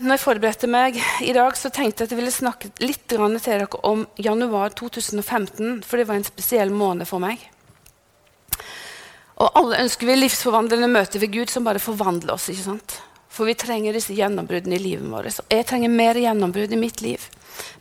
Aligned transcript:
Når 0.00 0.16
jeg 0.16 0.22
forberedte 0.22 0.68
meg 0.70 0.94
i 1.20 1.32
dag, 1.36 1.52
så 1.60 1.68
tenkte 1.68 2.00
jeg 2.00 2.08
at 2.08 2.12
jeg 2.14 2.18
ville 2.22 2.32
snakke 2.32 2.70
litt 2.80 3.02
til 3.10 3.20
dere 3.36 3.66
om 3.84 4.06
januar 4.16 4.72
2015, 4.72 5.82
for 5.84 6.00
det 6.00 6.06
var 6.08 6.16
en 6.16 6.24
spesiell 6.24 6.72
måned 6.72 7.04
for 7.04 7.20
meg. 7.20 7.42
Og 9.44 9.58
alle 9.60 9.82
ønsker 9.82 10.08
vi 10.08 10.16
livsforvandlende 10.16 10.88
møter 10.88 11.20
ved 11.20 11.34
Gud 11.36 11.52
som 11.52 11.68
bare 11.68 11.82
forvandler 11.84 12.32
oss. 12.32 12.48
ikke 12.48 12.64
sant? 12.64 12.96
For 13.28 13.44
vi 13.44 13.58
trenger 13.60 13.92
disse 13.92 14.16
gjennombruddene 14.16 14.78
i 14.78 14.82
livet 14.86 15.04
vårt. 15.04 15.36
Og 15.44 15.52
jeg 15.52 15.68
trenger 15.68 15.92
mer 15.92 16.16
gjennombrudd 16.16 16.72
i 16.72 16.80
mitt 16.80 17.04
liv. 17.04 17.28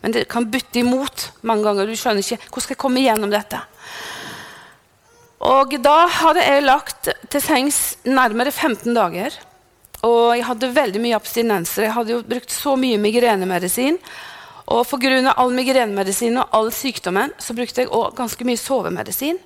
Men 0.04 0.12
det 0.12 0.28
kan 0.28 0.52
bytte 0.52 0.84
imot 0.84 1.30
mange 1.48 1.64
ganger. 1.70 1.88
Du 1.88 1.96
skjønner 1.96 2.20
ikke 2.20 2.42
hvordan 2.44 2.68
skal 2.68 2.76
jeg 2.76 2.84
komme 2.84 3.00
igjennom 3.00 3.32
dette. 3.32 3.64
Og 5.48 5.80
da 5.80 6.00
hadde 6.20 6.44
jeg 6.44 6.68
lagt 6.68 7.14
til 7.32 7.48
sengs 7.48 7.84
nærmere 8.04 8.52
15 8.52 8.92
dager. 8.92 9.46
Og 10.06 10.38
jeg 10.38 10.46
hadde 10.48 10.72
veldig 10.76 11.02
mye 11.04 11.18
abstinenser. 11.18 11.88
Jeg 11.88 11.96
hadde 11.96 12.14
jo 12.14 12.24
brukt 12.24 12.54
så 12.54 12.76
mye 12.80 13.00
migrenemedisin. 13.02 14.00
Og 14.70 14.86
pga. 14.88 15.34
all 15.36 15.52
migrenemedisin 15.52 16.38
og 16.38 16.50
all 16.54 16.72
sykdommen 16.72 17.34
så 17.42 17.56
brukte 17.58 17.82
jeg 17.82 17.90
også 17.90 18.16
ganske 18.16 18.46
mye 18.46 18.58
sovemedisin. 18.58 19.40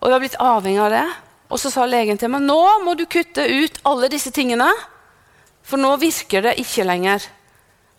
Og 0.00 0.08
jeg 0.08 0.12
var 0.12 0.20
blitt 0.20 0.40
avhengig 0.40 0.82
av 0.84 0.90
det. 0.92 1.06
Og 1.50 1.60
så 1.60 1.70
sa 1.72 1.86
legen 1.86 2.18
til 2.18 2.30
meg 2.32 2.44
nå 2.44 2.60
må 2.84 2.94
du 2.94 3.06
kutte 3.06 3.44
ut 3.44 3.80
alle 3.88 4.10
disse 4.12 4.30
tingene. 4.34 4.68
For 5.64 5.80
nå 5.80 5.94
virker 5.96 6.44
det 6.44 6.58
ikke 6.60 6.86
lenger. 6.86 7.24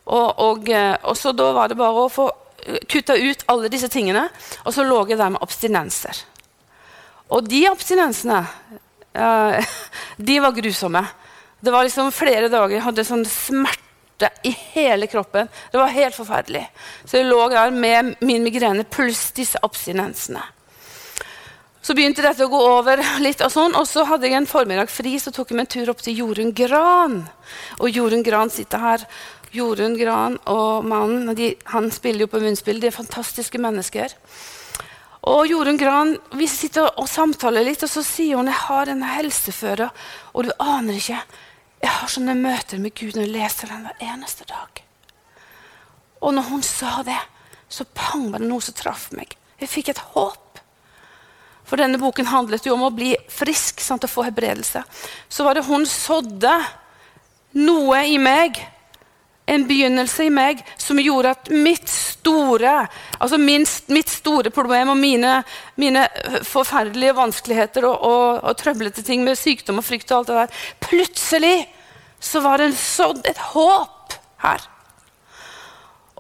Og, 0.06 0.40
og, 0.40 0.70
eh, 0.70 0.96
og 1.04 1.18
så 1.18 1.34
da 1.34 1.50
var 1.56 1.72
det 1.72 1.80
bare 1.80 2.06
å 2.06 2.12
få 2.14 2.30
eh, 2.30 2.78
kutta 2.88 3.18
ut 3.18 3.46
alle 3.50 3.72
disse 3.74 3.90
tingene. 3.90 4.28
Og 4.64 4.74
så 4.76 4.86
lå 4.86 5.02
jeg 5.10 5.18
der 5.18 5.34
med 5.34 5.42
abstinenser. 5.42 6.24
Og 7.34 7.48
de 7.50 7.64
abstinensene, 7.66 8.44
uh, 9.18 9.78
de 10.30 10.36
var 10.44 10.54
grusomme. 10.54 11.02
Det 11.66 11.74
var 11.74 11.88
liksom 11.88 12.12
flere 12.14 12.50
dager 12.54 12.78
jeg 12.78 12.86
hadde 12.86 13.08
sånn 13.08 13.26
smerte 13.26 14.30
i 14.46 14.52
hele 14.76 15.08
kroppen. 15.10 15.50
Det 15.72 15.80
var 15.82 15.94
helt 15.96 16.16
forferdelig. 16.16 16.68
Så 17.06 17.18
jeg 17.18 17.30
lå 17.32 17.40
der 17.50 17.74
med 17.74 18.14
min 18.22 18.46
migrene 18.46 18.86
pluss 18.86 19.32
disse 19.34 19.58
abstinensene. 19.66 20.44
Så 21.86 21.94
begynte 21.94 22.24
dette 22.26 22.46
å 22.46 22.50
gå 22.50 22.60
over 22.66 23.02
litt, 23.22 23.42
og 23.46 23.52
sånn, 23.54 23.76
og 23.78 23.86
så 23.86 24.06
hadde 24.10 24.26
jeg 24.26 24.38
en 24.40 24.48
formiddag 24.50 24.90
fri. 24.90 25.20
Så 25.22 25.34
tok 25.34 25.52
jeg 25.52 25.58
meg 25.60 25.68
en 25.68 25.74
tur 25.74 25.92
opp 25.94 26.02
til 26.02 26.18
Jorunn 26.18 26.54
Gran. 26.58 27.20
Og 27.78 27.90
Jorunn 27.94 28.26
Gran 28.26 28.54
sitter 28.54 28.82
her. 28.82 29.08
Jorunn 29.54 29.98
Gran 30.00 30.40
og 30.50 30.86
mannen 30.90 31.34
de, 31.38 31.52
han 31.74 31.92
spiller 31.94 32.26
jo 32.26 32.32
på 32.32 32.42
munnspill. 32.42 32.82
De 32.82 32.90
er 32.90 32.96
fantastiske 32.96 33.62
mennesker. 33.62 34.14
Og 35.30 35.46
Jorunn 35.50 35.78
Gran, 35.78 36.18
Vi 36.38 36.48
sitter 36.50 36.90
og 36.90 37.10
samtaler 37.10 37.66
litt, 37.66 37.86
og 37.86 37.90
så 37.90 38.02
sier 38.06 38.38
hun 38.38 38.50
jeg 38.50 38.62
har 38.66 38.90
en 38.90 39.06
helseføre. 39.06 39.92
Og 40.34 40.46
du 40.46 40.52
aner 40.58 40.98
ikke 40.98 41.22
jeg 41.84 41.92
har 41.92 42.12
sånne 42.12 42.36
møter 42.40 42.82
med 42.82 42.96
Gud 42.98 43.16
når 43.16 43.28
jeg 43.28 43.36
leser 43.36 43.72
den 43.72 43.86
hver 43.88 44.04
eneste 44.14 44.48
dag. 44.50 44.82
Og 46.26 46.34
når 46.34 46.48
hun 46.50 46.64
sa 46.66 47.02
det, 47.06 47.20
så 47.70 47.86
pang 47.98 48.30
var 48.32 48.42
det 48.42 48.50
noe 48.50 48.64
som 48.64 48.78
traff 48.78 49.10
meg. 49.16 49.36
Jeg 49.60 49.72
fikk 49.72 49.92
et 49.94 50.02
håp. 50.14 50.60
For 51.66 51.82
denne 51.82 52.00
boken 52.02 52.30
handlet 52.30 52.66
jo 52.68 52.76
om 52.76 52.86
å 52.88 52.94
bli 52.94 53.16
frisk, 53.32 53.82
sant, 53.82 54.06
å 54.06 54.12
få 54.12 54.28
hebredelse. 54.28 54.84
Så 55.30 55.46
var 55.46 55.58
det 55.58 55.66
hun 55.66 55.86
sådde 55.90 56.54
noe 57.58 58.02
i 58.10 58.20
meg, 58.22 58.60
en 59.46 59.66
begynnelse 59.68 60.26
i 60.26 60.34
meg, 60.34 60.62
som 60.82 61.00
gjorde 61.00 61.36
at 61.36 61.50
mitt 61.54 61.90
store 61.92 62.74
altså 63.20 63.38
min, 63.38 63.66
mitt 63.94 64.10
store 64.10 64.52
problem 64.54 64.94
og 64.96 64.98
mine, 64.98 65.38
mine 65.78 66.06
forferdelige 66.48 67.16
vanskeligheter 67.18 67.86
og, 67.86 67.98
og, 68.10 68.40
og 68.42 68.58
trøblete 68.58 69.06
ting 69.06 69.24
med 69.26 69.38
sykdom 69.38 69.82
og 69.82 69.86
frykt 69.86 70.12
og 70.12 70.24
alt 70.24 70.32
det 70.32 70.40
der 70.40 70.64
Plutselig 70.88 71.58
så 72.26 72.42
var 72.42 72.62
det 72.62 72.72
sånn 72.80 73.22
et 73.28 73.42
håp 73.54 74.16
her. 74.42 74.64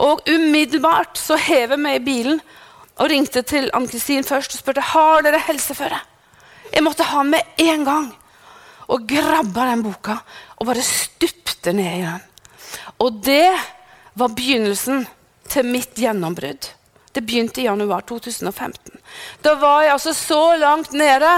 Og 0.05 0.27
umiddelbart 0.27 1.17
så 1.17 1.37
hever 1.39 1.79
meg 1.81 2.01
i 2.01 2.05
bilen 2.05 2.41
og 2.99 3.09
ringte 3.11 3.41
til 3.47 3.71
Ann-Kristin 3.75 4.27
først 4.27 4.53
og 4.55 4.61
spurte 4.61 4.83
har 4.93 5.25
dere 5.25 5.41
helseføre. 5.47 5.97
Jeg 6.71 6.83
måtte 6.83 7.07
ha 7.07 7.23
med 7.25 7.57
en 7.63 7.83
gang. 7.87 8.07
Og 8.91 9.07
grabba 9.09 9.65
den 9.71 9.81
boka 9.81 10.19
og 10.59 10.67
bare 10.69 10.83
stupte 10.85 11.73
ned 11.73 11.91
i 11.97 12.05
den. 12.05 12.23
Og 13.03 13.19
det 13.25 13.51
var 14.15 14.33
begynnelsen 14.35 15.05
til 15.51 15.67
mitt 15.67 15.97
gjennombrudd. 15.99 16.69
Det 17.15 17.23
begynte 17.23 17.61
i 17.61 17.67
januar 17.67 18.03
2015. 18.07 18.99
Da 19.43 19.55
var 19.59 19.83
jeg 19.83 19.93
altså 19.95 20.13
så 20.15 20.41
langt 20.59 20.91
nede 20.95 21.31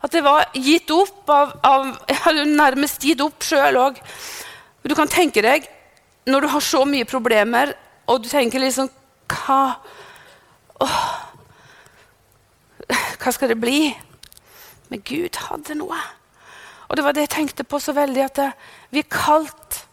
at 0.00 0.14
jeg 0.16 0.24
var 0.24 0.48
gitt 0.56 0.90
opp 0.92 1.28
av, 1.28 1.54
av 1.64 1.88
Jeg 2.10 2.20
hadde 2.24 2.44
nærmest 2.56 3.04
gitt 3.04 3.22
opp 3.24 3.44
sjøl 3.44 3.78
òg. 3.80 4.00
Du 4.84 4.94
kan 4.96 5.08
tenke 5.12 5.44
deg, 5.44 5.66
når 6.28 6.44
du 6.44 6.52
har 6.54 6.64
så 6.64 6.84
mye 6.88 7.08
problemer, 7.08 7.74
og 8.08 8.22
du 8.24 8.28
tenker 8.28 8.62
liksom 8.62 8.88
Hva 9.30 9.76
åh, 10.80 11.02
Hva 13.20 13.32
skal 13.32 13.52
det 13.52 13.60
bli? 13.60 13.90
Men 14.90 15.04
Gud 15.06 15.36
hadde 15.46 15.76
noe. 15.78 16.00
Og 16.88 16.96
det 16.98 17.04
var 17.06 17.14
det 17.14 17.28
jeg 17.28 17.36
tenkte 17.36 17.64
på 17.68 17.78
så 17.78 17.94
veldig, 17.94 18.24
at 18.26 18.40
vi 18.90 19.04
er 19.04 19.12
kalt 19.12 19.84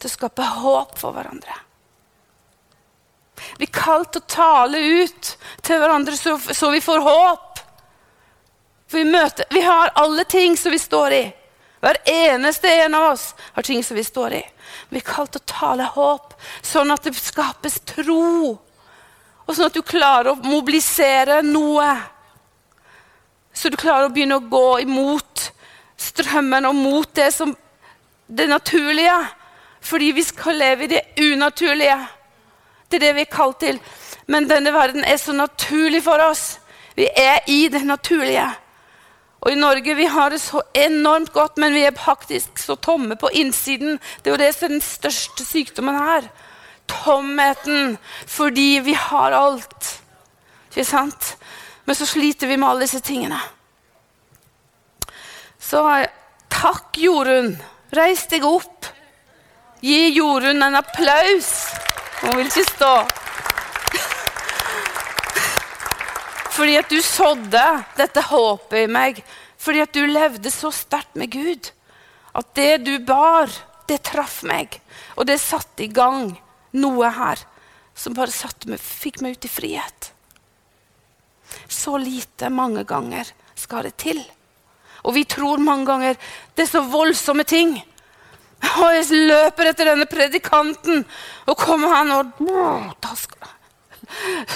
til 0.00 0.10
å 0.10 0.16
skape 0.16 0.46
håp 0.60 0.96
for 0.98 1.16
hverandre. 1.16 1.56
Vi 3.58 3.66
er 3.68 3.74
kalt 3.74 4.12
til 4.14 4.22
å 4.22 4.30
tale 4.30 4.80
ut 5.00 5.34
til 5.64 5.80
hverandre 5.80 6.16
så, 6.18 6.36
så 6.38 6.70
vi 6.72 6.82
får 6.84 7.04
håp. 7.04 7.60
For 8.90 9.00
vi, 9.00 9.06
møter, 9.08 9.46
vi 9.54 9.62
har 9.64 9.92
alle 10.00 10.24
ting 10.28 10.56
som 10.58 10.74
vi 10.74 10.80
står 10.80 11.16
i. 11.16 11.24
Hver 11.80 11.96
eneste 12.10 12.68
en 12.82 12.94
av 12.94 13.12
oss 13.12 13.30
har 13.54 13.64
ting 13.64 13.84
som 13.84 13.96
vi 13.96 14.04
står 14.04 14.34
i. 14.36 14.42
Vi 14.90 15.00
er 15.00 15.06
kalt 15.06 15.32
til 15.32 15.40
å 15.40 15.52
tale 15.52 15.86
håp, 15.94 16.34
sånn 16.66 16.92
at 16.92 17.06
det 17.06 17.14
skapes 17.16 17.78
tro. 17.88 18.58
Og 19.46 19.54
sånn 19.56 19.70
at 19.70 19.78
du 19.78 19.82
klarer 19.86 20.34
å 20.34 20.40
mobilisere 20.44 21.40
noe. 21.46 21.88
Så 23.56 23.72
du 23.72 23.78
klarer 23.80 24.08
å 24.08 24.12
begynne 24.12 24.36
å 24.38 24.48
gå 24.52 24.80
imot 24.84 25.48
strømmen 26.00 26.68
og 26.68 26.76
mot 26.76 27.14
det 27.16 27.30
som 27.34 27.54
det 28.26 28.46
naturlige. 28.50 29.16
Fordi 29.90 30.12
vi 30.14 30.22
skal 30.22 30.58
leve 30.60 30.86
i 30.86 30.90
det 30.94 31.02
unaturlige. 31.18 31.98
Det 32.90 32.98
er 33.00 33.06
det 33.08 33.14
vi 33.16 33.26
er 33.26 33.34
kalt 33.34 33.60
til. 33.62 33.78
Men 34.30 34.46
denne 34.50 34.72
verden 34.74 35.04
er 35.04 35.18
så 35.18 35.34
naturlig 35.34 36.02
for 36.06 36.22
oss. 36.22 36.60
Vi 36.94 37.08
er 37.16 37.40
i 37.50 37.64
det 37.72 37.82
naturlige. 37.86 38.46
Og 39.40 39.52
i 39.52 39.58
Norge 39.58 39.94
vi 39.96 40.06
har 40.10 40.30
det 40.30 40.40
så 40.42 40.60
enormt 40.76 41.32
godt, 41.32 41.58
men 41.58 41.74
vi 41.74 41.82
er 41.88 41.96
faktisk 41.96 42.58
så 42.60 42.76
tomme 42.76 43.16
på 43.16 43.30
innsiden. 43.32 43.98
Det 44.20 44.30
er 44.30 44.36
jo 44.36 44.42
det 44.42 44.52
som 44.54 44.68
er 44.68 44.74
den 44.76 44.84
største 44.84 45.46
sykdommen 45.48 45.96
her. 45.96 46.28
Tomheten. 46.90 47.96
Fordi 48.26 48.80
vi 48.84 48.92
har 48.92 49.32
alt. 49.32 49.90
Ikke 50.70 50.84
sant? 50.84 51.36
Men 51.84 51.96
så 51.98 52.06
sliter 52.06 52.46
vi 52.46 52.56
med 52.56 52.68
alle 52.68 52.86
disse 52.86 53.00
tingene. 53.00 53.40
Så 55.58 55.82
takk, 56.52 56.94
Jorunn. 56.98 57.56
Reis 57.96 58.26
deg 58.30 58.44
opp. 58.46 58.86
Gi 59.80 60.10
Jorunn 60.12 60.62
en 60.62 60.76
applaus. 60.76 61.50
Hun 62.20 62.36
vil 62.36 62.50
ikke 62.50 62.66
stå. 62.68 62.94
Fordi 66.52 66.74
at 66.76 66.90
du 66.92 66.98
sådde 67.00 67.62
dette 67.96 68.24
håpet 68.28 68.82
i 68.82 68.90
meg. 68.92 69.22
Fordi 69.56 69.80
at 69.80 69.96
du 69.96 70.04
levde 70.04 70.52
så 70.52 70.68
sterkt 70.74 71.16
med 71.16 71.32
Gud. 71.32 71.70
At 72.36 72.52
det 72.54 72.84
du 72.84 72.98
bar, 73.00 73.48
det 73.88 74.02
traff 74.04 74.42
meg. 74.44 74.76
Og 75.16 75.24
det 75.30 75.40
satte 75.40 75.86
i 75.86 75.88
gang 75.88 76.34
noe 76.76 77.08
her 77.16 77.40
som 77.96 78.14
bare 78.16 78.52
meg, 78.68 78.80
fikk 78.80 79.22
meg 79.24 79.38
ut 79.38 79.48
i 79.48 79.52
frihet. 79.52 80.12
Så 81.68 81.96
lite 81.96 82.52
mange 82.52 82.84
ganger 82.84 83.32
skal 83.56 83.88
det 83.88 83.96
til. 83.96 84.20
Og 85.08 85.16
vi 85.16 85.24
tror 85.24 85.56
mange 85.56 85.88
ganger 85.88 86.20
det 86.54 86.66
er 86.66 86.70
så 86.70 86.84
voldsomme 86.84 87.44
ting. 87.48 87.78
Og 88.60 88.90
jeg 88.92 89.24
løper 89.30 89.70
etter 89.70 89.88
denne 89.88 90.06
predikanten, 90.10 91.04
og 91.48 91.58
kommer 91.58 91.94
han 91.94 92.12
og 92.14 93.08
skal, 93.16 93.54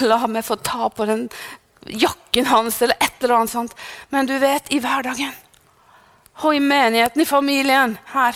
La 0.05 0.19
meg 0.27 0.45
få 0.45 0.57
ta 0.59 0.89
på 0.91 1.05
den 1.07 1.27
jakken 1.85 2.49
hans 2.49 2.81
eller 2.81 2.97
et 2.99 3.23
eller 3.23 3.37
annet 3.39 3.53
sånt. 3.53 3.75
Men 4.09 4.27
du 4.29 4.35
vet, 4.41 4.67
i 4.73 4.81
hverdagen 4.83 5.33
og 6.43 6.55
i 6.55 6.59
menigheten, 6.59 7.21
i 7.21 7.29
familien 7.29 7.95
her, 8.11 8.35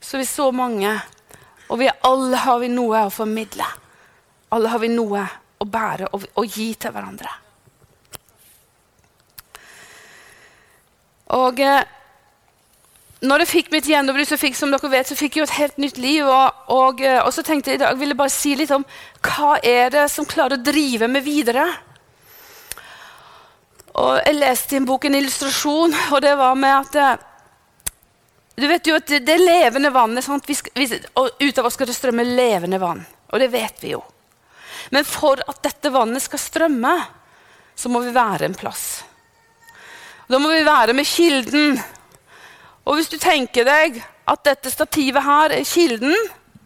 så 0.00 0.16
er 0.16 0.22
vi 0.22 0.28
så 0.28 0.50
mange. 0.52 0.94
Og 1.68 1.78
vi 1.80 1.90
alle 2.08 2.40
har 2.40 2.60
vi 2.62 2.70
noe 2.72 3.06
å 3.06 3.12
formidle. 3.12 3.66
Alle 4.54 4.70
har 4.72 4.80
vi 4.80 4.88
noe 4.92 5.24
å 5.60 5.66
bære 5.68 6.08
og, 6.12 6.24
og 6.40 6.56
gi 6.56 6.70
til 6.80 6.94
hverandre. 6.94 7.32
Og 11.34 11.60
eh, 11.64 11.93
når 13.24 13.44
jeg 13.44 13.50
fikk 13.50 13.72
mitt 13.72 13.88
gjennombrudd, 13.88 14.28
så 14.28 14.38
fikk 14.40 14.56
som 14.58 14.72
dere 14.72 14.90
vet, 14.92 15.08
så 15.08 15.16
fikk 15.16 15.36
jeg 15.36 15.44
jo 15.44 15.48
et 15.48 15.58
helt 15.58 15.78
nytt 15.80 15.98
liv. 16.02 16.26
Og, 16.28 16.62
og, 16.74 17.00
eh, 17.00 17.20
og 17.22 17.32
så 17.32 17.44
tenkte 17.46 17.72
jeg 17.72 17.80
i 17.80 17.84
dag 17.84 17.98
vil 18.00 18.12
jeg 18.12 18.20
bare 18.20 18.32
si 18.32 18.54
litt 18.58 18.72
om 18.74 18.84
hva 19.24 19.58
er 19.64 19.92
det 19.94 20.06
som 20.12 20.28
klarer 20.28 20.58
å 20.58 20.64
drive 20.64 21.08
meg 21.10 21.24
videre. 21.26 21.64
Og 23.94 24.18
jeg 24.18 24.36
leste 24.36 24.74
i 24.74 24.80
en 24.80 24.88
bok 24.88 25.06
en 25.06 25.16
illustrasjon, 25.16 25.94
og 26.12 26.18
det 26.24 26.34
var 26.36 26.58
med 26.58 26.98
at 26.98 27.30
Du 28.54 28.66
vet 28.70 28.86
jo 28.86 28.94
at 28.94 29.06
det, 29.10 29.24
det 29.26 29.38
levende 29.40 29.90
vannet 29.90 30.22
sant? 30.22 30.44
Vi 30.46 30.54
skal, 30.54 30.70
vi, 30.78 31.00
og 31.18 31.40
Ut 31.42 31.58
av 31.58 31.66
oss 31.66 31.74
skal 31.74 31.88
det 31.90 31.96
strømme 31.96 32.26
levende 32.26 32.78
vann. 32.78 33.00
Og 33.32 33.40
det 33.42 33.48
vet 33.50 33.80
vi 33.82 33.94
jo. 33.94 34.02
Men 34.94 35.06
for 35.06 35.40
at 35.42 35.62
dette 35.64 35.90
vannet 35.90 36.22
skal 36.22 36.38
strømme, 36.38 36.92
så 37.74 37.90
må 37.90 38.02
vi 38.04 38.12
være 38.14 38.46
en 38.46 38.54
plass. 38.54 39.02
Da 40.28 40.38
må 40.38 40.52
vi 40.52 40.62
være 40.66 40.94
med 40.94 41.06
kilden. 41.08 41.78
Og 42.84 42.98
hvis 42.98 43.10
du 43.12 43.16
tenker 43.20 43.66
deg 43.66 44.00
at 44.28 44.44
dette 44.44 44.72
stativet 44.72 45.24
her 45.24 45.52
er 45.52 45.68
kilden 45.68 46.14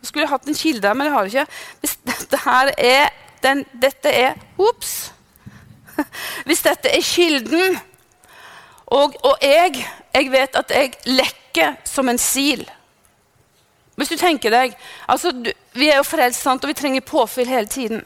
Skulle 0.03 0.25
jeg 0.25 0.31
hatt 0.31 0.47
en 0.47 0.55
kilde 0.55 0.87
her, 0.87 0.94
men 0.94 1.09
jeg 1.09 1.15
har 1.15 1.26
det 1.26 1.32
ikke. 1.35 1.59
Hvis 1.82 1.97
dette 2.06 2.38
her 2.44 2.70
er 2.79 3.09
den, 3.43 3.65
Dette 3.82 4.12
er 4.15 4.35
Ops! 4.59 5.12
Hvis 6.47 6.62
dette 6.62 6.91
er 6.94 7.03
kilden, 7.03 7.79
og, 8.87 9.15
og 9.26 9.43
jeg, 9.43 9.82
jeg 10.15 10.31
vet 10.32 10.56
at 10.56 10.70
jeg 10.73 10.93
lekker 11.05 11.75
som 11.85 12.09
en 12.09 12.21
sil 12.23 12.62
Hvis 13.99 14.12
du 14.12 14.17
tenker 14.17 14.55
deg 14.55 14.76
altså, 15.06 15.32
du, 15.35 15.50
Vi 15.75 15.91
er 15.91 15.99
jo 15.99 16.06
frelst, 16.06 16.47
og 16.47 16.69
vi 16.71 16.76
trenger 16.79 17.05
påfyll 17.05 17.50
hele 17.50 17.67
tiden. 17.67 18.05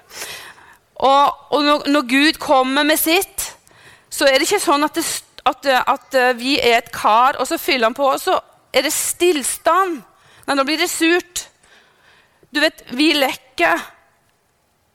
Og, 0.97 1.35
og 1.51 1.63
når, 1.63 1.87
når, 1.89 2.09
Gud 2.09 2.39
kommer 2.39 2.83
med 2.83 2.97
sitt, 2.97 3.57
så 4.11 4.27
er 4.27 4.39
det 4.39 4.47
ikke 4.47 4.63
sånn 4.63 4.85
at, 4.87 4.95
det, 4.95 5.05
at, 5.49 5.67
at 5.67 6.17
vi 6.39 6.57
er 6.61 6.79
et 6.79 6.93
kar, 6.95 7.39
og 7.41 7.49
så 7.49 7.59
fyller 7.59 7.91
han 7.91 7.97
på, 7.99 8.07
og 8.15 8.21
så 8.21 8.39
er 8.73 8.87
det 8.87 8.93
stillstand. 8.95 9.99
Nei, 10.47 10.57
nå 10.57 10.65
blir 10.67 10.81
det 10.81 10.91
surt. 10.91 11.47
Du 12.53 12.61
vet, 12.61 12.85
vi 12.93 13.13
lekker. 13.17 13.83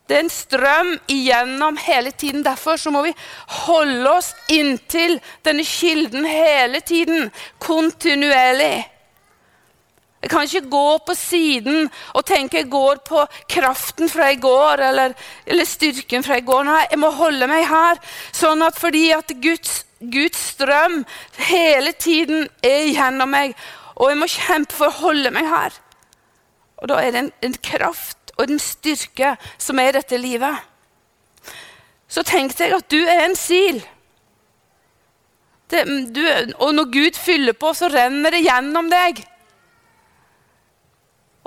Det 0.07 0.15
er 0.15 0.23
en 0.23 0.31
strøm 0.31 0.91
igjennom 1.11 1.77
hele 1.83 2.11
tiden. 2.11 2.43
Derfor 2.45 2.77
så 2.79 2.91
må 2.95 3.01
vi 3.03 3.13
holde 3.65 4.11
oss 4.11 4.31
inntil 4.47 5.17
denne 5.43 5.65
kilden 5.67 6.25
hele 6.25 6.79
tiden. 6.79 7.27
Kontinuerlig. 7.59 8.85
Jeg 10.21 10.31
kan 10.31 10.47
ikke 10.47 10.69
gå 10.71 10.85
på 11.07 11.13
siden 11.15 11.89
og 12.17 12.25
tenke 12.25 12.61
jeg 12.61 12.71
går 12.71 13.03
på 13.05 13.25
kraften 13.51 14.09
fra 14.09 14.31
i 14.33 14.39
går 14.41 14.81
eller, 14.89 15.13
eller 15.45 15.67
styrken 15.67 16.23
fra 16.25 16.39
i 16.39 16.45
går. 16.45 16.63
Nei, 16.67 16.85
jeg 16.89 16.99
må 17.03 17.11
holde 17.15 17.47
meg 17.51 17.67
her. 17.69 17.99
Sånn 18.35 18.63
at 18.65 18.79
fordi 18.79 19.11
at 19.15 19.35
Guds, 19.43 19.83
Guds 19.99 20.37
strøm 20.53 21.01
hele 21.49 21.91
tiden 21.91 22.47
er 22.63 22.87
gjennom 22.91 23.31
meg, 23.33 23.55
og 23.95 24.11
jeg 24.11 24.19
må 24.21 24.29
kjempe 24.29 24.77
for 24.77 24.91
å 24.91 24.99
holde 25.07 25.31
meg 25.33 25.49
her. 25.49 25.77
Og 26.77 26.91
da 26.91 27.01
er 27.01 27.13
det 27.13 27.23
en, 27.23 27.31
en 27.49 27.57
kraft 27.65 28.33
og 28.37 28.45
en 28.45 28.61
styrke 28.61 29.35
som 29.57 29.79
er 29.81 29.89
i 29.89 29.97
dette 29.97 30.19
livet. 30.21 30.59
Så 32.07 32.23
tenkte 32.23 32.67
jeg 32.67 32.77
at 32.77 32.91
du 32.93 32.99
er 33.01 33.25
en 33.25 33.35
sil. 33.37 33.81
Det, 35.67 35.81
du, 36.15 36.21
og 36.63 36.75
når 36.77 36.91
Gud 36.93 37.17
fyller 37.19 37.57
på, 37.57 37.73
så 37.75 37.89
renner 37.91 38.31
det 38.31 38.45
gjennom 38.45 38.87
deg. 38.91 39.19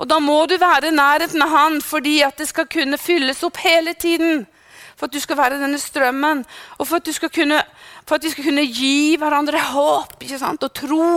Og 0.01 0.09
da 0.09 0.17
må 0.21 0.43
du 0.49 0.57
være 0.61 0.89
i 0.89 0.97
nærheten 0.97 1.41
av 1.45 1.51
Han 1.53 1.81
fordi 1.85 2.19
at 2.25 2.37
det 2.41 2.49
skal 2.49 2.69
kunne 2.69 2.97
fylles 3.01 3.43
opp 3.45 3.61
hele 3.61 3.93
tiden. 3.93 4.45
For 5.01 5.09
at 5.09 5.15
du 5.17 5.21
skal 5.23 5.39
være 5.39 5.57
denne 5.57 5.79
strømmen, 5.81 6.43
og 6.77 6.85
for 6.85 7.01
at, 7.01 7.31
kunne, 7.33 7.57
for 8.05 8.19
at 8.19 8.25
vi 8.27 8.29
skal 8.29 8.45
kunne 8.45 8.67
gi 8.69 9.15
hverandre 9.17 9.57
håp 9.71 10.21
ikke 10.21 10.37
sant? 10.37 10.61
og 10.61 10.75
tro. 10.77 11.07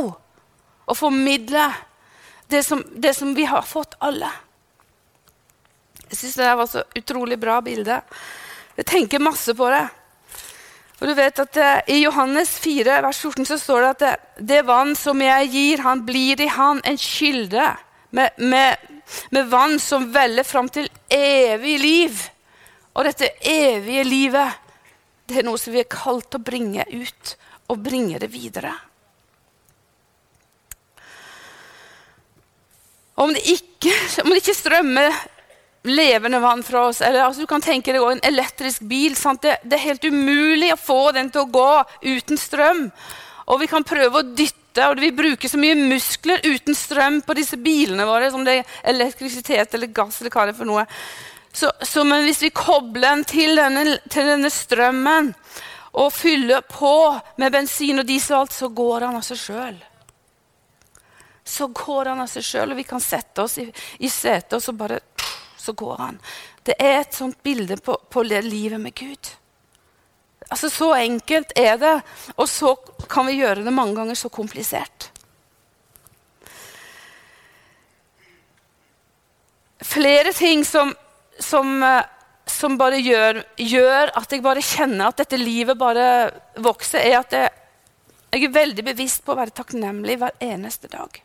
Og 0.88 0.96
formidle 0.96 1.66
det 2.48 2.62
som, 2.64 2.80
det 2.96 3.12
som 3.12 3.34
vi 3.36 3.44
har 3.44 3.60
fått 3.68 3.98
alle. 4.00 4.30
Jeg 6.08 6.16
syns 6.16 6.40
det 6.40 6.48
var 6.56 6.72
så 6.72 6.86
utrolig 6.96 7.36
bra 7.44 7.58
bilde. 7.60 8.00
Jeg 8.80 8.88
tenker 8.88 9.20
masse 9.20 9.52
på 9.52 9.68
det. 9.68 9.84
Og 11.02 11.10
du 11.10 11.14
vet 11.20 11.44
at 11.44 11.60
uh, 11.60 11.92
I 11.92 12.00
Johannes 12.06 12.56
4, 12.64 13.00
vers 13.04 13.20
14 13.20 13.52
så 13.52 13.60
står 13.60 13.84
det 13.84 13.92
at 13.92 14.02
det, 14.04 14.12
det 14.54 14.64
vann 14.64 14.96
som 14.96 15.20
jeg 15.20 15.52
gir, 15.52 15.84
han 15.84 16.06
blir 16.08 16.40
i 16.40 16.48
han 16.48 16.80
en 16.88 16.96
kilde 16.96 17.68
med, 18.16 18.40
med, 18.40 18.92
med 19.28 19.52
vann 19.52 19.76
som 19.76 20.08
veller 20.14 20.48
fram 20.48 20.72
til 20.72 20.88
evig 21.12 21.76
liv. 21.84 22.30
Og 22.94 23.06
dette 23.08 23.32
evige 23.50 24.04
livet, 24.06 24.60
det 25.26 25.40
er 25.40 25.46
noe 25.46 25.58
som 25.58 25.74
vi 25.74 25.82
er 25.82 25.90
kalt 25.90 26.28
til 26.30 26.40
å 26.40 26.46
bringe 26.46 26.86
ut 26.92 27.36
og 27.72 27.80
bringe 27.82 28.20
det 28.22 28.30
videre. 28.30 28.74
Om 33.14 33.32
det 33.34 33.44
ikke, 33.54 33.94
om 34.24 34.30
det 34.30 34.42
ikke 34.42 34.58
strømmer 34.58 35.22
levende 35.84 36.40
vann 36.40 36.62
fra 36.62 36.86
oss. 36.88 37.00
Eller 37.00 37.22
altså, 37.24 37.44
du 37.44 37.50
kan 37.50 37.62
tenke 37.62 37.92
deg 37.92 38.02
en 38.02 38.24
elektrisk 38.24 38.84
bil. 38.88 39.14
Det, 39.14 39.58
det, 39.62 39.76
er 39.76 39.88
helt 39.88 40.04
umulig 40.04 40.72
å 40.74 40.80
få 40.80 41.12
den 41.16 41.30
til 41.30 41.44
å 41.44 41.50
gå 41.52 41.70
uten 42.02 42.40
strøm. 42.40 42.86
Og 43.52 43.60
vi 43.60 43.68
kan 43.68 43.84
prøve 43.84 44.20
å 44.20 44.26
dytte, 44.26 44.88
og 44.88 44.98
vi 45.02 45.12
bruker 45.14 45.50
så 45.50 45.60
mye 45.60 45.76
muskler 45.76 46.42
uten 46.46 46.74
strøm 46.74 47.20
på 47.22 47.36
disse 47.36 47.58
bilene 47.60 48.06
våre, 48.08 48.30
som 48.32 48.42
det 48.46 48.58
er 48.58 48.74
elektrisitet 48.94 49.76
eller 49.76 49.92
gass 49.94 50.20
eller 50.20 50.34
hva 50.34 50.48
det 50.48 50.54
er 50.54 50.58
for 50.62 50.70
noe. 50.70 50.86
Så, 51.54 51.70
så 51.86 52.02
men 52.04 52.26
hvis 52.26 52.42
vi 52.42 52.50
kobler 52.50 53.14
den 53.14 53.24
til 53.30 53.56
denne, 53.56 53.98
til 54.10 54.26
denne 54.26 54.50
strømmen 54.50 55.32
og 55.94 56.10
fyller 56.12 56.64
på 56.66 56.94
med 57.38 57.54
bensin 57.54 58.02
og 58.02 58.08
diesel, 58.08 58.34
og 58.34 58.44
alt, 58.44 58.56
så 58.56 58.70
går 58.74 59.06
han 59.06 59.18
av 59.20 59.26
seg 59.26 59.38
sjøl 59.38 59.82
så 61.44 61.66
går 61.66 62.04
han 62.04 62.20
av 62.24 62.28
seg 62.32 62.44
sjøl, 62.44 62.72
og 62.72 62.78
vi 62.80 62.86
kan 62.88 63.02
sette 63.04 63.44
oss 63.44 63.58
i, 63.60 63.66
i 64.00 64.08
setet 64.08 64.56
og 64.56 64.62
så 64.64 64.72
bare 64.72 65.00
så 65.60 65.72
går 65.76 65.96
han. 66.00 66.18
Det 66.64 66.76
er 66.80 66.98
et 67.00 67.16
sånt 67.16 67.42
bilde 67.44 67.76
på, 67.80 67.96
på 68.08 68.22
livet 68.24 68.80
med 68.80 68.94
Gud. 68.96 69.30
Altså 70.48 70.68
Så 70.70 70.90
enkelt 70.96 71.52
er 71.56 71.76
det, 71.80 71.94
og 72.36 72.48
så 72.48 72.74
kan 73.08 73.28
vi 73.28 73.38
gjøre 73.38 73.64
det 73.64 73.72
mange 73.72 73.96
ganger 73.96 74.16
så 74.16 74.28
komplisert. 74.28 75.10
Flere 79.84 80.32
ting 80.32 80.64
som, 80.64 80.92
som, 81.42 81.82
eh, 81.82 82.04
som 82.46 82.78
bare 82.78 83.00
gjør, 83.02 83.42
gjør, 83.56 84.12
at 84.18 84.32
jeg 84.32 84.44
bare 84.44 84.64
kjenner 84.64 85.08
at 85.08 85.22
dette 85.22 85.40
livet 85.40 85.78
bare 85.78 86.06
vokser, 86.62 87.00
er 87.00 87.18
at 87.20 87.32
jeg, 87.32 87.50
jeg 88.34 88.48
er 88.48 88.58
veldig 88.58 88.84
bevisst 88.84 89.24
på 89.24 89.34
å 89.34 89.38
være 89.38 89.54
takknemlig 89.54 90.18
hver 90.20 90.36
eneste 90.42 90.90
dag. 90.92 91.20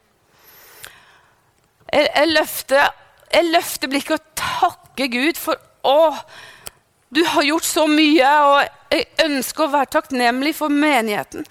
Jeg, 1.90 2.10
jeg 2.10 2.34
løfter 2.34 2.90
jeg 3.30 3.50
løfter 3.54 3.90
blikket 3.92 4.16
og 4.18 4.40
takker 4.40 5.10
Gud 5.14 5.38
for 5.38 5.60
å, 5.86 6.14
du 7.14 7.22
har 7.30 7.46
gjort 7.46 7.68
så 7.68 7.86
mye. 7.90 8.30
Og 8.50 8.96
jeg 8.96 9.06
ønsker 9.26 9.66
å 9.66 9.74
være 9.76 9.94
takknemlig 9.98 10.56
for 10.58 10.74
menigheten, 10.74 11.46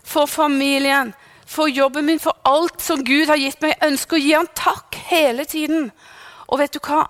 for 0.00 0.30
familien, 0.30 1.12
for 1.50 1.68
jobben 1.68 2.06
min, 2.08 2.22
for 2.22 2.38
alt 2.48 2.80
som 2.82 3.04
Gud 3.04 3.28
har 3.28 3.40
gitt 3.40 3.60
meg. 3.60 3.76
Jeg 3.76 3.92
ønsker 3.92 4.16
å 4.16 4.22
gi 4.22 4.36
ham 4.36 4.50
takk 4.56 5.00
hele 5.10 5.44
tiden. 5.48 5.90
Og 6.48 6.62
vet 6.62 6.76
du 6.76 6.80
hva? 6.86 7.04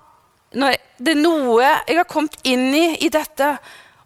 Jeg, 0.50 0.80
det 0.99 1.14
er 1.14 1.21
noe 1.21 1.61
jeg 1.62 1.97
har 2.00 2.09
kommet 2.11 2.37
inn 2.42 2.73
i 2.75 2.87
i 3.04 3.11
dette, 3.12 3.52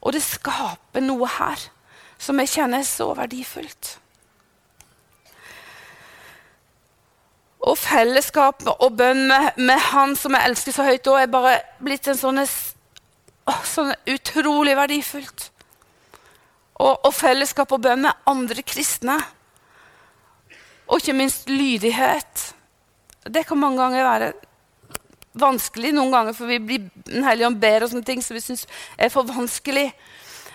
og 0.04 0.12
det 0.12 0.22
skaper 0.24 1.04
noe 1.04 1.28
her 1.38 1.68
som 2.20 2.38
jeg 2.40 2.52
kjenner 2.52 2.82
er 2.84 2.88
så 2.88 3.10
verdifullt. 3.16 3.98
og 7.64 7.78
fellesskap 7.80 8.64
og 8.74 8.92
bønn 8.98 9.26
med, 9.28 9.56
med, 9.56 9.80
Han 9.90 10.14
som 10.18 10.36
jeg 10.36 10.50
elsker 10.50 10.76
så 10.76 10.86
høyt, 10.86 11.06
er 11.08 11.30
bare 11.32 11.56
blitt 11.82 12.08
en 12.10 12.18
sånn, 12.18 12.42
sånn 13.64 13.92
utrolig 14.10 14.76
verdifullt. 14.76 15.48
Og, 16.74 16.92
og, 17.06 17.12
fellesskap 17.14 17.72
og 17.72 17.84
bønn 17.86 18.04
med 18.04 18.26
andre 18.28 18.64
kristne. 18.66 19.16
Og 20.90 21.00
ikke 21.00 21.16
minst 21.16 21.48
lydighet. 21.48 22.50
Det 23.24 23.46
kan 23.48 23.60
mange 23.60 23.80
ganger 23.80 24.04
være 24.04 24.32
vanskelig, 25.34 25.92
noen 25.94 26.12
ganger, 26.14 26.36
for 26.36 26.50
vi 26.50 26.60
blir 26.62 26.90
Den 27.04 27.24
hellige 27.26 27.48
ånd 27.50 27.60
ber 27.62 27.84
og 27.84 27.90
sånne 27.90 28.06
ting 28.06 28.22
som 28.22 28.36
vi 28.36 28.42
syns 28.44 28.66
er 28.96 29.10
for 29.12 29.26
vanskelig. 29.28 29.88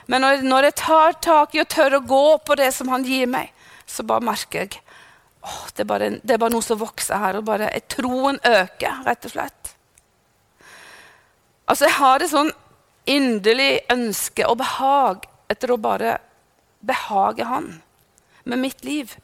Men 0.10 0.24
når, 0.26 0.44
når 0.48 0.70
jeg 0.70 0.78
tar 0.82 1.18
tak 1.22 1.56
i 1.56 1.62
og 1.62 1.70
tør 1.70 2.00
å 2.00 2.06
gå 2.06 2.24
på 2.48 2.56
det 2.58 2.72
som 2.74 2.90
han 2.90 3.06
gir 3.06 3.28
meg, 3.30 3.52
så 3.86 4.06
bare 4.06 4.26
merker 4.26 4.66
jeg 4.66 4.80
Åh, 5.40 5.68
det, 5.72 5.86
er 5.86 5.88
bare, 5.88 6.08
det, 6.20 6.34
er 6.36 6.40
bare, 6.42 6.52
noe 6.52 6.66
som 6.66 6.80
vokser 6.82 7.16
her, 7.16 7.38
og 7.40 7.46
bare 7.48 7.70
troen 7.88 8.36
øker, 8.44 8.98
rett 9.06 9.24
og 9.24 9.32
slett. 9.32 9.70
Altså, 11.64 11.86
jeg 11.86 11.96
har 11.96 12.20
et 12.20 12.32
sånn 12.34 12.50
inderlig 13.08 13.86
ønske 13.94 14.44
og 14.50 14.58
behag 14.60 15.24
etter 15.50 15.72
å 15.72 15.80
bare 15.80 16.18
behage 16.84 17.48
Han 17.48 17.72
med 18.44 18.62
mitt 18.66 18.84
liv. 18.84 19.16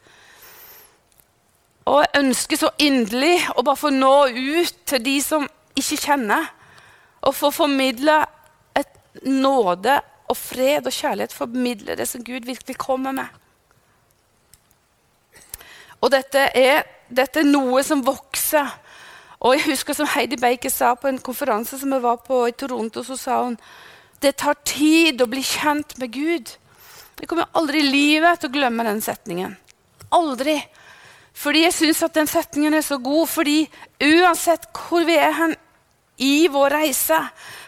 Og 1.85 2.01
jeg 2.01 2.21
ønsker 2.23 2.59
så 2.59 2.71
inderlig 2.81 3.35
å 3.53 3.63
bare 3.65 3.77
få 3.77 3.91
nå 3.93 4.13
ut 4.33 4.77
til 4.89 5.03
de 5.05 5.15
som 5.21 5.45
ikke 5.77 5.99
kjenner, 6.07 6.47
og 7.25 7.35
få 7.35 7.51
formidle 7.53 8.19
et 8.77 9.25
nåde 9.25 9.99
og 10.29 10.37
fred 10.37 10.85
og 10.85 10.93
kjærlighet. 10.93 11.33
Formidle 11.33 11.97
det 11.97 12.07
som 12.09 12.23
Gud 12.25 12.45
virkelig 12.45 12.77
kommer 12.81 13.13
med. 13.17 13.29
Og 16.01 16.11
dette 16.13 16.49
er, 16.57 16.83
dette 17.09 17.41
er, 17.41 17.49
noe 17.49 17.81
som 17.85 18.03
vokser. 18.05 18.69
Og 19.41 19.55
jeg 19.55 19.65
husker 19.71 19.97
som 19.97 20.09
Heidi 20.13 20.37
Baker 20.41 20.73
sa 20.73 20.93
på 20.97 21.09
en 21.09 21.21
konferanse 21.21 21.79
som 21.81 21.93
jeg 21.93 22.03
var 22.03 22.21
på 22.25 22.43
i 22.49 22.55
Toronto, 22.57 23.03
så 23.05 23.17
sa 23.17 23.41
hun 23.43 23.57
det 24.21 24.37
tar 24.41 24.57
tid 24.65 25.21
å 25.21 25.27
bli 25.29 25.41
kjent 25.43 25.97
med 26.01 26.13
Gud. 26.13 26.53
Jeg 27.19 27.29
kommer 27.29 27.49
aldri 27.57 27.81
i 27.83 27.89
livet 27.89 28.39
til 28.41 28.49
å 28.49 28.55
glemme 28.55 28.85
den 28.87 29.01
setningen. 29.03 29.57
Aldri. 30.15 30.55
Fordi 31.35 31.65
jeg 31.65 31.75
syns 31.75 32.03
at 32.05 32.15
den 32.15 32.29
setningen 32.31 32.73
er 32.73 32.85
så 32.85 32.97
god. 33.03 33.27
Fordi 33.27 33.59
uansett 34.03 34.69
hvor 34.71 35.05
vi 35.07 35.17
er 35.19 35.35
hen 35.35 35.55
i 36.23 36.47
vår 36.47 36.71
reise 36.77 37.17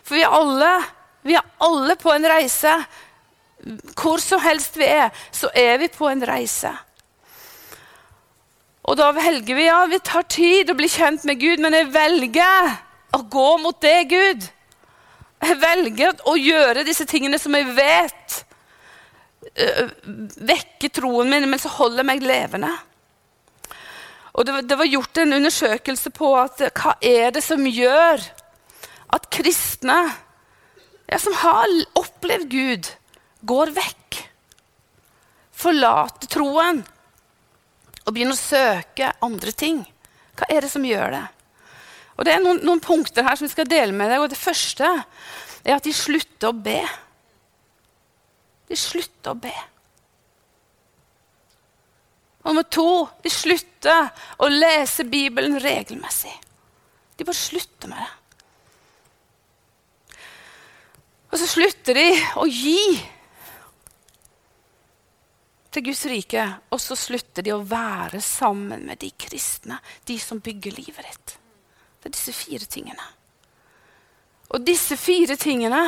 For 0.07 0.15
vi 0.15 0.24
er 0.24 0.31
alle, 0.31 0.71
vi 1.27 1.36
er 1.36 1.47
alle 1.63 1.97
på 2.00 2.13
en 2.13 2.27
reise. 2.31 2.74
Hvor 3.97 4.21
som 4.24 4.39
helst 4.43 4.77
vi 4.79 4.88
er, 4.88 5.09
så 5.31 5.50
er 5.55 5.77
vi 5.81 5.89
på 5.91 6.07
en 6.07 6.24
reise. 6.27 6.71
Og 8.88 8.95
da 8.95 9.09
velger 9.12 9.57
vi 9.57 9.65
ja, 9.65 9.81
vi 9.91 10.00
tar 10.00 10.24
tid 10.31 10.69
å 10.71 10.77
bli 10.77 10.88
kjent 10.88 11.25
med 11.27 11.41
Gud, 11.41 11.59
men 11.59 11.75
jeg 11.75 11.89
velger 11.91 12.69
å 13.17 13.19
gå 13.27 13.47
mot 13.59 13.81
det, 13.83 13.97
Gud. 14.07 14.45
Jeg 15.43 15.57
velger 15.59 16.21
å 16.29 16.38
gjøre 16.39 16.86
disse 16.88 17.05
tingene 17.09 17.39
som 17.41 17.55
jeg 17.57 17.67
vet 17.75 18.38
øh, 19.51 19.89
vekker 20.50 20.93
troen 20.95 21.29
min, 21.33 21.50
men 21.51 21.59
så 21.59 21.74
holder 21.75 22.07
meg 22.07 22.24
levende. 22.24 22.71
Og 24.38 24.46
det, 24.46 24.62
det, 24.70 24.77
var 24.77 24.86
gjort 24.86 25.17
en 25.17 25.34
undersøkelse 25.39 26.12
på 26.13 26.29
at, 26.38 26.62
hva 26.77 26.94
er 27.01 27.32
det 27.34 27.41
som 27.41 27.63
gjør 27.65 28.22
at 29.17 29.29
kristne 29.34 29.98
ja, 31.08 31.17
som 31.17 31.34
har 31.41 31.72
opplevd 31.98 32.51
Gud, 32.51 32.89
går 33.48 33.72
vekk. 33.74 34.20
Forlater 35.58 36.29
troen 36.29 36.84
og 38.03 38.13
begynner 38.13 38.38
å 38.38 38.39
søke 38.39 39.10
andre 39.25 39.53
ting. 39.58 39.82
Hva 40.38 40.50
er 40.53 40.63
det 40.63 40.70
som 40.72 40.86
gjør 40.86 41.15
det? 41.15 41.24
Og 42.17 42.25
Det 42.25 42.34
er 42.34 42.44
noen, 42.44 42.62
noen 42.65 42.82
punkter 42.82 43.25
her 43.25 43.38
som 43.38 43.46
vi 43.48 43.53
skal 43.53 43.70
dele 43.70 43.94
med 43.94 44.12
deg. 44.12 44.22
og 44.22 44.29
Det 44.29 44.39
første 44.39 44.86
er 45.63 45.75
at 45.75 45.86
de 45.86 45.94
slutter 45.94 46.50
å 46.50 46.56
be. 46.67 46.79
De 48.70 48.77
slutter 48.77 49.34
å 49.34 49.39
be. 49.41 49.53
Og 52.48 52.54
nummer 52.56 52.63
to 52.72 53.04
de 53.24 53.32
slutter 53.32 54.08
å 54.39 54.48
lese 54.48 55.04
Bibelen 55.04 55.60
regelmessig. 55.60 56.32
De 57.20 57.25
bare 57.27 57.36
slutter 57.36 57.92
med 57.92 58.00
det. 58.00 58.13
Og 61.27 61.42
så 61.42 61.50
slutter 61.51 62.00
de 62.00 62.08
å 62.39 62.48
gi 62.48 62.80
til 65.75 65.86
Guds 65.89 66.06
rike, 66.08 66.46
og 66.72 66.80
så 66.80 66.96
slutter 66.96 67.44
de 67.44 67.51
å 67.51 67.60
være 67.68 68.24
sammen 68.24 68.88
med 68.88 69.04
de 69.04 69.12
kristne, 69.20 69.82
de 70.08 70.16
som 70.18 70.39
bygger 70.39 70.80
livet 70.80 71.04
ditt. 71.04 71.36
Det 72.00 72.08
er 72.08 72.16
disse 72.16 72.34
fire 72.34 72.72
tingene. 72.72 73.08
Og 74.56 74.63
disse 74.63 74.96
fire 74.96 75.36
tingene 75.36 75.84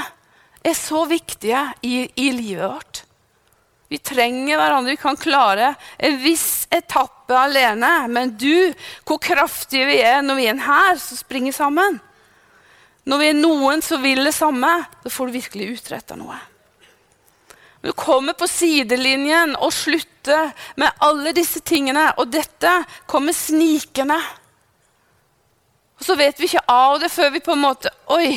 er 0.60 0.75
så 0.75 1.06
viktige 1.08 1.63
i, 1.88 2.04
i 2.20 2.32
livet 2.36 2.68
vårt. 2.68 3.06
Vi 3.89 3.98
trenger 3.98 4.60
hverandre. 4.60 4.93
Vi 4.93 5.01
kan 5.01 5.17
klare 5.17 5.74
en 5.98 6.19
viss 6.22 6.67
etappe 6.69 7.34
alene. 7.34 7.89
Men 8.08 8.36
du, 8.38 8.74
hvor 9.08 9.17
kraftige 9.22 9.88
vi 9.89 9.98
er 10.05 10.22
når 10.22 10.38
vi 10.38 10.46
er 10.46 10.53
en 10.53 10.67
hær 10.67 11.01
som 11.01 11.17
springer 11.17 11.55
sammen. 11.55 11.98
Når 13.10 13.22
vi 13.22 13.29
er 13.31 13.39
noen 13.39 13.81
som 13.81 14.03
vil 14.05 14.22
det 14.27 14.36
samme, 14.38 14.69
da 15.01 15.10
får 15.10 15.29
du 15.29 15.38
virkelig 15.39 15.72
utretta 15.79 16.17
noe. 16.19 16.38
Du 17.81 17.93
kommer 17.98 18.36
på 18.38 18.46
sidelinjen 18.51 19.55
og 19.55 19.72
slutter 19.74 20.51
med 20.77 21.01
alle 21.01 21.34
disse 21.34 21.63
tingene. 21.65 22.12
Og 22.22 22.29
dette 22.29 22.75
kommer 23.10 23.34
snikende. 23.34 24.19
Og 26.00 26.05
så 26.05 26.15
vet 26.19 26.38
vi 26.39 26.51
ikke 26.51 26.67
av 26.69 27.00
det 27.01 27.10
før 27.12 27.34
vi 27.34 27.41
på 27.43 27.55
en 27.55 27.65
måte 27.65 27.91
Oi. 28.13 28.36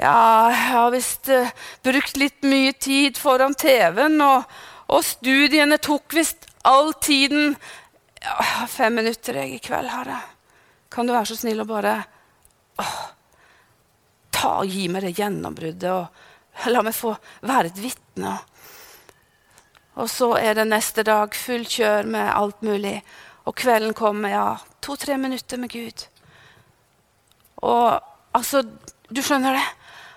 Ja, 0.00 0.48
jeg 0.50 0.60
har 0.70 0.90
visst 0.94 1.28
uh, 1.28 1.50
brukt 1.84 2.16
litt 2.16 2.46
mye 2.48 2.72
tid 2.72 3.18
foran 3.20 3.54
TV-en, 3.58 4.20
og, 4.24 4.48
og, 4.88 5.04
studiene 5.04 5.78
tok 5.82 6.16
visst 6.16 6.48
all 6.68 6.94
tiden 7.02 7.56
ja, 8.22 8.66
Fem 8.70 8.94
minutter 8.96 9.42
jeg 9.42 9.56
i 9.56 9.62
kveld, 9.62 9.90
har 9.92 10.08
jeg. 10.08 10.28
Kan 10.92 11.08
du 11.08 11.12
være 11.12 11.32
så 11.32 11.40
snill 11.42 11.64
å 11.64 11.68
bare 11.68 11.96
åh, 12.80 13.00
ta 14.32 14.58
og 14.62 14.70
gi 14.70 14.88
meg 14.92 15.04
det 15.06 15.16
gjennombruddet? 15.18 15.90
og 15.92 16.68
La 16.68 16.82
meg 16.84 16.94
få 16.94 17.14
være 17.48 17.72
et 17.72 17.80
vitne. 17.80 18.36
Og 20.00 20.08
så 20.08 20.30
er 20.38 20.56
det 20.56 20.68
neste 20.68 21.04
dag 21.04 21.34
full 21.36 21.64
kjør 21.68 22.08
med 22.12 22.28
alt 22.32 22.62
mulig. 22.64 22.98
Og 23.48 23.56
kvelden 23.58 23.94
kommer, 23.96 24.32
ja. 24.32 24.46
To-tre 24.84 25.18
minutter 25.20 25.60
med 25.60 25.72
Gud. 25.72 26.06
Og 27.62 28.00
altså 28.32 28.62
Du 29.12 29.20
skjønner 29.20 29.58
det? 29.58 29.64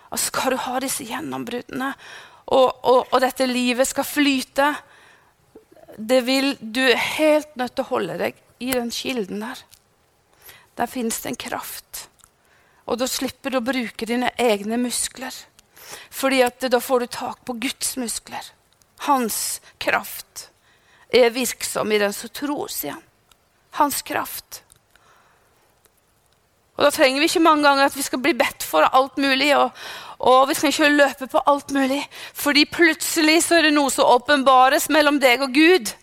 Altså, 0.09 0.25
skal 0.29 0.55
du 0.55 0.61
ha 0.65 0.79
disse 0.83 1.05
gjennombruddene, 1.07 1.93
og, 2.45 2.67
og, 2.85 3.07
og, 3.09 3.15
dette 3.23 3.47
livet 3.49 3.87
skal 3.89 4.05
flyte 4.05 4.67
det 5.97 6.19
vil, 6.27 6.51
Du 6.59 6.83
er 6.83 6.99
helt 7.17 7.55
nødt 7.57 7.73
til 7.73 7.85
å 7.85 7.91
holde 7.93 8.17
deg 8.19 8.41
i 8.61 8.73
den 8.75 8.91
kilden 8.93 9.41
der. 9.41 9.61
Der 10.75 10.91
fins 10.91 11.21
det 11.23 11.31
en 11.31 11.39
kraft. 11.39 12.09
Og 12.85 12.99
da 12.99 13.07
slipper 13.09 13.53
du 13.53 13.61
å 13.61 13.65
bruke 13.65 14.05
dine 14.05 14.29
egne 14.37 14.77
muskler. 14.77 15.33
Fordi 16.11 16.41
at 16.45 16.67
da 16.69 16.81
får 16.83 17.05
du 17.05 17.07
tak 17.15 17.41
på 17.47 17.55
Guds 17.63 17.95
muskler. 17.97 18.51
Hans 19.07 19.61
kraft 19.81 20.49
er 21.09 21.33
virksom 21.33 21.91
i 21.95 22.01
den 22.01 22.13
som 22.13 22.31
tror, 22.33 22.67
sier 22.71 22.97
han. 22.97 23.07
Hans 23.79 24.01
kraft. 24.05 24.64
Og 26.75 26.83
Da 26.83 26.91
trenger 26.91 27.23
vi 27.23 27.29
ikke 27.29 27.43
mange 27.43 27.63
ganger 27.63 27.87
at 27.87 27.95
vi 27.95 28.03
skal 28.03 28.19
bli 28.19 28.33
bedt 28.35 28.63
for 28.63 28.83
alt 28.83 29.17
mulig. 29.21 29.53
Og, 29.55 29.71
og 30.19 30.49
vi 30.49 30.57
skal 30.57 30.73
ikke 30.73 30.89
løpe 30.91 31.27
på 31.31 31.43
alt 31.47 31.71
mulig. 31.75 32.01
Fordi 32.33 32.65
plutselig 32.67 33.43
så 33.45 33.59
er 33.59 33.69
det 33.69 33.75
noe 33.77 33.93
som 33.93 34.09
åpenbares 34.17 34.89
mellom 34.91 35.21
deg 35.23 35.45
og 35.45 35.55
Gud. 35.55 35.93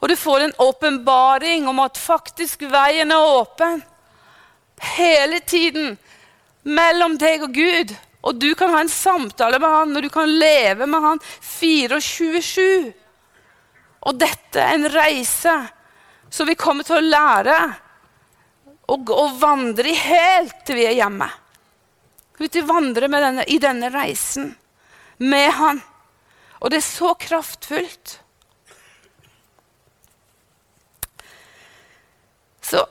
Og 0.00 0.08
du 0.08 0.16
får 0.16 0.44
en 0.44 0.54
åpenbaring 0.58 1.68
om 1.68 1.80
at 1.84 1.98
faktisk 2.00 2.64
veien 2.68 3.12
er 3.12 3.32
åpen. 3.40 3.82
Hele 4.96 5.40
tiden 5.40 5.96
mellom 6.62 7.16
deg 7.20 7.44
og 7.48 7.56
Gud. 7.56 7.92
Og 8.20 8.36
du 8.36 8.52
kan 8.54 8.72
ha 8.74 8.82
en 8.84 8.92
samtale 8.92 9.58
med 9.60 9.72
han, 9.72 9.96
og 9.96 10.02
du 10.04 10.10
kan 10.12 10.28
leve 10.28 10.86
med 10.88 11.04
han 11.04 11.20
24-7. 11.40 12.90
Og 14.08 14.16
dette 14.20 14.60
er 14.60 14.76
en 14.76 14.88
reise 14.92 15.54
som 16.32 16.48
vi 16.48 16.56
kommer 16.56 16.84
til 16.86 17.00
å 17.00 17.06
lære 17.06 17.56
å, 18.90 18.96
og 18.98 19.36
vandre 19.40 19.94
helt 19.94 20.64
til 20.66 20.80
vi 20.80 20.88
er 20.88 20.98
hjemme. 20.98 21.28
Vi 22.40 22.48
vil 22.48 22.66
vandre 22.66 23.08
denne, 23.12 23.44
i 23.46 23.58
denne 23.60 23.90
reisen 23.92 24.54
med 25.20 25.50
han. 25.58 25.82
Og 26.60 26.72
det 26.72 26.80
er 26.80 26.86
så 26.86 27.12
kraftfullt. 27.20 28.16
Så, 32.70 32.84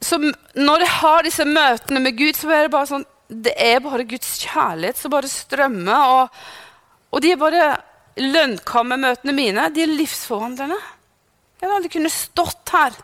så 0.00 0.18
når 0.20 0.84
jeg 0.84 0.94
har 1.00 1.26
disse 1.26 1.44
møtene 1.48 2.00
med 2.04 2.16
Gud, 2.16 2.36
så 2.36 2.52
er 2.52 2.66
det 2.66 2.74
bare 2.74 2.90
sånn 2.90 3.06
det 3.26 3.56
er 3.58 3.80
bare 3.82 4.06
Guds 4.06 4.36
kjærlighet 4.44 5.00
som 5.00 5.10
bare 5.10 5.30
strømmer. 5.30 6.12
Og, 6.14 6.40
og 7.10 7.24
de 7.24 7.32
er 7.32 7.40
bare 7.40 7.64
lønnkammermøtene 8.22 9.34
mine. 9.34 9.66
De 9.74 9.82
er 9.82 9.90
livsforvandlende. 9.90 10.78
Jeg 11.56 11.66
hadde 11.66 11.78
aldri 11.80 11.92
kunnet 11.96 12.14
stått 12.14 12.72
her 12.76 12.96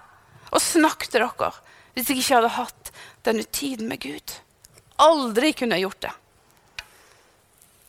og 0.53 0.63
snakket 0.63 1.11
til 1.11 1.25
dere 1.25 1.53
hvis 1.93 2.09
jeg 2.09 2.23
ikke 2.23 2.39
hadde 2.39 2.57
hatt 2.57 2.93
denne 3.27 3.45
tiden 3.45 3.89
med 3.91 4.01
Gud. 4.03 4.35
Aldri 5.03 5.53
kunne 5.57 5.77
jeg 5.77 5.87
gjort 5.87 6.05
det. 6.07 6.13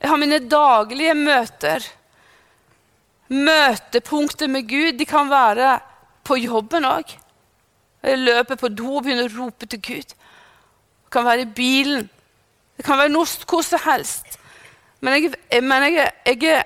Jeg 0.03 0.11
har 0.11 0.19
mine 0.19 0.39
daglige 0.51 1.13
møter. 1.15 1.85
Møtepunkter 3.31 4.51
med 4.51 4.67
Gud. 4.67 4.97
De 4.99 5.07
kan 5.07 5.29
være 5.31 5.77
på 6.27 6.35
jobben 6.41 6.87
òg. 6.87 7.15
Jeg 8.03 8.19
løper 8.19 8.59
på 8.59 8.67
do 8.67 8.97
og 8.97 9.05
begynner 9.05 9.29
å 9.29 9.37
rope 9.37 9.67
til 9.71 9.79
Gud. 9.79 10.11
Det 10.11 11.13
kan 11.13 11.23
være 11.25 11.45
i 11.45 11.53
bilen. 11.55 12.09
Det 12.75 12.83
kan 12.83 12.99
være 12.99 13.13
norsk, 13.13 13.45
hvor 13.47 13.63
som 13.63 13.79
helst. 13.85 14.35
Men 14.99 15.15
jeg, 15.15 15.63
men 15.63 15.87
jeg, 15.87 16.11
jeg, 16.25 16.65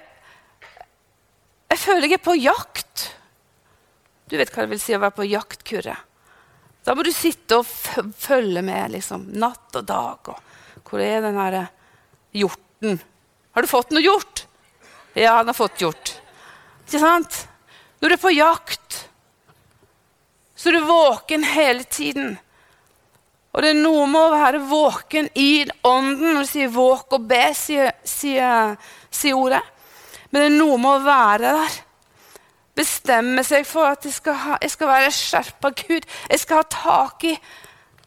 jeg 1.70 1.79
føler 1.84 2.08
jeg 2.08 2.17
er 2.17 2.25
på 2.25 2.38
jakt. 2.39 3.08
Du 4.27 4.38
vet 4.39 4.50
hva 4.50 4.65
det 4.65 4.74
vil 4.74 4.82
si 4.82 4.96
å 4.98 5.01
være 5.03 5.17
på 5.20 5.29
jakt, 5.29 5.62
Kurre. 5.67 5.98
Da 6.88 6.96
må 6.96 7.03
du 7.03 7.12
sitte 7.12 7.58
og 7.60 7.67
følge 7.67 8.62
med 8.63 8.94
liksom, 8.94 9.25
natt 9.36 9.75
og 9.75 9.84
dag. 9.89 10.29
Og 10.32 10.88
hvor 10.88 11.03
er 11.03 11.20
den 11.25 11.36
her 11.36 11.58
hjorten? 12.32 13.01
Har 13.51 13.65
du 13.65 13.67
fått 13.67 13.91
noe 13.91 14.06
hjort? 14.06 14.46
Ja, 15.17 15.41
han 15.41 15.51
har 15.51 15.58
fått 15.58 15.82
hjort. 15.84 16.13
Ikke 16.86 17.01
sant? 17.01 17.41
Når 18.00 18.08
du 18.08 18.15
er 18.15 18.22
på 18.22 18.32
jakt, 18.32 19.00
så 20.56 20.70
er 20.70 20.77
du 20.77 20.88
våken 20.88 21.44
hele 21.44 21.84
tiden. 21.84 22.38
Og 23.51 23.65
det 23.65 23.74
er 23.74 23.82
noe 23.82 24.06
med 24.08 24.22
å 24.22 24.36
være 24.38 24.63
våken 24.70 25.27
i 25.36 25.65
ånden. 25.89 26.38
Når 26.38 26.46
du 26.46 26.50
sier 26.53 26.72
'våk 26.72 27.17
og 27.17 27.27
be', 27.27 27.51
sier, 27.58 27.91
sier, 28.06 28.77
sier, 29.12 29.36
ordet. 29.36 29.63
Men 30.32 30.41
det 30.41 30.48
er 30.51 30.60
noe 30.62 30.77
med 30.77 30.91
å 30.91 31.03
være 31.03 31.51
der. 31.58 31.77
Bestemme 32.78 33.42
seg 33.46 33.66
for 33.66 33.90
at 33.90 34.06
jeg 34.06 34.14
skal, 34.14 34.38
ha, 34.38 34.58
jeg 34.62 34.72
skal 34.72 34.88
være 34.92 35.14
skjerpa 35.16 35.72
Gud. 35.82 36.06
Jeg 36.30 36.40
skal 36.44 36.62
ha 36.62 36.68
tak 36.70 37.24
i 37.26 37.34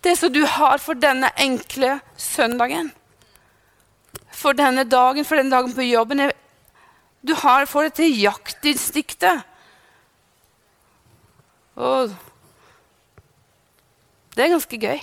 det 0.04 0.14
som 0.18 0.32
du 0.32 0.44
har 0.46 0.78
for 0.78 0.94
denne 0.94 1.30
enkle 1.42 1.96
søndagen. 2.16 2.92
For 4.30 4.54
denne 4.56 4.84
dagen, 4.88 5.26
for 5.26 5.36
denne 5.40 5.50
dagen 5.50 5.74
på 5.74 5.88
jobben. 5.88 6.30
Du 7.26 7.34
har, 7.34 7.66
det 7.66 7.92
til 7.98 8.20
jaktinstinktet. 8.20 9.42
Det 14.36 14.44
er 14.44 14.54
ganske 14.54 14.78
gøy. 14.80 15.00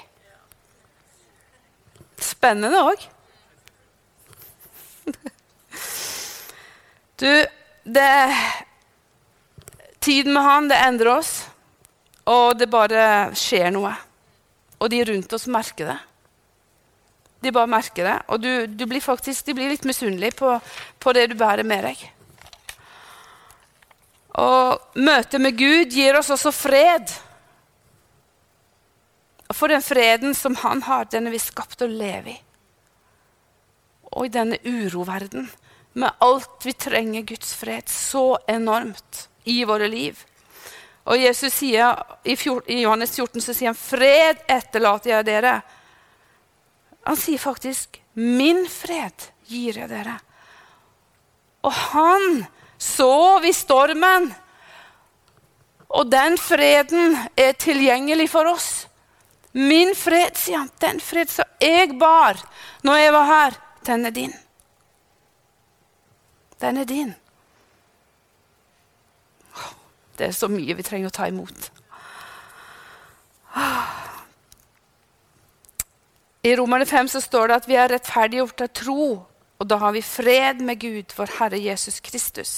Spennende 2.21 2.83
òg. 2.87 3.09
Du, 7.17 7.25
det 7.81 8.09
Tiden 10.07 10.33
med 10.33 10.43
han, 10.43 10.69
det 10.71 10.77
endrer 10.79 11.17
oss, 11.17 11.31
og 12.31 12.53
det 12.55 12.69
bare 12.71 13.33
skjer 13.35 13.73
noe. 13.75 13.91
Og 14.79 14.87
de 14.93 15.01
rundt 15.09 15.33
oss 15.35 15.49
merker 15.51 15.89
det. 15.91 15.97
De 17.43 17.51
bare 17.51 17.67
merker 17.67 18.07
det, 18.07 18.13
og 18.31 18.39
du, 18.39 18.51
du 18.71 18.85
blir 18.87 19.03
faktisk, 19.03 19.43
de 19.43 19.57
blir 19.57 19.73
litt 19.73 19.83
misunnelige 19.83 20.37
på, 20.39 20.53
på 21.03 21.15
det 21.17 21.27
du 21.27 21.35
bærer 21.35 21.67
med 21.67 21.89
deg. 21.89 22.07
Og 24.39 24.97
møtet 25.03 25.43
med 25.43 25.59
Gud 25.59 25.91
gir 25.91 26.15
oss 26.15 26.31
også 26.31 26.55
fred. 26.55 27.11
For 29.51 29.67
den 29.67 29.83
freden 29.83 30.35
som 30.39 30.55
han 30.63 30.87
har, 30.87 31.11
den 31.11 31.27
er 31.27 31.35
vi 31.35 31.43
skapt 31.43 31.83
å 31.83 31.91
leve 31.91 32.37
i. 32.37 32.41
Og 34.15 34.29
i 34.29 34.35
denne 34.39 34.63
uroverden, 34.63 35.51
med 35.99 36.23
alt 36.23 36.63
vi 36.63 36.79
trenger 36.79 37.27
Guds 37.27 37.57
fred 37.59 37.91
så 37.91 38.37
enormt 38.47 39.27
i 39.47 39.61
våre 39.67 39.87
liv. 39.91 40.19
Og 41.07 41.19
Jesus 41.21 41.53
sier, 41.55 41.95
i, 42.27 42.35
Johannes 42.81 43.13
14 43.15 43.41
så 43.41 43.53
sier 43.55 43.71
han, 43.71 43.79
'Fred 43.79 44.43
etterlater 44.47 45.13
jeg 45.13 45.27
dere'. 45.29 45.61
Han 47.07 47.15
sier 47.15 47.39
faktisk, 47.39 48.01
'Min 48.15 48.65
fred 48.67 49.29
gir 49.47 49.79
jeg 49.79 49.89
dere'. 49.89 50.19
Og 51.63 51.71
han 51.71 52.45
sov 52.77 53.45
i 53.45 53.53
stormen. 53.53 54.33
Og 55.89 56.11
den 56.11 56.37
freden 56.37 57.15
er 57.37 57.53
tilgjengelig 57.53 58.29
for 58.29 58.45
oss. 58.51 58.87
Min 59.51 59.95
fred, 59.95 60.35
sier 60.35 60.57
han, 60.57 60.69
den 60.79 60.99
fred 60.99 61.31
som 61.31 61.47
jeg 61.63 61.95
bar 61.97 62.37
når 62.83 62.99
jeg 62.99 63.13
var 63.15 63.25
her, 63.31 63.55
den 63.87 64.05
er 64.05 64.11
din. 64.11 64.35
Den 66.59 66.77
er 66.77 66.85
din. 66.85 67.15
Det 70.17 70.27
er 70.27 70.35
så 70.35 70.49
mye 70.49 70.75
vi 70.77 70.85
trenger 70.85 71.11
å 71.11 71.13
ta 71.13 71.27
imot. 71.29 71.69
I 76.47 76.55
Romerne 76.55 76.85
5 76.87 77.09
så 77.11 77.21
står 77.21 77.49
det 77.49 77.59
at 77.61 77.67
vi 77.67 77.77
er 77.77 77.91
rettferdiggjort 77.91 78.63
av 78.65 78.73
tro, 78.75 79.05
og 79.57 79.69
da 79.69 79.79
har 79.81 79.93
vi 79.95 80.03
fred 80.05 80.61
med 80.63 80.79
Gud, 80.81 81.13
vår 81.17 81.33
Herre 81.39 81.59
Jesus 81.59 81.99
Kristus. 82.05 82.51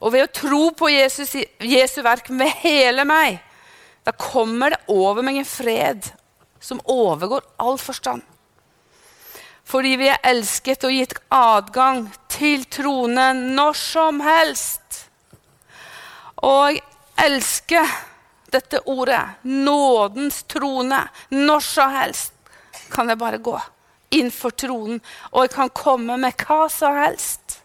Og 0.00 0.14
ved 0.14 0.24
å 0.24 0.32
tro 0.32 0.70
på 0.76 0.88
Jesus, 0.92 1.34
Jesu 1.60 2.00
verk 2.04 2.30
med 2.32 2.52
hele 2.62 3.04
meg, 3.08 3.40
da 4.06 4.14
kommer 4.16 4.72
det 4.72 4.80
over 4.92 5.24
meg 5.24 5.40
en 5.40 5.48
fred 5.48 6.08
som 6.60 6.80
overgår 6.88 7.44
all 7.60 7.76
forstand. 7.80 8.22
Fordi 9.70 9.94
vi 10.00 10.08
er 10.10 10.22
elsket 10.26 10.84
og 10.88 10.94
gitt 10.94 11.14
adgang 11.32 12.06
til 12.32 12.64
tronen 12.72 13.50
når 13.56 13.76
som 13.78 14.22
helst. 14.24 14.79
Og 16.46 16.76
jeg 16.76 16.82
elsker 17.20 17.96
dette 18.50 18.80
ordet, 18.88 19.22
nådens 19.44 20.42
trone. 20.50 21.02
Når 21.30 21.60
som 21.64 21.92
helst 21.94 22.32
kan 22.90 23.08
jeg 23.08 23.20
bare 23.20 23.38
gå 23.38 23.58
inn 24.16 24.30
for 24.34 24.50
tronen, 24.50 24.98
og 25.30 25.44
jeg 25.44 25.52
kan 25.54 25.70
komme 25.76 26.16
med 26.18 26.34
hva 26.42 26.64
som 26.72 26.96
helst 26.98 27.60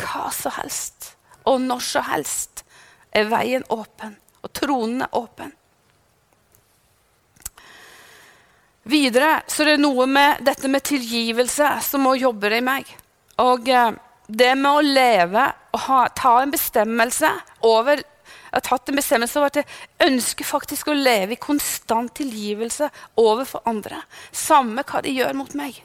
hva 0.00 0.30
som 0.32 0.52
helst 0.56 1.14
og 1.48 1.60
når 1.60 1.80
som 1.84 2.06
helst 2.08 2.62
er 3.16 3.28
veien 3.30 3.64
åpen, 3.72 4.14
og 4.44 4.52
tronen 4.54 5.02
er 5.04 5.16
åpen. 5.18 5.52
Videre 8.90 9.40
så 9.50 9.64
er 9.64 9.74
det 9.74 9.82
noe 9.82 10.06
med 10.10 10.44
dette 10.46 10.70
med 10.70 10.84
tilgivelse 10.86 11.72
som 11.84 12.04
må 12.06 12.14
jobbe 12.18 12.50
i 12.56 12.62
meg. 12.64 12.88
Og 13.42 13.68
eh, 13.68 13.90
det 14.30 14.54
med 14.58 14.70
å 14.70 14.84
leve 14.84 15.44
og 15.74 15.84
ha, 15.86 16.00
ta 16.16 16.38
en 16.42 16.54
bestemmelse 16.54 17.30
over 17.66 18.02
jeg 18.50 18.58
har 18.58 18.66
tatt 18.66 18.90
en 18.90 18.98
bestemmelse 18.98 19.38
over 19.38 19.50
at 19.52 19.58
jeg 19.60 20.08
ønsker 20.08 20.46
faktisk 20.46 20.88
å 20.90 20.96
leve 20.96 21.36
i 21.36 21.38
konstant 21.38 22.10
tilgivelse 22.18 22.88
overfor 23.22 23.62
andre. 23.70 24.00
Samme 24.34 24.82
hva 24.82 25.02
de 25.04 25.12
gjør 25.14 25.36
mot 25.38 25.54
meg. 25.54 25.76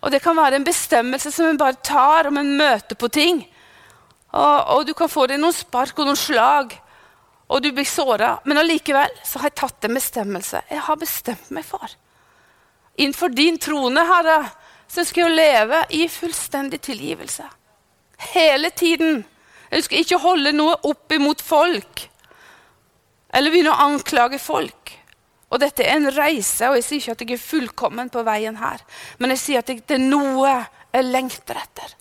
Og 0.00 0.12
det 0.12 0.22
kan 0.24 0.36
være 0.36 0.56
en 0.56 0.64
bestemmelse 0.64 1.28
som 1.32 1.50
en 1.50 1.60
bare 1.60 1.76
tar 1.84 2.30
om 2.30 2.40
en 2.40 2.54
møter 2.56 2.96
på 2.96 3.10
ting. 3.12 3.42
Og, 4.32 4.56
og, 4.72 4.86
du 4.88 4.94
kan 4.96 5.12
få 5.12 5.26
deg 5.28 5.42
noen 5.42 5.52
spark 5.52 6.00
og 6.00 6.08
noen 6.08 6.20
slag, 6.20 6.72
og 7.52 7.60
du 7.60 7.68
blir 7.76 7.88
såra. 7.88 8.38
Men 8.48 8.62
allikevel 8.64 9.12
så 9.28 9.42
har 9.42 9.52
jeg 9.52 9.60
tatt 9.60 9.84
en 9.84 10.00
bestemmelse. 10.00 10.64
Jeg 10.72 10.84
har 10.88 11.00
bestemt 11.00 11.52
meg 11.52 11.68
for. 11.68 11.84
Innenfor 12.96 13.32
din 13.36 13.60
trone, 13.60 14.08
Herre, 14.08 14.40
skal 15.08 15.26
jeg 15.28 15.36
leve 15.36 15.80
i 15.96 16.08
fullstendig 16.08 16.80
tilgivelse. 16.84 17.46
Hele 18.34 18.70
tiden. 18.70 19.24
Jeg 19.70 19.86
skal 19.86 20.04
ikke 20.04 20.20
holde 20.22 20.52
noe 20.54 20.76
opp 20.86 21.12
imot 21.12 21.42
folk. 21.42 22.04
Eller 23.34 23.50
begynne 23.50 23.74
å 23.74 23.88
anklage 23.88 24.38
folk. 24.38 24.92
Og 25.50 25.60
dette 25.62 25.84
er 25.86 25.98
en 25.98 26.10
reise, 26.14 26.66
og 26.68 26.78
jeg 26.78 26.86
sier 26.86 27.00
ikke 27.00 27.14
at 27.14 27.24
jeg 27.24 27.36
er 27.36 27.42
fullkommen 27.42 28.10
på 28.10 28.22
veien 28.26 28.56
her. 28.58 28.80
Men 29.18 29.34
jeg 29.34 29.42
sier 29.42 29.62
at 29.62 29.70
det 29.70 29.98
er 29.98 30.02
noe 30.02 30.50
jeg 30.94 31.08
lengter 31.10 31.58
etter. 31.58 31.94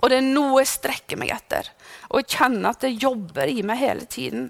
Og 0.00 0.08
det 0.10 0.20
er 0.20 0.26
noe 0.26 0.62
jeg 0.62 0.72
strekker 0.72 1.20
meg 1.20 1.32
etter. 1.34 1.68
Og 2.10 2.22
jeg 2.22 2.38
kjenner 2.38 2.72
at 2.72 2.84
det 2.84 2.96
jobber 3.00 3.52
i 3.52 3.60
meg 3.66 3.80
hele 3.80 4.08
tiden. 4.08 4.48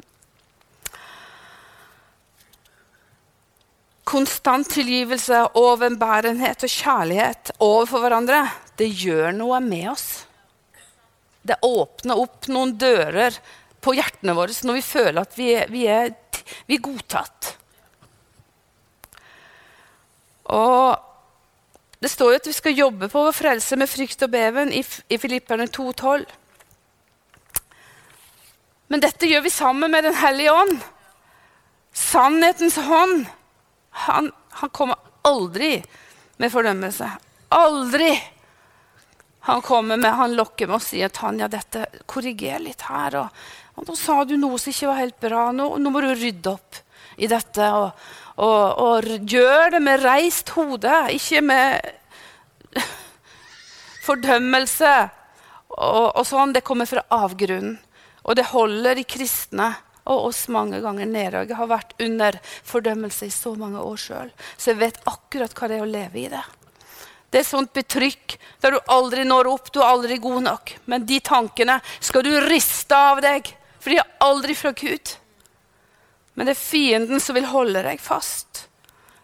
Konstant 4.10 4.66
tilgivelse, 4.66 5.44
overbærenhet 5.54 6.64
og 6.66 6.72
kjærlighet 6.72 7.52
overfor 7.62 8.02
hverandre, 8.02 8.40
det 8.74 8.88
gjør 8.98 9.30
noe 9.36 9.60
med 9.62 9.86
oss. 9.92 10.08
Det 11.46 11.60
åpner 11.62 12.18
opp 12.18 12.48
noen 12.50 12.74
dører 12.80 13.36
på 13.80 13.94
hjertene 13.96 14.34
våre 14.36 14.56
når 14.66 14.80
vi 14.80 14.82
føler 14.84 15.22
at 15.22 15.38
vi 15.38 15.52
er, 15.54 15.70
vi 15.70 15.86
er, 15.86 16.10
vi 16.66 16.76
er 16.76 16.84
godtatt. 16.84 17.52
Og 20.50 22.02
det 22.02 22.10
står 22.10 22.34
jo 22.34 22.42
at 22.42 22.50
vi 22.50 22.56
skal 22.56 22.78
jobbe 22.78 23.08
på 23.12 23.24
vår 23.28 23.36
frelse 23.36 23.78
med 23.78 23.90
frykt 23.90 24.26
og 24.26 24.32
beven 24.32 24.72
i, 24.74 24.82
i 24.82 25.18
Filipperne 25.20 25.68
2,12. 25.70 26.24
Men 28.90 29.02
dette 29.04 29.28
gjør 29.30 29.44
vi 29.46 29.52
sammen 29.54 29.92
med 29.92 30.08
Den 30.08 30.16
hellige 30.18 30.52
ånd. 30.52 30.80
Sannhetens 31.94 32.80
hånd. 32.88 33.28
Han, 33.90 34.30
han 34.50 34.70
kommer 34.70 34.96
aldri 35.22 35.78
med 36.40 36.52
fordømmelse. 36.52 37.10
Aldri! 37.48 38.12
Han 39.40 39.62
kommer 39.62 39.96
med, 39.96 40.12
han 40.12 40.34
lokker 40.36 40.68
med 40.68 40.76
å 40.76 40.84
si 40.84 41.00
at 41.02 41.16
Tanja, 41.16 41.48
dette 41.48 41.86
korriger 42.06 42.60
litt 42.60 42.84
her. 42.90 43.16
Og, 43.22 43.44
og, 43.74 43.86
nå 43.88 43.96
sa 43.96 44.20
du 44.28 44.36
noe 44.36 44.58
som 44.60 44.72
ikke 44.72 44.90
var 44.90 45.00
helt 45.00 45.20
bra. 45.22 45.44
Nå, 45.56 45.70
nå 45.80 45.92
må 45.92 46.02
du 46.04 46.10
rydde 46.12 46.52
opp 46.52 46.80
i 47.16 47.28
dette. 47.30 47.70
Og, 47.72 48.10
og, 48.36 48.82
og 48.84 49.30
gjør 49.32 49.76
det 49.76 49.80
med 49.84 50.04
reist 50.04 50.52
hode, 50.56 50.96
ikke 51.16 51.40
med 51.44 51.88
fordømmelse. 54.06 54.92
Og, 55.70 56.06
og, 56.10 56.24
sånn, 56.28 56.52
Det 56.52 56.64
kommer 56.66 56.88
fra 56.90 57.06
avgrunnen. 57.08 57.78
Og 58.28 58.36
det 58.36 58.50
holder 58.52 58.98
de 59.00 59.06
kristne 59.08 59.70
og 60.04 60.30
oss 60.30 60.46
mange 60.52 60.80
ganger 60.80 61.08
nede. 61.08 61.44
Jeg 61.48 61.58
har 61.58 61.70
vært 61.70 61.94
under 62.00 62.38
fordømmelse 62.44 63.28
i 63.28 63.34
så 63.34 63.54
mange 63.58 63.82
år 63.82 64.00
sjøl, 64.00 64.32
så 64.56 64.72
jeg 64.72 64.80
vet 64.80 65.02
akkurat 65.10 65.54
hva 65.54 65.68
det 65.70 65.78
er 65.78 65.84
å 65.84 65.90
leve 65.90 66.22
i 66.22 66.28
det. 66.32 66.44
Det 67.30 67.42
er 67.42 67.46
sånt 67.46 67.72
betrykk 67.72 68.34
der 68.62 68.74
du 68.74 68.80
aldri 68.90 69.24
når 69.26 69.48
opp, 69.52 69.70
du 69.70 69.78
er 69.80 69.92
aldri 69.92 70.18
god 70.22 70.42
nok. 70.48 70.72
Men 70.90 71.06
de 71.06 71.20
tankene 71.22 71.78
skal 72.00 72.26
du 72.26 72.32
riste 72.42 72.96
av 72.96 73.22
deg, 73.22 73.52
for 73.78 73.92
de 73.92 74.00
er 74.02 74.16
aldri 74.26 74.56
fra 74.58 74.72
Gud. 74.74 75.14
Men 76.34 76.48
det 76.48 76.56
er 76.56 76.62
fienden 76.62 77.22
som 77.22 77.38
vil 77.38 77.46
holde 77.50 77.84
deg 77.86 78.02
fast. 78.02 78.64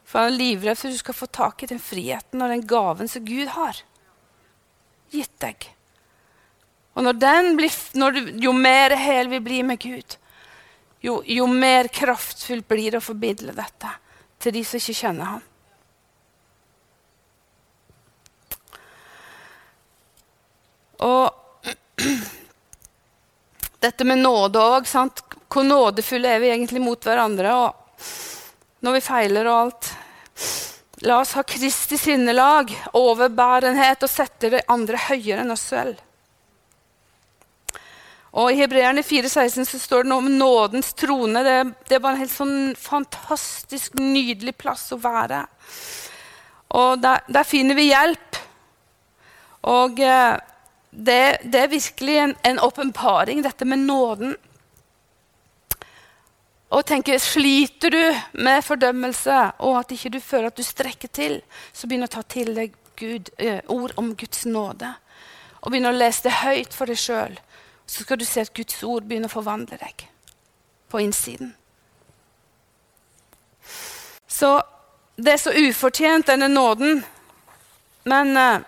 For 0.06 0.22
han 0.22 0.30
er 0.30 0.38
livredd 0.38 0.78
for 0.78 0.88
at 0.88 0.94
du 0.94 1.02
skal 1.02 1.18
få 1.18 1.26
tak 1.34 1.64
i 1.64 1.70
den 1.70 1.82
friheten 1.82 2.42
og 2.42 2.52
den 2.52 2.62
gaven 2.68 3.10
som 3.10 3.26
Gud 3.26 3.50
har 3.56 3.82
gitt 5.10 5.34
deg. 5.42 5.66
Og 6.96 7.04
når 7.04 7.18
blir, 7.58 7.74
når 7.98 8.12
du, 8.12 8.20
Jo 8.40 8.52
mer 8.52 8.94
hel 8.96 9.28
vi 9.28 9.40
blir 9.40 9.66
med 9.66 9.80
Gud, 9.82 10.16
jo, 11.06 11.22
jo 11.26 11.46
mer 11.46 11.86
kraftfullt 11.88 12.66
blir 12.68 12.90
det 12.90 12.98
å 12.98 13.04
formidle 13.04 13.52
dette 13.54 13.90
til 14.42 14.56
de 14.56 14.62
som 14.66 14.80
ikke 14.80 14.94
kjenner 15.00 15.36
ham. 15.36 15.44
Og 21.06 21.70
dette 23.86 24.08
med 24.08 24.18
nåde 24.24 24.62
òg 24.62 24.90
hvor 24.90 25.64
nådefulle 25.64 26.32
er 26.34 26.42
vi 26.42 26.50
egentlig 26.50 26.82
mot 26.82 27.06
hverandre 27.06 27.54
når 28.82 28.98
vi 28.98 29.04
feiler 29.04 29.46
og 29.46 29.60
alt? 29.60 29.92
La 31.06 31.20
oss 31.20 31.36
ha 31.36 31.44
Kristi 31.46 31.98
sinnelag, 32.00 32.72
overbærenhet 32.98 34.02
og 34.02 34.10
sette 34.10 34.50
det 34.56 34.64
andre 34.72 34.98
høyere 35.06 35.44
enn 35.44 35.54
oss 35.54 35.68
selv. 35.70 36.00
Og 38.37 38.53
I 38.53 38.59
Hebreerne 38.61 39.01
4,16 39.01 39.64
så 39.64 39.79
står 39.81 40.05
det 40.05 40.11
noe 40.12 40.20
om 40.20 40.35
nådens 40.37 40.92
trone. 40.99 41.40
Det, 41.44 41.55
det 41.88 41.96
er 41.96 42.03
bare 42.05 42.18
en 42.18 42.25
helt 42.27 42.35
sånn 42.35 42.59
fantastisk 42.77 43.96
nydelig 43.96 44.53
plass 44.61 44.90
å 44.92 44.99
være. 45.01 45.40
Og 46.77 47.01
der, 47.01 47.22
der 47.33 47.49
finner 47.49 47.79
vi 47.79 47.88
hjelp. 47.88 48.40
Og 49.72 50.03
eh, 50.05 50.35
det, 50.90 51.22
det, 51.49 51.62
er 51.62 51.72
virkelig 51.72 52.18
en 52.20 52.61
åpenbaring, 52.61 53.40
dette 53.46 53.64
med 53.64 53.87
nåden. 53.88 54.37
Og 56.77 56.85
tenker, 56.85 57.16
Sliter 57.22 57.94
du 57.94 58.03
med 58.44 58.64
fordømmelse 58.66 59.40
og 59.64 59.81
at 59.81 59.96
ikke 59.96 60.12
du 60.12 60.20
føler 60.20 60.51
at 60.51 60.61
du 60.61 60.66
strekker 60.66 61.09
til, 61.09 61.40
så 61.72 61.88
begynn 61.88 62.05
å 62.05 62.12
ta 62.12 62.20
til 62.20 62.53
deg 62.59 62.77
Gud, 63.01 63.33
eh, 63.40 63.64
ord 63.72 63.96
om 63.96 64.12
Guds 64.12 64.44
nåde. 64.44 64.92
Og 65.62 65.72
begynn 65.72 65.88
å 65.88 65.96
lese 65.96 66.29
det 66.29 66.37
høyt 66.42 66.77
for 66.77 66.92
deg 66.92 67.01
sjøl 67.01 67.40
så 67.87 68.03
skal 68.03 68.18
du 68.18 68.25
se 68.25 68.42
at 68.42 68.55
Guds 68.55 68.83
ord 68.83 69.07
begynner 69.07 69.31
å 69.31 69.37
forvandle 69.37 69.79
deg 69.79 70.07
på 70.90 71.01
innsiden. 71.03 71.53
Så 74.27 74.59
det 75.16 75.37
er 75.37 75.40
så 75.40 75.53
ufortjent, 75.55 76.27
denne 76.29 76.49
nåden. 76.51 77.05
Men 78.07 78.37
eh, 78.37 78.61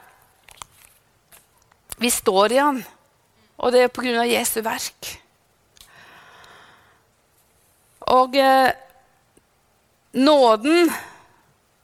vi 1.98 2.10
står 2.10 2.54
i 2.54 2.60
han, 2.62 2.82
og 3.58 3.74
det 3.74 3.84
er 3.84 3.92
på 3.92 4.04
grunn 4.06 4.20
av 4.22 4.30
Jesu 4.30 4.60
verk. 4.64 5.10
Og 8.08 8.38
eh, 8.38 8.70
nåden 10.18 10.88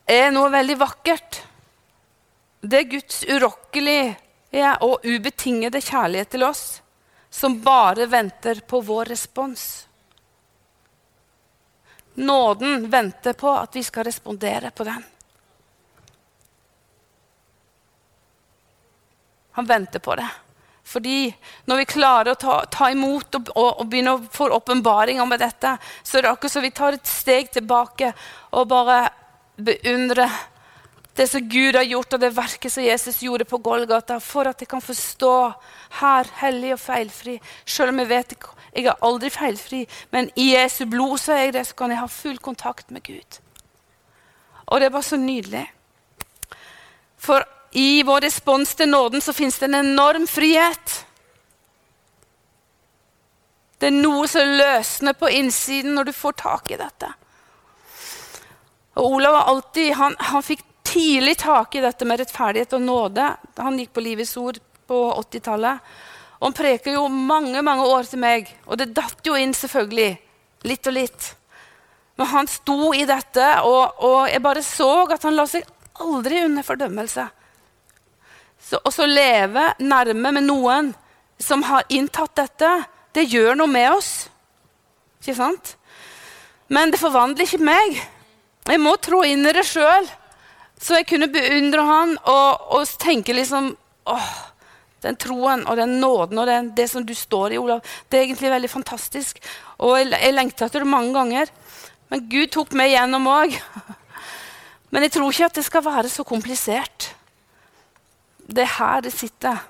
er 0.09 0.31
noe 0.35 0.55
veldig 0.55 0.79
vakkert. 0.81 1.43
Det 2.65 2.81
er 2.81 2.93
Guds 2.95 3.25
urokkelige 3.29 4.15
og 4.87 5.03
ubetingede 5.03 5.83
kjærlighet 5.83 6.31
til 6.31 6.47
oss 6.47 6.65
som 7.35 7.61
bare 7.61 8.07
venter 8.07 8.55
på 8.55 8.81
vår 8.81 9.05
respons. 9.05 9.89
Nåden 12.15 12.91
venter 12.91 13.33
på 13.33 13.51
at 13.51 13.77
vi 13.77 13.83
skal 13.83 14.05
respondere 14.05 14.71
på 14.71 14.85
den. 14.85 15.03
Han 19.51 19.67
venter 19.67 19.99
på 19.99 20.15
det. 20.15 20.29
Fordi 20.85 21.35
når 21.65 21.77
vi 21.77 21.91
klarer 21.91 22.31
å 22.31 22.39
ta, 22.39 22.61
ta 22.71 22.91
imot 22.95 23.35
og, 23.35 23.51
og, 23.57 23.81
og 23.81 23.91
begynne 23.91 24.15
å 24.15 24.25
få 24.31 24.53
åpenbaringer 24.55 25.27
om 25.27 25.35
dette, 25.35 25.77
så 26.03 26.19
er 26.19 26.23
det 26.23 26.35
akkurat 26.37 26.55
som 26.55 26.63
vi 26.63 26.71
tar 26.71 26.95
et 26.95 27.11
steg 27.11 27.51
tilbake 27.51 28.15
og 28.55 28.69
bare 28.71 29.09
beundrer 29.57 30.31
det 31.15 31.29
som 31.31 31.49
Gud 31.49 31.77
har 31.79 31.87
gjort, 31.87 32.17
og 32.17 32.21
det 32.21 32.33
verket 32.35 32.73
som 32.73 32.83
Jesus 32.83 33.21
gjorde 33.23 33.47
på 33.47 33.61
Golgata, 33.63 34.19
for 34.21 34.51
at 34.51 34.61
jeg 34.61 34.69
kan 34.69 34.83
forstå 34.83 35.35
her, 36.01 36.31
hellig 36.41 36.73
og 36.75 36.81
feilfri. 36.83 37.37
Selv 37.65 37.95
om 37.95 38.03
jeg 38.03 38.11
vet 38.11 38.35
jeg 38.75 38.89
er 38.91 39.07
aldri 39.07 39.31
feilfri, 39.31 39.85
men 40.11 40.31
i 40.35 40.51
Jesu 40.57 40.83
blod 40.91 41.21
så 41.23 41.37
er 41.37 41.45
jeg 41.45 41.55
det, 41.55 41.67
så 41.69 41.79
kan 41.79 41.95
jeg 41.95 42.03
ha 42.03 42.11
full 42.11 42.39
kontakt 42.43 42.91
med 42.91 43.05
Gud. 43.07 43.39
Og 44.67 44.81
det 44.81 44.89
er 44.89 44.95
bare 44.97 45.07
så 45.07 45.17
nydelig. 45.21 45.65
For 47.17 47.47
i 47.79 48.03
vår 48.07 48.27
respons 48.27 48.75
til 48.75 48.91
nåden 48.91 49.23
så 49.23 49.33
fins 49.33 49.59
det 49.59 49.71
en 49.71 49.79
enorm 49.85 50.27
frihet. 50.27 50.99
Det 53.79 53.93
er 53.93 53.97
noe 54.01 54.27
som 54.31 54.57
løsner 54.59 55.15
på 55.19 55.31
innsiden 55.31 55.95
når 55.95 56.11
du 56.11 56.17
får 56.17 56.39
tak 56.43 56.71
i 56.75 56.81
dette. 56.81 57.15
Og 58.95 59.19
Olav 59.19 59.39
var 59.39 59.51
alltid, 59.51 59.93
han, 59.99 60.15
han 60.19 60.43
fikk 60.43 60.63
tidlig 60.95 61.37
tak 61.43 61.75
i 61.75 61.83
dette 61.83 62.07
med 62.07 62.21
rettferdighet 62.23 62.77
og 62.77 62.83
nåde. 62.83 63.29
Han 63.59 63.79
gikk 63.81 63.95
på 63.97 64.05
Livets 64.05 64.37
ord 64.39 64.61
på 64.87 64.99
80-tallet. 65.19 65.95
Og 66.39 66.49
han 66.49 66.57
preker 66.57 66.97
jo 66.97 67.07
mange 67.09 67.63
mange 67.65 67.87
år 67.89 68.07
til 68.09 68.21
meg, 68.23 68.51
og 68.69 68.79
det 68.79 68.93
datt 68.95 69.25
jo 69.27 69.37
inn 69.39 69.55
selvfølgelig. 69.57 70.11
Litt 70.69 70.89
og 70.91 70.97
litt. 70.97 71.31
Men 72.21 72.31
han 72.31 72.51
sto 72.51 72.93
i 72.95 73.07
dette, 73.09 73.47
og, 73.67 74.03
og 74.07 74.19
jeg 74.31 74.43
bare 74.45 74.63
så 74.63 74.91
at 75.11 75.25
han 75.27 75.37
la 75.39 75.47
seg 75.51 75.67
aldri 76.05 76.43
under 76.45 76.67
fordømmelse. 76.67 77.25
Så, 78.65 78.79
og 78.81 78.93
så 78.95 79.07
leve 79.09 79.73
nærme 79.83 80.33
med 80.37 80.47
noen 80.47 80.93
som 81.43 81.65
har 81.67 81.89
inntatt 81.93 82.37
dette, 82.39 82.71
det 83.15 83.27
gjør 83.31 83.59
noe 83.59 83.71
med 83.71 83.91
oss. 83.93 84.13
Ikke 85.21 85.37
sant? 85.39 85.75
Men 86.73 86.93
det 86.93 87.03
forvandler 87.03 87.47
ikke 87.47 87.67
meg. 87.67 87.99
Jeg 88.65 88.81
må 88.81 88.95
trå 89.03 89.23
inn 89.29 89.45
i 89.45 89.53
det 89.55 89.67
sjøl. 89.69 90.07
Så 90.85 90.99
jeg 90.99 91.09
kunne 91.09 91.31
beundre 91.33 91.85
han 91.89 92.13
og, 92.29 92.67
og 92.77 92.91
tenke 93.01 93.33
liksom 93.37 93.71
åh, 94.11 94.33
Den 95.05 95.17
troen 95.21 95.65
og 95.69 95.79
den 95.81 95.99
nåden 96.01 96.41
og 96.41 96.49
den, 96.49 96.71
det 96.77 96.89
som 96.93 97.05
du 97.05 97.15
står 97.17 97.55
i, 97.55 97.59
Olav, 97.61 97.83
det 98.09 98.19
er 98.19 98.23
egentlig 98.25 98.53
veldig 98.53 98.71
fantastisk. 98.73 99.41
Og 99.77 99.99
jeg, 99.99 100.13
jeg 100.17 100.33
lengta 100.33 100.65
etter 100.65 100.85
det 100.85 100.89
mange 100.89 101.13
ganger. 101.13 101.53
Men 102.09 102.25
Gud 102.33 102.53
tok 102.55 102.73
meg 102.77 102.95
gjennom 102.95 103.29
òg. 103.29 103.53
Men 104.93 105.05
jeg 105.05 105.13
tror 105.17 105.29
ikke 105.29 105.51
at 105.51 105.61
det 105.61 105.67
skal 105.67 105.85
være 105.85 106.09
så 106.09 106.25
komplisert. 106.25 107.11
Det 108.49 108.65
er 108.65 108.77
her 108.79 109.05
det 109.05 109.13
sitter. 109.13 109.61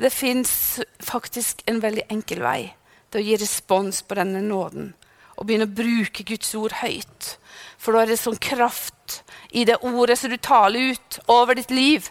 Det 0.00 0.12
fins 0.12 0.80
faktisk 1.04 1.60
en 1.68 1.82
veldig 1.82 2.06
enkel 2.12 2.40
vei 2.44 2.72
til 3.12 3.20
å 3.20 3.26
gi 3.26 3.36
respons 3.40 4.00
på 4.06 4.16
denne 4.16 4.40
nåden. 4.44 4.92
Og 5.36 5.44
begynne 5.48 5.68
å 5.68 5.76
bruke 5.76 6.24
Guds 6.24 6.54
ord 6.56 6.78
høyt. 6.80 7.34
For 7.76 7.92
da 7.92 8.04
er 8.04 8.12
det 8.14 8.20
sånn 8.20 8.40
kraft 8.40 9.21
i 9.52 9.64
det 9.68 9.82
ordet 9.84 10.18
som 10.18 10.30
du 10.32 10.38
taler 10.40 10.92
ut 10.92 11.18
over 11.30 11.58
ditt 11.58 11.70
liv. 11.70 12.08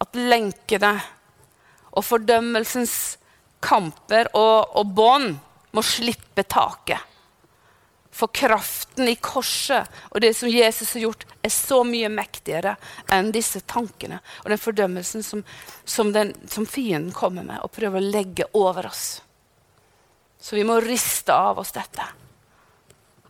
At 0.00 0.16
lenkene 0.16 0.92
og 1.96 2.04
fordømmelsens 2.04 3.16
kamper 3.64 4.28
og, 4.36 4.76
og 4.76 4.92
bånd 4.96 5.38
må 5.72 5.84
slippe 5.84 6.44
taket. 6.44 7.00
For 8.16 8.32
kraften 8.32 9.08
i 9.08 9.16
korset 9.20 9.88
og 10.10 10.22
det 10.24 10.32
som 10.36 10.48
Jesus 10.48 10.94
har 10.96 11.06
gjort, 11.06 11.26
er 11.44 11.52
så 11.52 11.82
mye 11.84 12.08
mektigere 12.12 12.74
enn 13.12 13.28
disse 13.32 13.60
tankene 13.68 14.22
og 14.42 14.52
den 14.52 14.60
fordømmelsen 14.60 15.24
som, 15.24 15.44
som, 15.84 16.12
den, 16.12 16.32
som 16.48 16.68
fienden 16.68 17.12
kommer 17.16 17.44
med 17.44 17.60
og 17.64 17.74
prøver 17.76 18.00
å 18.00 18.12
legge 18.16 18.48
over 18.56 18.88
oss. 18.88 19.20
Så 20.40 20.56
vi 20.56 20.64
må 20.68 20.80
riste 20.84 21.32
av 21.32 21.60
oss 21.60 21.72
dette 21.76 22.04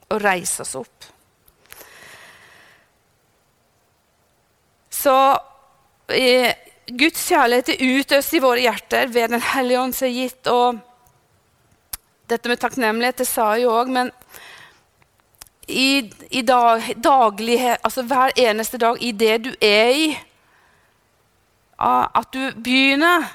og 0.07 0.23
reise 0.23 0.63
oss 0.63 0.75
opp. 0.79 1.13
Så 4.97 5.17
eh, 6.09 6.53
Guds 6.87 7.25
kjærlighet 7.29 7.75
er 7.75 7.97
utøst 8.01 8.37
i 8.37 8.43
våre 8.43 8.63
hjerter 8.65 9.11
ved 9.13 9.35
Den 9.35 9.43
hellige 9.43 9.81
ånd 9.81 9.97
som 9.97 10.09
er 10.09 10.15
gitt. 10.15 10.51
Og 10.53 10.79
dette 12.31 12.51
med 12.51 12.61
takknemlighet, 12.63 13.21
det 13.21 13.29
sa 13.29 13.53
jeg 13.55 13.67
jo 13.67 13.75
òg, 13.77 13.91
men 13.93 14.13
i, 15.67 16.07
i 16.31 16.43
dag, 16.47 16.85
daglighet, 17.03 17.83
altså 17.83 18.05
hver 18.07 18.35
eneste 18.39 18.79
dag, 18.79 19.01
i 19.03 19.11
det 19.13 19.37
du 19.49 19.51
er 19.61 19.91
i 19.91 20.07
At 21.77 22.31
du 22.33 22.55
begynner 22.55 23.27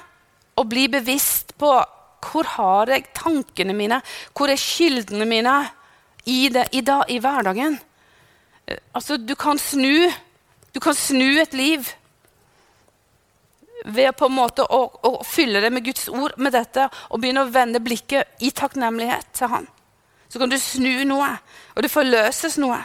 å 0.56 0.64
bli 0.66 0.88
bevisst 0.90 1.52
på 1.60 1.74
hvor 2.22 2.48
har 2.56 2.90
jeg 2.90 3.10
tankene 3.14 3.74
mine, 3.76 4.00
hvor 4.34 4.50
er 4.50 4.60
kildene 4.60 5.26
mine 5.28 5.54
i, 6.24 6.48
det, 6.54 6.68
i, 6.72 6.80
da, 6.86 7.02
i 7.10 7.18
hverdagen. 7.22 7.78
Eh, 8.66 8.78
altså, 8.94 9.16
du 9.18 9.34
kan 9.34 9.58
snu 9.58 10.06
du 10.72 10.80
kan 10.80 10.96
snu 10.96 11.40
et 11.40 11.54
liv 11.54 11.90
ved 13.84 14.12
på 14.16 14.28
en 14.28 14.36
måte 14.36 14.64
å, 14.64 14.82
å, 15.02 15.12
fylle 15.26 15.60
det 15.60 15.72
med 15.74 15.84
Guds 15.84 16.08
ord 16.08 16.36
med 16.38 16.54
dette 16.54 16.86
og 17.10 17.20
begynne 17.20 17.44
å 17.44 17.52
vende 17.52 17.82
blikket 17.82 18.42
i 18.44 18.52
takknemlighet 18.54 19.32
til 19.36 19.50
Han. 19.52 19.66
Så 20.30 20.40
kan 20.40 20.48
du 20.48 20.56
snu 20.56 21.04
noe, 21.04 21.28
og 21.74 21.84
det 21.84 21.92
forløses 21.92 22.56
noe. 22.62 22.78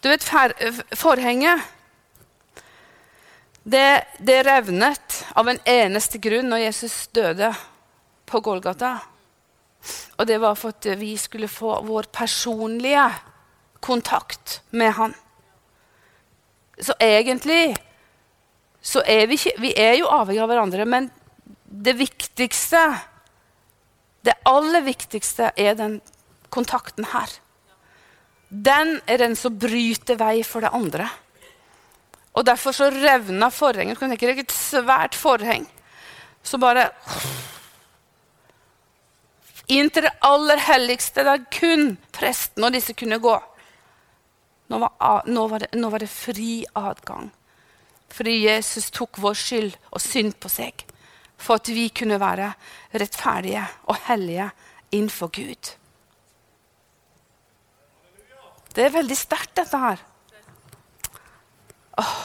Du 0.00 0.08
vet, 0.08 0.24
forhenget 0.96 1.64
det, 3.64 4.04
det 4.20 4.42
revnet 4.44 5.20
av 5.32 5.48
en 5.48 5.60
eneste 5.64 6.20
grunn 6.20 6.50
når 6.52 6.66
Jesus 6.66 6.96
døde 7.16 7.50
på 8.28 8.40
Golgata. 8.44 8.98
Og 10.16 10.28
det 10.28 10.36
var 10.40 10.56
for 10.60 10.76
at 10.76 10.88
vi 11.00 11.14
skulle 11.20 11.48
få 11.48 11.78
vår 11.84 12.08
personlige 12.12 13.06
kontakt 13.84 14.60
med 14.70 14.94
han. 14.96 15.14
Så 16.80 16.96
egentlig 17.00 17.76
så 18.84 19.00
er 19.06 19.28
vi 19.30 19.36
ikke 19.38 19.60
Vi 19.62 19.70
er 19.80 19.94
jo 20.00 20.10
avhengig 20.12 20.42
av 20.42 20.50
hverandre, 20.50 20.84
men 20.84 21.10
det 21.64 21.94
viktigste 21.96 22.80
Det 24.24 24.34
aller 24.48 24.82
viktigste 24.84 25.52
er 25.56 25.76
den 25.76 26.00
kontakten 26.48 27.04
her. 27.12 27.28
Den 28.48 29.00
er 29.10 29.18
den 29.18 29.34
som 29.36 29.58
bryter 29.58 30.16
vei 30.16 30.42
for 30.46 30.64
det 30.64 30.70
andre. 30.72 31.08
Og 32.34 32.46
Derfor 32.46 32.72
så 32.72 32.88
revna 32.90 33.50
forhenget. 33.50 33.96
Du 33.96 34.00
kan 34.00 34.12
tenke 34.14 34.30
deg 34.30 34.44
et 34.44 34.54
svært 34.54 35.14
forheng. 35.18 35.66
Så 36.42 36.58
bare 36.58 36.88
Inn 39.68 39.88
til 39.90 40.04
det 40.04 40.12
aller 40.20 40.60
helligste, 40.60 41.24
der 41.24 41.44
kun 41.48 41.94
presten 42.12 42.66
og 42.66 42.74
disse 42.74 42.92
kunne 42.92 43.18
gå. 43.18 43.36
Nå 44.74 44.80
var, 44.82 45.22
nå 45.30 45.46
var, 45.46 45.62
det, 45.62 45.68
nå 45.78 45.88
var 45.92 46.02
det 46.02 46.10
fri 46.10 46.64
adgang. 46.74 47.28
Fordi 48.10 48.32
Jesus 48.42 48.90
tok 48.90 49.20
vår 49.22 49.38
skyld 49.38 49.76
og 49.94 50.02
synd 50.02 50.34
på 50.42 50.50
seg. 50.50 50.82
For 51.38 51.62
at 51.62 51.70
vi 51.70 51.86
kunne 51.94 52.18
være 52.18 52.50
rettferdige 52.90 53.62
og 53.86 54.00
hellige 54.08 54.48
innenfor 54.90 55.30
Gud. 55.34 55.70
Det 58.74 58.82
er 58.88 58.96
veldig 58.96 59.18
sterkt, 59.18 59.54
dette 59.60 59.78
her. 59.78 60.02
Åh. 62.02 62.16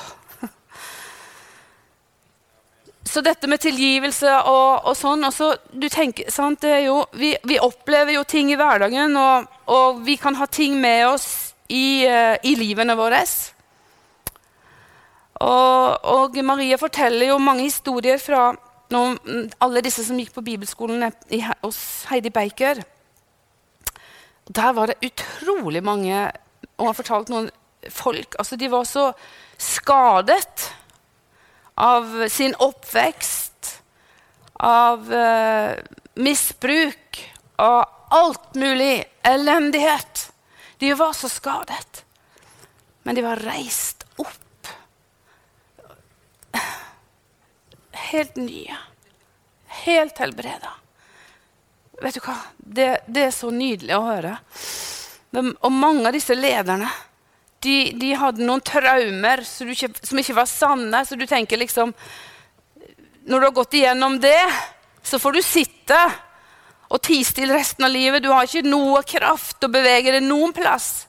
Så 3.10 3.22
dette 3.26 3.48
med 3.50 3.62
tilgivelse 3.62 4.30
og, 4.46 4.86
og 4.90 4.98
sånn 4.98 5.26
også, 5.26 5.54
du 5.74 5.88
tenker, 5.90 6.30
sant, 6.30 6.66
jo, 6.86 7.02
vi, 7.18 7.32
vi, 7.42 7.58
opplever 7.62 8.14
jo 8.14 8.26
ting 8.30 8.52
i 8.54 8.58
hverdagen, 8.60 9.16
og, 9.18 9.48
og, 9.66 10.04
vi 10.06 10.18
kan 10.22 10.38
ha 10.38 10.46
ting 10.46 10.78
med 10.82 11.08
oss 11.08 11.49
i, 11.70 12.06
uh, 12.10 12.36
i 12.44 12.56
livene 12.60 12.96
våre. 12.98 13.22
Og, 15.40 16.06
og, 16.12 16.40
Maria 16.44 16.78
forteller 16.80 17.32
jo 17.32 17.40
mange 17.40 17.68
historier 17.68 18.20
fra 18.20 18.50
noen, 18.92 19.48
alle 19.62 19.84
disse 19.86 20.04
som 20.04 20.18
gikk 20.20 20.34
på 20.36 20.44
bibelskolen 20.44 21.06
i, 21.32 21.44
hos 21.62 21.80
Heidi 22.10 22.32
Baker. 22.34 22.82
Der 24.50 24.74
var 24.74 24.90
det 24.90 24.98
utrolig 25.06 25.84
mange 25.86 26.32
Og 26.80 26.88
har 26.88 26.96
fortalt 26.98 27.30
noen 27.30 27.52
folk 27.94 28.34
altså 28.40 28.58
De 28.58 28.70
var 28.72 28.88
så 28.90 29.12
skadet 29.62 30.72
av 31.80 32.28
sin 32.28 32.56
oppvekst, 32.60 33.70
av 34.60 35.06
uh, 35.08 35.76
misbruk, 36.20 37.20
av 37.56 37.86
alt 38.12 38.56
mulig 38.60 39.06
elendighet. 39.24 40.29
De 40.80 40.94
var 40.94 41.14
så 41.14 41.30
skadet. 41.30 42.06
Men 43.04 43.16
de 43.16 43.22
var 43.22 43.36
reist 43.36 44.06
opp. 44.16 44.68
Helt 47.92 48.36
nye. 48.36 48.78
Helt 49.68 50.18
helbreda. 50.18 50.72
Vet 52.02 52.16
du 52.16 52.22
hva? 52.24 52.38
Det, 52.58 52.88
det, 53.08 53.28
er 53.28 53.36
så 53.36 53.52
nydelig 53.52 53.98
å 53.98 54.06
høre. 54.08 54.38
Og 55.36 55.72
mange 55.74 56.08
av 56.08 56.16
disse 56.16 56.38
lederne 56.38 56.88
de, 57.60 57.92
de 58.00 58.14
hadde 58.16 58.46
noen 58.48 58.64
traumer 58.64 59.44
ikke, 59.44 59.92
som 60.00 60.22
ikke 60.22 60.38
var 60.38 60.48
sanne. 60.48 61.04
Så 61.06 61.20
du 61.20 61.28
tenker 61.28 61.60
liksom 61.60 61.92
Når 63.28 63.40
du 63.40 63.46
har 63.46 63.58
gått 63.60 63.76
igjennom 63.78 64.16
det, 64.24 64.40
så 65.04 65.20
får 65.20 65.36
du 65.36 65.42
sitte 65.44 66.00
og 66.90 67.02
tie 67.06 67.26
stille 67.26 67.54
resten 67.54 67.86
av 67.86 67.94
livet. 67.94 68.24
Du 68.24 68.32
har 68.34 68.48
ikke 68.48 68.66
noe 68.66 69.04
kraft 69.08 69.64
å 69.64 69.72
bevege 69.72 70.16
deg 70.16 70.26
noen 70.26 70.54
plass. 70.56 71.08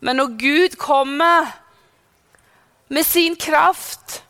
Men 0.00 0.20
når 0.20 0.36
Gud 0.40 0.76
kommer 0.80 1.50
med 2.90 3.06
sin 3.06 3.36
kraft 3.38 4.22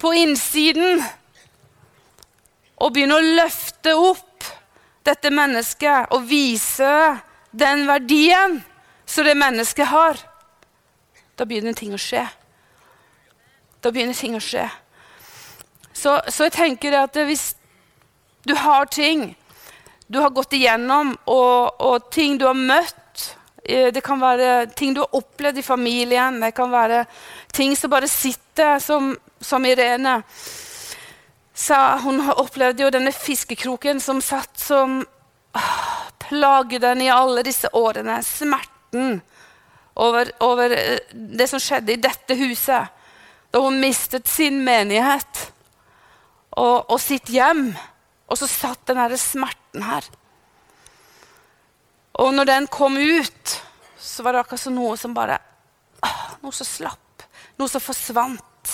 på 0.00 0.12
innsiden 0.16 1.02
og 2.82 2.92
begynner 2.94 3.20
å 3.20 3.34
løfte 3.40 3.94
opp 3.98 4.46
dette 5.06 5.32
mennesket 5.34 6.12
og 6.14 6.28
vise 6.28 6.92
den 7.50 7.86
verdien 7.88 8.60
som 9.06 9.26
det 9.26 9.36
mennesket 9.36 9.90
har, 9.90 10.20
da 11.36 11.46
begynner 11.48 11.76
ting 11.76 11.92
å 11.94 12.00
skje. 12.00 12.24
Da 13.82 13.90
begynner 13.90 14.16
ting 14.16 14.36
å 14.38 14.42
skje. 14.42 14.68
Så, 15.92 16.16
så 16.28 16.48
jeg 16.48 16.56
tenker 16.56 16.96
at 17.02 17.18
hvis 17.26 17.52
du 18.46 18.54
har 18.58 18.88
ting 18.90 19.32
du 20.12 20.18
har 20.18 20.30
gått 20.30 20.52
igjennom, 20.52 21.14
og, 21.24 21.80
og, 21.80 22.10
ting 22.12 22.36
du 22.36 22.44
har 22.44 22.58
møtt 22.58 23.22
eh, 23.64 23.88
Det 23.94 24.02
kan 24.04 24.20
være 24.20 24.66
ting 24.76 24.92
du 24.92 25.00
har 25.00 25.16
opplevd 25.16 25.62
i 25.62 25.64
familien, 25.64 26.40
det 26.42 26.52
kan 26.56 26.68
være 26.72 27.06
ting 27.52 27.72
som 27.76 27.92
bare 27.92 28.10
sitter, 28.10 28.76
som, 28.78 29.14
som 29.40 29.64
Irene 29.64 30.18
Så 31.54 31.78
Hun 32.04 32.20
opplevde 32.28 32.84
jo 32.84 32.90
denne 32.92 33.12
fiskekroken 33.16 34.02
som 34.04 34.20
satt 34.20 34.60
som 34.60 34.98
ah, 35.56 36.02
plager 36.20 36.82
den 36.82 37.06
i 37.06 37.10
alle 37.12 37.44
disse 37.44 37.68
årene. 37.72 38.18
Smerten 38.24 39.20
over, 39.94 40.32
over, 40.40 40.76
eh, 40.76 40.98
det 41.12 41.48
som 41.48 41.60
skjedde 41.60 41.92
i 41.92 42.00
dette 42.00 42.36
huset, 42.40 42.92
da 43.52 43.60
hun 43.60 43.80
mistet 43.80 44.28
sin 44.28 44.60
menighet 44.64 45.46
og, 46.56 46.88
og 46.88 47.00
sitt 47.00 47.32
hjem. 47.32 47.70
Og 48.30 48.38
så 48.38 48.48
satt 48.50 48.86
den 48.88 49.00
derre 49.00 49.18
smerten 49.20 49.84
her. 49.86 50.06
Og 52.22 52.32
når 52.36 52.48
den 52.48 52.68
kom 52.72 52.96
ut, 52.96 53.56
så 53.98 54.24
var 54.24 54.34
det 54.34 54.44
akkurat 54.44 54.62
som 54.62 54.76
noe 54.76 54.96
som 55.00 55.14
bare 55.16 55.38
ah, 56.04 56.22
Noe 56.42 56.54
som 56.54 56.66
slapp. 56.66 57.26
Noe 57.58 57.70
som 57.70 57.82
forsvant. 57.82 58.72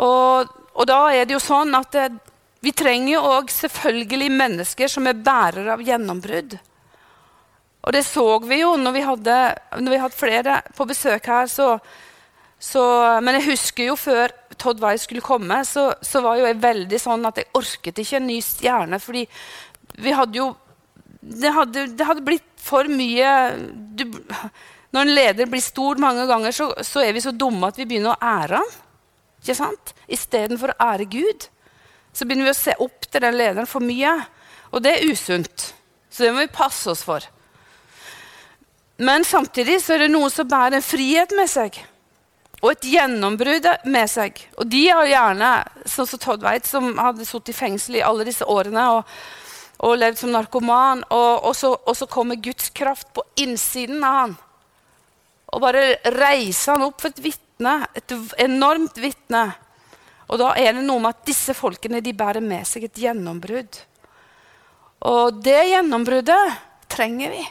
Og, 0.00 0.54
og 0.74 0.86
da 0.88 1.00
er 1.14 1.26
det 1.26 1.36
jo 1.36 1.42
sånn 1.42 1.74
at 1.76 1.92
det, 1.94 2.06
vi 2.64 2.72
trenger 2.72 3.16
jo 3.16 3.24
òg 3.36 3.50
selvfølgelig 3.52 4.30
mennesker 4.32 4.90
som 4.90 5.06
er 5.06 5.20
bærere 5.20 5.74
av 5.74 5.82
gjennombrudd. 5.84 6.56
Og 7.84 7.92
det 7.92 8.04
så 8.08 8.24
vi 8.48 8.62
jo 8.62 8.72
når 8.80 8.96
vi 8.96 9.04
hadde, 9.04 9.36
når 9.84 9.92
vi 9.92 10.00
hadde 10.00 10.16
flere 10.16 10.60
på 10.76 10.86
besøk 10.88 11.28
her. 11.28 11.50
Så, 11.52 11.68
så, 12.56 12.84
men 13.20 13.38
jeg 13.38 13.50
husker 13.50 13.90
jo 13.90 13.98
før 14.00 14.32
Todd 14.58 14.82
Weiss 14.82 15.06
skulle 15.06 15.24
komme, 15.24 15.60
så, 15.64 15.90
så, 16.02 16.22
var 16.24 16.38
jo 16.38 16.48
jeg 16.48 16.60
veldig 16.62 17.00
sånn 17.00 17.26
at 17.28 17.40
jeg 17.40 17.50
orket 17.58 18.00
ikke 18.02 18.18
en 18.20 18.28
ny 18.28 18.38
stjerne. 18.44 19.00
fordi 19.00 19.24
vi 20.02 20.12
hadde 20.12 20.38
jo 20.38 20.54
Det 21.24 21.50
hadde, 21.52 21.86
det 21.96 22.04
hadde 22.04 22.24
blitt 22.24 22.50
for 22.60 22.84
mye 22.84 23.28
du, 23.96 24.04
Når 24.92 25.00
en 25.00 25.14
leder 25.14 25.46
blir 25.48 25.62
stor 25.64 25.96
mange 25.96 26.26
ganger, 26.26 26.52
så, 26.52 26.68
så, 26.82 27.00
er 27.00 27.12
vi 27.12 27.22
så 27.24 27.32
dumme 27.32 27.68
at 27.68 27.78
vi 27.78 27.86
begynner 27.86 28.14
å 28.14 28.20
ære 28.20 28.60
han. 28.60 28.74
Ikke 29.40 29.56
sant? 29.56 29.94
Istedenfor 30.08 30.74
å 30.74 30.80
ære 30.92 31.08
Gud. 31.10 31.48
Så 32.12 32.24
begynner 32.24 32.50
vi 32.50 32.54
å 32.54 32.58
se 32.58 32.76
opp 32.78 33.08
til 33.08 33.24
den 33.24 33.36
lederen 33.36 33.66
for 33.66 33.82
mye. 33.82 34.12
Og 34.70 34.84
det 34.84 34.92
er 34.94 35.10
usunt. 35.10 35.72
Så 36.10 36.24
det 36.24 36.30
må 36.32 36.44
vi 36.44 36.52
passe 36.54 36.92
oss 36.92 37.02
for. 37.02 37.24
Men 39.02 39.26
samtidig 39.26 39.80
så 39.82 39.96
er 39.96 40.04
det 40.04 40.12
noen 40.12 40.30
som 40.30 40.46
bærer 40.48 40.78
en 40.78 40.86
frihet 40.86 41.34
med 41.34 41.50
seg. 41.50 41.80
Og 42.64 42.70
et 42.72 42.86
gjennombrudd 42.94 43.66
med 43.92 44.08
seg. 44.08 44.38
Og 44.56 44.68
de 44.72 44.86
har 44.88 45.04
gjerne, 45.04 45.48
sånn 45.84 46.08
som 46.08 46.20
Todd 46.22 46.44
Weit, 46.46 46.64
som 46.64 46.94
hadde 46.96 47.26
sittet 47.28 47.52
i 47.52 47.56
fengsel 47.58 47.98
i 47.98 48.04
alle 48.04 48.24
disse 48.24 48.46
årene 48.48 48.86
og, 48.94 49.10
og 49.84 49.98
levd 50.00 50.22
som 50.22 50.32
narkoman, 50.32 51.02
og, 51.12 51.44
og, 51.44 51.52
så, 51.58 51.74
og, 51.76 51.92
så, 51.98 52.08
kommer 52.08 52.40
Guds 52.40 52.70
kraft 52.72 53.10
på 53.12 53.24
innsiden 53.44 54.00
av 54.00 54.16
han. 54.22 54.32
Og 55.52 55.60
bare 55.60 55.82
reiser 56.16 56.72
han 56.72 56.86
opp 56.86 57.04
for 57.04 57.12
et 57.12 57.20
vitne, 57.26 57.74
et 57.92 58.16
enormt 58.46 58.96
vitne. 59.02 59.44
Og 60.32 60.40
da 60.40 60.54
er 60.56 60.72
det 60.72 60.86
noe 60.86 61.02
med 61.04 61.12
at 61.12 61.28
disse 61.28 61.52
folkene 61.54 62.00
de 62.00 62.16
bærer 62.16 62.40
med 62.40 62.64
seg 62.66 62.88
et 62.88 63.02
gjennombrudd. 63.04 63.82
Og 65.04 65.44
det 65.44 65.60
gjennombruddet 65.68 66.56
trenger 66.88 67.36
vi. 67.36 67.44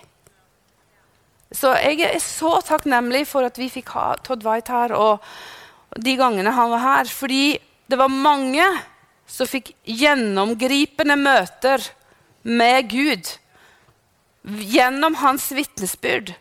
Så 1.54 1.74
jeg 1.78 2.02
er 2.08 2.18
så 2.22 2.58
takknemlig 2.66 3.28
for 3.30 3.46
at 3.46 3.60
vi 3.62 3.70
fikk 3.72 3.94
ha 3.94 4.14
Todd 4.26 4.46
White 4.46 4.74
her, 4.74 4.96
og 4.98 6.02
de 6.02 6.16
gangene 6.18 6.54
han 6.56 6.72
var 6.74 6.82
her. 6.82 7.12
Fordi 7.14 7.60
det 7.90 8.00
var 8.00 8.10
mange 8.10 8.66
som 9.30 9.50
fikk 9.50 9.74
gjennomgripende 9.86 11.18
møter 11.20 11.86
med 12.44 12.90
Gud 12.92 13.36
gjennom 14.44 15.16
hans 15.22 15.52
vitnesbyrd 15.56 16.34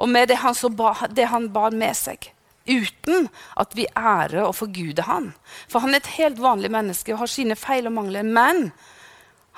og 0.00 0.08
med 0.08 0.30
det 0.30 0.38
han, 0.40 0.56
ba, 0.76 0.94
det 1.12 1.26
han 1.28 1.50
bar 1.52 1.74
med 1.76 1.96
seg. 1.98 2.30
Uten 2.70 3.28
at 3.60 3.74
vi 3.76 3.84
ærer 3.96 4.46
og 4.46 4.54
forguder 4.56 5.04
han. 5.08 5.32
For 5.68 5.84
han 5.84 5.92
er 5.92 6.00
et 6.00 6.14
helt 6.16 6.40
vanlig 6.40 6.70
menneske 6.72 7.12
og 7.12 7.24
har 7.24 7.32
sine 7.32 7.56
feil 7.58 7.90
og 7.90 7.96
mangler. 7.98 8.24
Men 8.24 8.70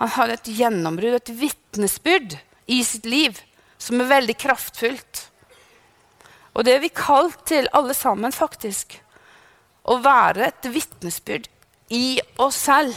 han 0.00 0.12
har 0.16 0.32
et 0.34 0.50
gjennombrudd, 0.50 1.20
et 1.20 1.34
vitnesbyrd 1.38 2.38
i 2.66 2.80
sitt 2.86 3.06
liv 3.06 3.38
som 3.82 4.00
er 4.02 4.10
veldig 4.10 4.36
kraftfullt. 4.38 5.26
Og 6.52 6.66
det 6.66 6.76
er 6.76 6.84
vi 6.84 6.92
kalt 6.94 7.40
til, 7.48 7.68
alle 7.74 7.94
sammen, 7.96 8.34
faktisk. 8.34 8.98
Å 9.88 9.98
være 10.04 10.50
et 10.50 10.68
vitnesbyrd 10.70 11.48
i 11.92 12.20
oss 12.42 12.60
selv. 12.68 12.94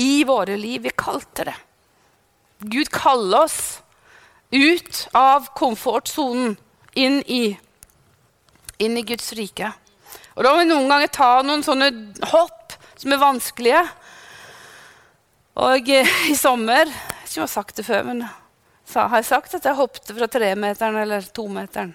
I 0.00 0.22
våre 0.24 0.56
liv. 0.56 0.86
Vi 0.86 0.92
er 0.94 1.26
til 1.34 1.50
det. 1.50 1.58
Gud 2.60 2.90
kaller 2.92 3.46
oss 3.46 3.60
ut 4.50 5.06
av 5.16 5.50
komfortsonen, 5.56 6.56
inn 6.98 7.20
i, 7.30 7.54
inn 8.82 8.96
i 8.98 9.04
Guds 9.06 9.32
rike. 9.38 9.70
Og 10.34 10.44
Da 10.44 10.52
må 10.52 10.62
vi 10.62 10.70
noen 10.70 10.88
ganger 10.90 11.12
ta 11.12 11.30
noen 11.44 11.62
sånne 11.64 11.90
hopp 12.32 12.74
som 12.98 13.14
er 13.14 13.22
vanskelige. 13.22 13.82
Og 15.60 15.90
eh, 15.92 16.12
i 16.30 16.36
sommer 16.38 16.90
ikke 17.30 17.38
om 17.38 17.44
jeg 17.44 17.46
har 17.46 17.52
sagt 17.52 17.76
det 17.78 17.86
før, 17.86 18.06
men 18.08 18.22
sa, 18.82 19.04
har 19.06 19.20
jeg 19.20 19.28
sagt 19.28 19.52
at 19.54 19.66
jeg 19.68 19.78
hoppet 19.78 20.10
fra 20.16 20.26
tremeteren 20.30 20.96
eller 20.98 21.28
tometeren? 21.34 21.92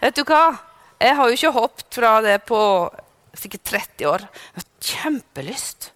Vet 0.00 0.18
du 0.18 0.24
hva? 0.26 0.58
Jeg 0.98 1.14
har 1.14 1.28
jo 1.28 1.36
ikke 1.36 1.54
hoppet 1.54 1.98
fra 2.00 2.10
det 2.24 2.40
på 2.46 2.58
sikkert 3.38 3.64
30 3.70 4.10
år. 4.10 4.26
Jeg 4.26 4.58
har 4.58 4.66
kjempelyst. 4.90 5.90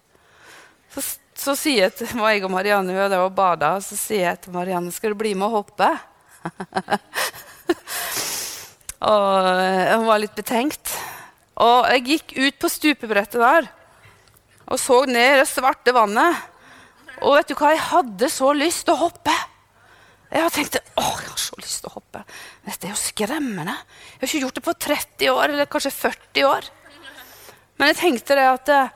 Så, 0.95 1.03
så 1.35 1.57
sier 1.59 1.89
jeg 1.89 1.95
til 1.99 2.15
meg 2.19 2.43
og 2.47 2.53
Marianne 2.55 2.95
vi 2.95 2.99
var 3.03 3.17
og 3.19 3.35
bada, 3.35 3.75
så 3.83 3.99
sier 3.99 4.29
jeg 4.29 4.41
til 4.45 4.55
Marianne 4.55 4.95
skal 4.95 5.11
du 5.11 5.19
bli 5.19 5.35
med 5.35 5.51
og 5.51 5.63
hoppe. 5.63 5.91
Og 9.03 9.47
hun 9.99 10.05
var 10.07 10.21
litt 10.23 10.35
betenkt. 10.37 10.93
Og 11.59 11.89
jeg 11.91 12.05
gikk 12.07 12.29
ut 12.37 12.59
på 12.63 12.69
stupebrettet 12.71 13.41
der 13.43 13.67
og 14.71 14.79
så 14.79 15.03
ned 15.09 15.41
det 15.41 15.49
svarte 15.49 15.93
vannet. 15.95 16.39
Og 17.23 17.37
vet 17.37 17.49
du 17.49 17.55
hva? 17.55 17.71
Jeg 17.71 17.83
hadde 17.87 18.29
så 18.31 18.51
lyst 18.57 18.85
til 18.87 18.95
å 18.95 19.05
hoppe. 19.05 19.33
Jeg 20.33 20.53
tenkte 20.55 20.81
åh, 20.97 21.17
jeg 21.21 21.29
har 21.29 21.41
så 21.41 21.57
lyst 21.61 21.83
til 21.83 21.91
å 21.91 21.97
hoppe. 21.97 22.23
Dette 22.65 22.87
er 22.87 22.93
jo 22.93 22.99
skremmende. 22.99 23.75
Jeg 23.75 24.21
har 24.21 24.29
ikke 24.29 24.41
gjort 24.43 24.57
det 24.57 24.65
på 24.65 24.77
30 24.87 25.29
år, 25.33 25.53
eller 25.53 25.69
kanskje 25.69 25.93
40 25.93 26.47
år. 26.49 26.69
Men 27.77 27.91
jeg 27.91 27.99
tenkte 27.99 28.37
det 28.37 28.47
at 28.49 28.71
eh, 28.73 28.95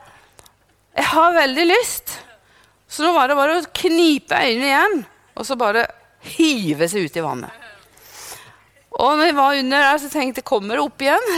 jeg 0.98 1.08
har 1.12 1.36
veldig 1.36 1.66
lyst. 1.68 2.18
Så 2.88 3.04
nå 3.04 3.12
var 3.14 3.30
det 3.30 3.38
bare 3.38 3.60
å 3.60 3.70
knipe 3.76 4.34
øynene 4.34 4.68
igjen 4.68 5.00
og 5.38 5.46
så 5.46 5.54
bare 5.58 5.84
hive 6.34 6.88
seg 6.90 7.06
ut 7.06 7.18
i 7.18 7.22
vannet. 7.22 7.66
Og 8.98 9.12
når 9.14 9.28
jeg 9.28 9.36
var 9.36 9.60
under 9.60 9.84
der, 9.84 10.00
så 10.02 10.10
tenkte 10.10 10.42
jeg 10.42 10.48
kommer 10.48 10.74
det 10.74 10.82
opp 10.82 11.04
igjen. 11.04 11.28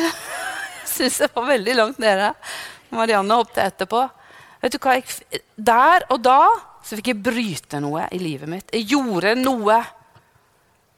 Syns 0.88 1.20
jeg 1.26 1.32
var 1.34 1.50
veldig 1.50 1.76
langt 1.76 2.00
nede. 2.00 2.30
Marianne 2.94 3.36
hoppet 3.36 3.60
etterpå. 3.66 4.06
Vet 4.62 4.76
du 4.76 4.80
hva? 4.80 4.96
Der 5.56 6.06
og 6.08 6.22
da 6.24 6.40
så 6.90 6.96
fikk 6.98 7.12
jeg 7.12 7.22
bryte 7.22 7.78
noe 7.78 8.08
i 8.10 8.18
livet 8.18 8.50
mitt. 8.50 8.72
Jeg 8.74 8.88
gjorde 8.90 9.36
noe 9.38 9.76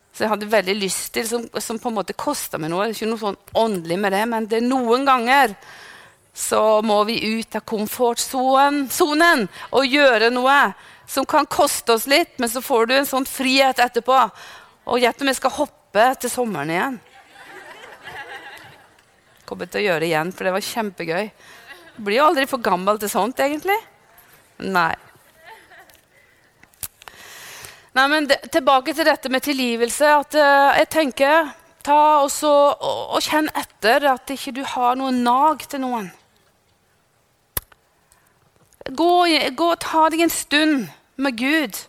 som 0.09 0.25
jeg 0.25 0.31
hadde 0.31 0.49
veldig 0.49 0.77
lyst 0.81 1.11
til, 1.13 1.27
som, 1.29 1.45
som 1.61 1.77
på 1.81 1.91
en 1.91 1.99
måte 1.99 2.17
kosta 2.17 2.57
meg 2.57 2.73
noe. 2.73 2.87
Det 2.89 2.95
er 2.95 2.97
ikke 2.97 3.11
noe 3.11 3.21
sånn 3.21 3.37
åndelig 3.61 3.99
med 4.01 4.17
det, 4.17 4.23
men 4.33 4.47
det 4.49 4.63
er 4.63 4.65
noen 4.71 5.05
ganger 5.05 5.53
så 6.33 6.81
må 6.81 6.97
vi 7.05 7.19
ut 7.37 7.61
av 7.61 7.67
komfortsonen 7.69 9.45
og 9.69 9.85
gjøre 9.85 10.33
noe 10.33 10.57
som 11.05 11.29
kan 11.29 11.45
koste 11.45 11.99
oss 11.99 12.09
litt, 12.09 12.39
men 12.41 12.49
så 12.49 12.65
får 12.65 12.89
du 12.89 12.97
en 12.97 13.13
sånn 13.13 13.29
frihet 13.29 13.85
etterpå. 13.85 14.17
Og 14.89 15.05
gjett 15.05 15.21
om 15.21 15.29
jeg 15.29 15.43
skal 15.43 15.57
hoppe 15.61 16.09
til 16.25 16.33
sommeren 16.33 16.73
igjen. 16.73 17.01
Kommer 19.45 19.69
til 19.69 19.83
å 19.85 19.87
gjøre 19.91 20.07
det 20.07 20.13
igjen, 20.15 20.33
for 20.33 20.49
det 20.49 20.57
var 20.57 20.69
kjempegøy. 20.73 21.33
Blir 22.01 22.23
jo 22.23 22.29
aldri 22.33 22.49
for 22.49 22.65
gammel 22.65 22.97
til 22.97 23.13
sånt, 23.13 23.45
egentlig. 23.45 23.77
Nei. 24.65 24.95
Nei, 27.93 28.07
men 28.09 28.29
det, 28.29 28.39
Tilbake 28.53 28.95
til 28.97 29.07
dette 29.07 29.29
med 29.29 29.45
tilgivelse. 29.45 30.07
at 30.07 30.35
uh, 30.35 30.73
jeg 30.79 30.89
tenker, 30.89 31.53
ta 31.85 32.01
også, 32.25 32.49
og, 32.73 33.01
og 33.17 33.23
Kjenn 33.23 33.51
etter 33.53 34.09
at 34.15 34.33
ikke 34.33 34.55
du 34.57 34.63
har 34.65 34.97
noe 34.97 35.13
nag 35.13 35.65
til 35.69 35.85
noen. 35.85 36.11
Gå, 38.89 39.11
gå 39.57 39.67
og 39.75 39.81
ta 39.81 40.09
deg 40.11 40.25
en 40.25 40.33
stund 40.33 40.87
med 41.21 41.37
Gud. 41.39 41.83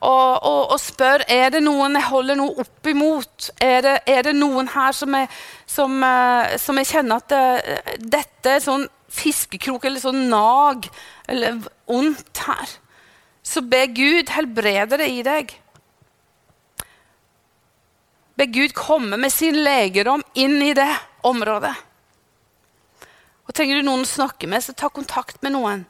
Og, 0.00 0.44
og, 0.44 0.60
og, 0.72 0.78
spør 0.80 1.24
er 1.28 1.50
det 1.52 1.60
noen 1.64 1.96
jeg 1.98 2.08
holder 2.08 2.38
noe 2.40 2.62
opp 2.62 2.88
imot. 2.88 3.50
Er 3.60 3.80
det, 3.84 3.96
er 4.08 4.28
det 4.28 4.36
noen 4.36 4.68
her 4.72 4.92
som 4.96 5.16
jeg, 5.16 5.28
som, 5.68 5.96
uh, 6.04 6.52
som 6.60 6.80
jeg 6.80 6.92
kjenner 6.92 7.24
at 7.24 7.32
det, 7.32 7.80
dette 8.12 8.54
er 8.58 8.64
sånn 8.64 8.86
fiskekrok 9.10 9.88
eller 9.88 10.04
sånn 10.04 10.26
nag 10.28 10.84
eller 11.32 11.64
ondt 11.88 12.44
her? 12.44 12.78
Så 13.42 13.62
be 13.64 13.86
Gud 13.86 14.30
helbrede 14.34 14.98
det 15.00 15.08
i 15.10 15.22
deg. 15.26 15.52
Be 18.36 18.46
Gud 18.48 18.74
komme 18.76 19.18
med 19.20 19.32
sin 19.32 19.58
legedom 19.64 20.22
inn 20.34 20.60
i 20.64 20.74
det 20.76 20.90
området. 21.26 21.74
Og 23.48 23.54
Trenger 23.56 23.80
du 23.80 23.88
noen 23.88 24.04
å 24.06 24.08
snakke 24.08 24.48
med, 24.48 24.62
så 24.62 24.72
ta 24.76 24.88
kontakt 24.92 25.40
med 25.42 25.56
noen. 25.56 25.82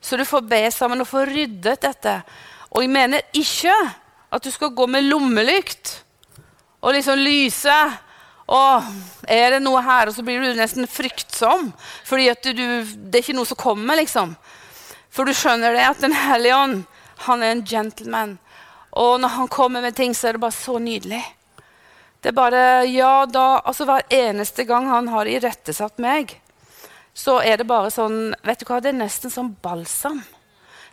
Så 0.00 0.16
du 0.16 0.22
får 0.28 0.44
be 0.46 0.60
sammen 0.70 1.02
og 1.02 1.08
få 1.10 1.24
ryddet 1.26 1.82
dette. 1.82 2.20
Og 2.70 2.84
jeg 2.84 2.92
mener 2.94 3.24
ikke 3.36 3.74
at 4.30 4.44
du 4.44 4.52
skal 4.54 4.70
gå 4.76 4.86
med 4.86 5.08
lommelykt 5.08 5.96
og 6.78 6.94
liksom 6.94 7.18
lyse. 7.18 7.78
Og 8.48 8.86
er 9.28 9.56
det 9.56 9.62
noe 9.64 9.82
her? 9.84 10.08
Og 10.08 10.14
så 10.16 10.24
blir 10.24 10.44
du 10.44 10.54
nesten 10.56 10.86
fryktsom. 10.88 11.72
Fordi 12.06 12.30
det 12.38 12.54
er 12.54 13.24
ikke 13.24 13.36
noe 13.36 13.48
som 13.48 13.58
kommer, 13.58 13.98
liksom. 13.98 14.36
For 15.10 15.26
du 15.26 15.34
skjønner 15.34 15.74
det 15.74 15.88
at 15.88 16.04
Den 16.04 16.14
hellige 16.14 16.56
ånd 16.56 16.86
han 17.26 17.42
er 17.42 17.54
en 17.54 17.64
gentleman. 17.66 18.36
Og 18.98 19.18
når 19.20 19.34
han 19.34 19.50
kommer 19.52 19.82
med 19.84 19.96
ting, 19.96 20.14
så 20.14 20.28
er 20.28 20.36
det 20.36 20.42
bare 20.42 20.56
så 20.56 20.78
nydelig. 20.82 21.22
Det 22.22 22.32
er 22.32 22.34
bare, 22.34 22.62
ja, 22.90 23.26
da, 23.30 23.60
altså 23.62 23.86
Hver 23.86 24.06
eneste 24.10 24.64
gang 24.66 24.88
han 24.90 25.10
har 25.12 25.28
irettesatt 25.30 26.00
meg, 26.02 26.34
så 27.14 27.38
er 27.42 27.60
det 27.60 27.68
bare 27.68 27.92
sånn 27.94 28.34
vet 28.46 28.60
du 28.62 28.66
hva, 28.66 28.80
Det 28.82 28.90
er 28.90 28.98
nesten 28.98 29.30
som 29.30 29.52
balsam. 29.62 30.20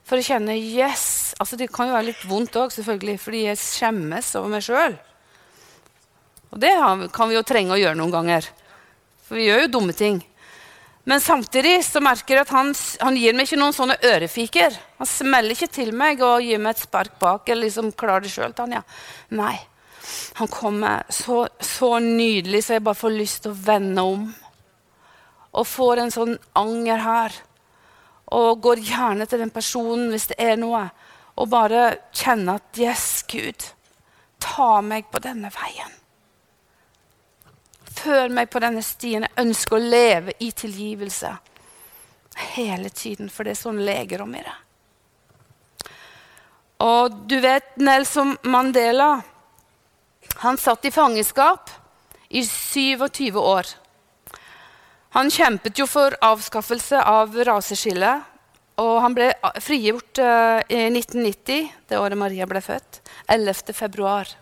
For 0.05 0.21
å 0.21 0.25
kjenne 0.25 0.53
yes. 0.57 1.33
Altså 1.41 1.57
Det 1.57 1.71
kan 1.73 1.89
jo 1.89 1.95
være 1.97 2.11
litt 2.11 2.25
vondt 2.29 2.57
òg, 2.61 2.73
selvfølgelig, 2.73 3.17
fordi 3.21 3.41
jeg 3.47 3.61
skjemmes 3.61 4.29
over 4.37 4.53
meg 4.53 4.65
sjøl. 4.65 4.99
Og 6.53 6.61
det 6.61 6.71
kan 7.13 7.29
vi 7.29 7.35
jo 7.35 7.45
trenge 7.45 7.73
å 7.73 7.81
gjøre 7.81 7.97
noen 7.99 8.13
ganger. 8.13 8.45
For 9.25 9.39
vi 9.39 9.47
gjør 9.49 9.65
jo 9.65 9.73
dumme 9.73 9.95
ting. 9.97 10.21
Men 11.05 11.21
samtidig 11.21 11.83
så 11.85 12.01
merker 12.01 12.39
jeg 12.39 12.47
at 12.47 12.51
han, 12.55 12.71
han, 13.05 13.17
gir 13.21 13.35
meg 13.37 13.45
ikke 13.45 13.59
noen 13.61 13.75
sånne 13.77 13.99
ørefiker. 14.09 14.73
Han 14.97 15.09
smeller 15.09 15.53
ikke 15.53 15.69
til 15.69 15.91
meg 15.93 16.21
og 16.25 16.41
gir 16.41 16.61
meg 16.61 16.73
et 16.73 16.81
spark 16.87 17.19
bak. 17.21 17.49
eller 17.49 17.67
liksom 17.67 17.91
klarer 17.93 18.25
det 18.25 18.31
selv, 18.33 18.55
Tanja. 18.57 18.81
Nei. 19.37 19.53
Han 20.39 20.49
kommer 20.49 21.03
så, 21.09 21.43
så 21.61 21.99
nydelig 22.01 22.63
så 22.65 22.77
jeg 22.77 22.85
bare 22.85 22.97
får 22.97 23.13
lyst 23.13 23.43
til 23.43 23.53
å 23.53 23.59
vende 23.67 24.05
om. 24.15 24.23
Og 25.53 25.67
får 25.69 26.01
en 26.01 26.15
sånn 26.15 26.33
anger 26.57 27.05
her. 27.05 27.37
Og 28.33 28.63
går 28.65 28.81
gjerne 28.89 29.29
til 29.29 29.45
den 29.45 29.53
personen 29.53 30.09
hvis 30.09 30.31
det 30.33 30.39
er 30.41 30.57
noe. 30.57 30.87
Og 31.37 31.51
bare 31.53 31.85
kjenner 32.17 32.57
at 32.57 32.81
Yes, 32.81 33.21
Gud, 33.29 33.69
ta 34.41 34.81
meg 34.81 35.13
på 35.13 35.21
denne 35.21 35.53
veien. 35.53 35.93
Før 37.95 38.29
meg 38.33 38.49
på 38.51 38.61
denne 38.63 38.83
stien. 38.85 39.25
Jeg 39.25 39.45
ønsker 39.45 39.77
å 39.77 39.89
leve 39.95 40.35
i 40.43 40.51
tilgivelse 40.51 41.31
hele 42.55 42.89
tiden, 42.91 43.29
for 43.31 43.47
det 43.47 43.55
er 43.55 43.61
sånn 43.61 43.79
legerom 43.87 44.33
i 44.35 44.43
det. 44.43 44.55
Og 46.83 47.23
du 47.29 47.37
vet 47.39 47.77
Nelson 47.79 48.33
Mandela 48.43 49.21
Han 50.43 50.57
satt 50.59 50.83
i 50.85 50.91
fangenskap 50.91 51.69
i 52.27 52.41
27 52.43 53.37
år. 53.39 53.69
Han 55.15 55.29
kjempet 55.31 55.79
jo 55.79 55.85
for 55.87 56.17
avskaffelse 56.19 56.99
av 56.99 57.37
raseskillet. 57.47 58.25
Og 58.83 58.97
han 58.99 59.13
ble 59.15 59.29
frigjort 59.63 60.19
uh, 60.19 60.59
i 60.67 60.89
1990, 60.89 61.69
det 61.87 61.99
året 62.01 62.19
Maria 62.19 62.47
ble 62.49 62.59
født. 62.59 62.99
11. 63.31 63.71
februar. 63.77 64.33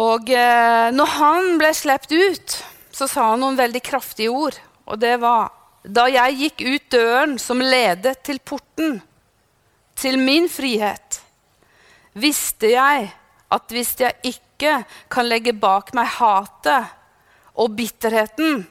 Og 0.00 0.30
eh, 0.32 0.88
når 0.94 1.10
han 1.18 1.58
ble 1.60 1.72
sluppet 1.76 2.14
ut, 2.16 2.54
så 2.92 3.08
sa 3.08 3.32
han 3.32 3.42
noen 3.42 3.58
veldig 3.58 3.82
kraftige 3.84 4.32
ord. 4.32 4.56
Og 4.88 5.00
det 5.00 5.18
var 5.20 5.52
Da 5.82 6.06
jeg 6.06 6.36
gikk 6.38 6.60
ut 6.62 6.84
døren 6.94 7.32
som 7.42 7.58
ledet 7.58 8.20
til 8.22 8.38
porten, 8.38 9.00
til 9.98 10.14
min 10.14 10.46
frihet, 10.46 11.18
visste 12.14 12.70
jeg 12.70 13.08
at 13.50 13.74
hvis 13.74 13.90
jeg 13.98 14.14
ikke 14.22 14.76
kan 15.10 15.26
legge 15.26 15.50
bak 15.52 15.90
meg 15.98 16.06
hatet 16.20 16.86
og 17.58 17.74
bitterheten, 17.74 18.62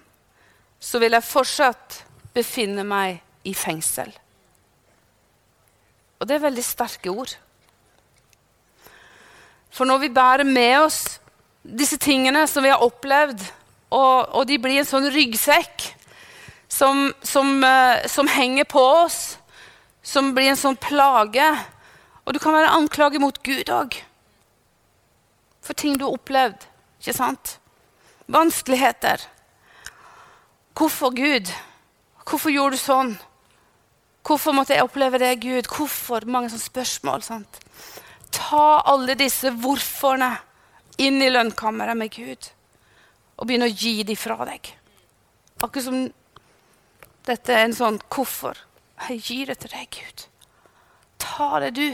så 0.80 1.04
vil 1.04 1.18
jeg 1.18 1.28
fortsatt 1.28 2.00
befinne 2.32 2.88
meg 2.88 3.20
i 3.44 3.52
fengsel. 3.54 4.08
Og 6.22 6.30
det 6.30 6.38
er 6.38 6.48
veldig 6.48 6.64
sterke 6.64 7.12
ord. 7.12 7.36
For 9.72 9.88
når 9.88 10.04
vi 10.04 10.14
bærer 10.14 10.48
med 10.48 10.82
oss 10.84 11.02
disse 11.64 11.98
tingene 12.02 12.44
som 12.50 12.64
vi 12.66 12.72
har 12.74 12.84
opplevd, 12.84 13.42
og, 13.92 14.32
og 14.36 14.48
de 14.48 14.58
blir 14.60 14.82
en 14.82 14.88
sånn 14.88 15.10
ryggsekk 15.12 15.90
som, 16.72 17.10
som, 17.24 17.58
uh, 17.64 18.00
som, 18.08 18.30
henger 18.32 18.68
på 18.72 18.82
oss, 18.82 19.38
som 20.04 20.32
blir 20.36 20.50
en 20.50 20.58
sånn 20.58 20.80
plage 20.82 21.46
Og 22.26 22.34
du 22.34 22.40
kan 22.42 22.56
være 22.56 22.72
anklaget 22.74 23.22
mot 23.22 23.38
Gud 23.44 23.70
òg 23.70 24.00
for 25.62 25.78
ting 25.78 25.98
du 25.98 26.06
har 26.08 26.16
opplevd. 26.18 26.66
Ikke 27.00 27.14
sant? 27.14 27.58
Vanskeligheter. 28.32 29.22
Hvorfor, 30.78 31.14
Gud? 31.14 31.52
Hvorfor 32.26 32.54
gjorde 32.54 32.78
du 32.78 32.82
sånn? 32.82 33.12
Hvorfor 34.26 34.56
måtte 34.58 34.76
jeg 34.76 34.86
oppleve 34.86 35.20
det, 35.22 35.36
Gud? 35.44 35.70
Hvorfor? 35.70 36.26
Mange 36.26 36.50
sånne 36.50 36.66
spørsmål. 36.66 37.24
sant? 37.24 37.62
Ta 38.42 38.82
alle 38.90 39.16
disse 39.20 39.52
hvorforene 39.62 40.34
inn 41.02 41.22
i 41.22 41.30
lønnkammeret 41.32 41.98
med 41.98 42.12
Gud 42.14 42.50
og 43.38 43.48
begynne 43.48 43.70
å 43.70 43.74
gi 43.74 44.02
dem 44.06 44.20
fra 44.20 44.38
deg. 44.46 44.68
Akkurat 45.62 45.86
som 45.86 46.02
dette 47.26 47.54
er 47.54 47.68
en 47.68 47.78
sånn 47.78 48.00
hvorfor. 48.10 48.58
Jeg 49.08 49.22
gir 49.26 49.52
det 49.52 49.60
til 49.64 49.74
deg, 49.74 49.98
Gud. 49.98 50.26
Ta 51.22 51.60
det, 51.62 51.72
du. 51.78 51.88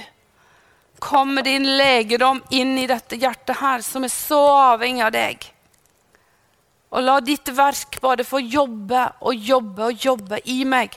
Kom 1.04 1.36
med 1.36 1.46
din 1.48 1.68
legedom 1.78 2.42
inn 2.56 2.76
i 2.80 2.88
dette 2.90 3.20
hjertet 3.20 3.60
her, 3.62 3.84
som 3.86 4.04
er 4.08 4.12
så 4.12 4.42
avhengig 4.74 5.06
av 5.06 5.14
deg. 5.16 5.48
Og 6.96 7.04
la 7.04 7.20
ditt 7.22 7.52
verk 7.56 8.00
bare 8.04 8.26
få 8.28 8.40
jobbe 8.42 9.04
og 9.28 9.50
jobbe 9.52 9.92
og 9.92 10.06
jobbe 10.08 10.40
i 10.52 10.62
meg 10.68 10.96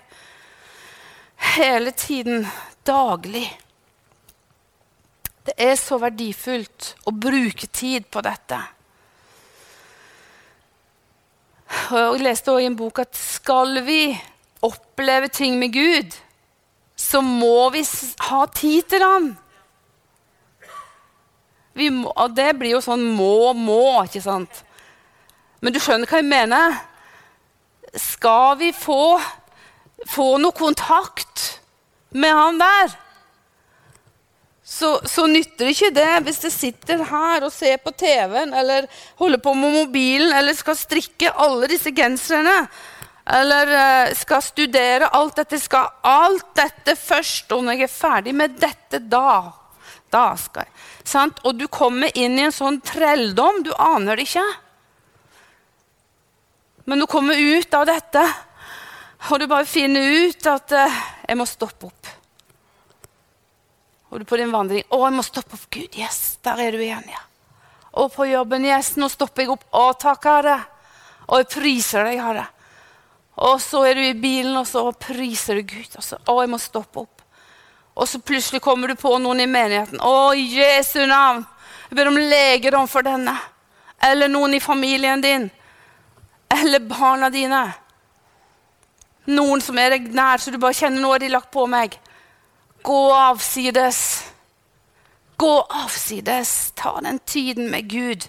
hele 1.57 1.91
tiden, 1.97 2.47
daglig. 2.87 3.49
Det 5.51 5.67
er 5.67 5.75
så 5.75 5.97
verdifullt 5.99 6.93
å 7.11 7.11
bruke 7.11 7.67
tid 7.75 8.05
på 8.07 8.21
dette. 8.23 8.59
Og 11.91 11.97
jeg 11.99 12.23
leste 12.23 12.53
også 12.53 12.63
i 12.63 12.69
en 12.69 12.77
bok 12.79 13.01
at 13.03 13.19
skal 13.19 13.81
vi 13.83 14.15
oppleve 14.63 15.27
ting 15.35 15.57
med 15.59 15.75
Gud, 15.75 16.15
så 16.95 17.19
må 17.25 17.67
vi 17.75 17.83
ha 18.29 18.45
tid 18.55 18.87
til 18.95 19.03
ham. 19.03 19.29
Må, 21.81 22.13
og 22.15 22.39
det 22.39 22.53
blir 22.61 22.77
jo 22.77 22.85
sånn 22.85 23.03
må, 23.17 23.51
må, 23.59 23.83
ikke 24.07 24.23
sant? 24.23 24.63
Men 25.59 25.75
du 25.75 25.83
skjønner 25.83 26.07
hva 26.07 26.23
jeg 26.23 26.31
mener? 26.31 26.79
Skal 27.99 28.55
vi 28.63 28.71
få, 28.77 29.19
få 30.07 30.31
noe 30.39 30.55
kontakt 30.55 31.57
med 32.15 32.39
han 32.39 32.63
der? 32.63 33.01
Så, 34.81 34.91
så, 35.05 35.27
nytter 35.29 35.69
ikke 35.71 35.91
det 35.93 36.09
hvis 36.25 36.41
det 36.45 36.53
sitter 36.55 37.03
her 37.05 37.45
og 37.45 37.53
ser 37.53 37.77
på 37.83 37.93
TV-en 37.93 38.55
eller 38.57 38.89
holder 39.21 39.43
på 39.45 39.53
med 39.59 39.77
mobilen 39.77 40.33
eller 40.37 40.57
skal 40.57 40.79
strikke 40.79 41.33
alle 41.37 41.69
disse 41.71 41.93
genserne. 41.97 42.57
Eller 43.31 43.73
uh, 43.77 44.15
skal 44.17 44.43
studere 44.43 45.11
alt 45.15 45.37
dette. 45.39 45.61
Skal 45.61 45.91
alt 46.09 46.49
dette 46.57 46.97
først. 46.99 47.53
Og 47.55 47.63
når 47.63 47.77
jeg 47.79 47.87
er 47.87 47.93
ferdig 47.93 48.35
med 48.35 48.57
dette, 48.59 48.99
da 48.99 49.53
Da 50.11 50.33
skal 50.35 50.67
jeg. 50.67 50.73
Sant? 51.07 51.39
Og 51.47 51.55
du 51.55 51.69
kommer 51.71 52.11
inn 52.19 52.39
i 52.39 52.47
en 52.49 52.55
sånn 52.55 52.81
trelldom. 52.83 53.63
Du 53.63 53.71
aner 53.77 54.19
det 54.19 54.27
ikke. 54.27 54.47
Men 56.91 56.99
du 56.99 57.07
kommer 57.07 57.39
ut 57.39 57.75
av 57.77 57.85
dette, 57.87 58.23
og 59.29 59.39
du 59.39 59.45
bare 59.47 59.69
finner 59.69 60.27
ut 60.27 60.47
at 60.51 60.73
eh, 60.75 60.97
jeg 61.29 61.39
må 61.39 61.47
stoppe 61.47 61.87
opp. 61.87 62.09
Og 64.11 64.19
du 64.19 64.25
på 64.25 64.37
din 64.37 64.53
vandring 64.53 64.83
'Å, 64.91 65.05
jeg 65.07 65.15
må 65.15 65.23
stoppe 65.23 65.55
opp. 65.55 65.67
Gud, 65.71 65.97
yes, 65.97 66.39
der 66.43 66.59
er 66.59 66.73
du 66.73 66.79
igjen, 66.83 67.05
ja.' 67.09 67.27
Og 67.95 68.13
på 68.13 68.27
jobben 68.27 68.65
'Yes, 68.65 68.97
nå 68.97 69.09
stopper 69.09 69.43
jeg 69.43 69.51
opp. 69.51 69.65
Å, 69.73 69.93
takk, 69.99 70.25
Herre.' 70.25 70.67
Og 71.29 71.39
jeg 71.39 71.49
priser 71.49 72.05
deg, 72.05 72.19
Herre. 72.19 72.47
Og 73.37 73.61
så 73.61 73.85
er 73.87 73.95
du 73.95 74.01
i 74.01 74.15
bilen, 74.15 74.57
og 74.57 74.67
så 74.67 74.93
priser 74.93 75.55
du 75.55 75.63
Gud. 75.63 75.97
Og 75.97 76.03
så 76.03 76.19
'Å, 76.19 76.41
jeg 76.41 76.51
må 76.51 76.59
stoppe 76.59 77.01
opp.' 77.01 77.23
Og 77.97 78.09
så 78.09 78.19
plutselig 78.19 78.63
kommer 78.63 78.89
du 78.89 78.95
på 78.95 79.19
noen 79.19 79.41
i 79.41 79.47
menigheten. 79.47 79.99
'Å, 79.99 80.35
Jesu 80.35 81.07
navn, 81.07 81.47
jeg 81.91 81.97
ber 81.97 82.09
om 82.09 82.17
legedom 82.17 82.89
for 82.89 83.03
denne.' 83.03 83.39
Eller 84.03 84.29
noen 84.29 84.55
i 84.55 84.61
familien 84.61 85.21
din. 85.21 85.51
Eller 86.49 86.81
barna 86.81 87.29
dine. 87.31 87.75
Noen 89.27 89.61
som 89.61 89.79
er 89.79 89.91
deg 89.91 90.15
nær, 90.15 90.39
så 90.39 90.51
du 90.51 90.57
bare 90.59 90.73
kjenner 90.73 91.03
nå 91.03 91.11
har 91.13 91.19
de 91.19 91.29
lagt 91.29 91.51
på 91.53 91.67
meg. 91.69 91.99
Gå 92.83 93.15
avsides. 93.15 94.25
Gå 95.37 95.61
avsides. 95.61 96.73
Ta 96.75 97.01
den 97.01 97.19
tiden 97.19 97.71
med 97.71 97.91
Gud. 97.91 98.29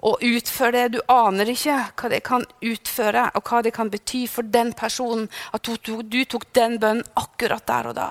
Og 0.00 0.22
utfør 0.22 0.72
det. 0.72 0.86
Du 0.94 1.00
aner 1.10 1.50
ikke 1.50 1.78
hva 1.98 2.10
det 2.12 2.22
kan 2.26 2.46
utføre, 2.62 3.30
og 3.34 3.50
hva 3.50 3.62
det 3.66 3.74
kan 3.74 3.90
bety 3.90 4.26
for 4.30 4.46
den 4.46 4.72
personen 4.78 5.26
at 5.52 5.66
du, 5.66 6.24
tok 6.24 6.46
den 6.54 6.78
bønnen 6.78 7.06
akkurat 7.18 7.66
der 7.66 7.90
og 7.90 7.98
da. 7.98 8.08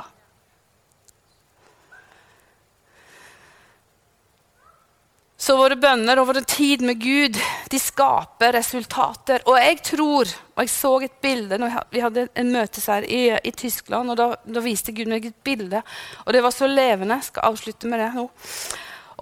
Så 5.47 5.53
våre 5.55 5.77
bønner 5.79 6.19
og 6.19 6.25
vår 6.27 6.41
tid 6.43 6.81
med 6.83 6.97
Gud 6.99 7.37
de 7.71 7.79
skaper 7.79 8.51
resultater. 8.57 9.45
Og 9.47 9.55
jeg 9.55 9.77
tror, 9.93 10.33
og 10.57 10.59
jeg 10.65 10.71
så 10.73 10.91
et 11.05 11.15
bilde 11.23 11.59
når 11.61 11.77
Vi 11.93 12.01
hadde 12.03 12.25
en 12.35 12.51
møte 12.51 12.83
her 12.83 13.07
i, 13.07 13.21
i 13.31 13.53
Tyskland, 13.55 14.11
og 14.11 14.19
da, 14.19 14.25
da, 14.43 14.63
viste 14.65 14.91
Gud 14.91 15.07
meg 15.07 15.29
et 15.29 15.37
bilde. 15.47 15.79
Og 16.25 16.35
det 16.35 16.43
var 16.43 16.51
så 16.51 16.67
levende. 16.67 17.21
Jeg 17.21 17.29
skal 17.29 17.47
avslutte 17.47 17.87
med 17.87 18.03
det 18.03 18.09
nå. 18.17 18.27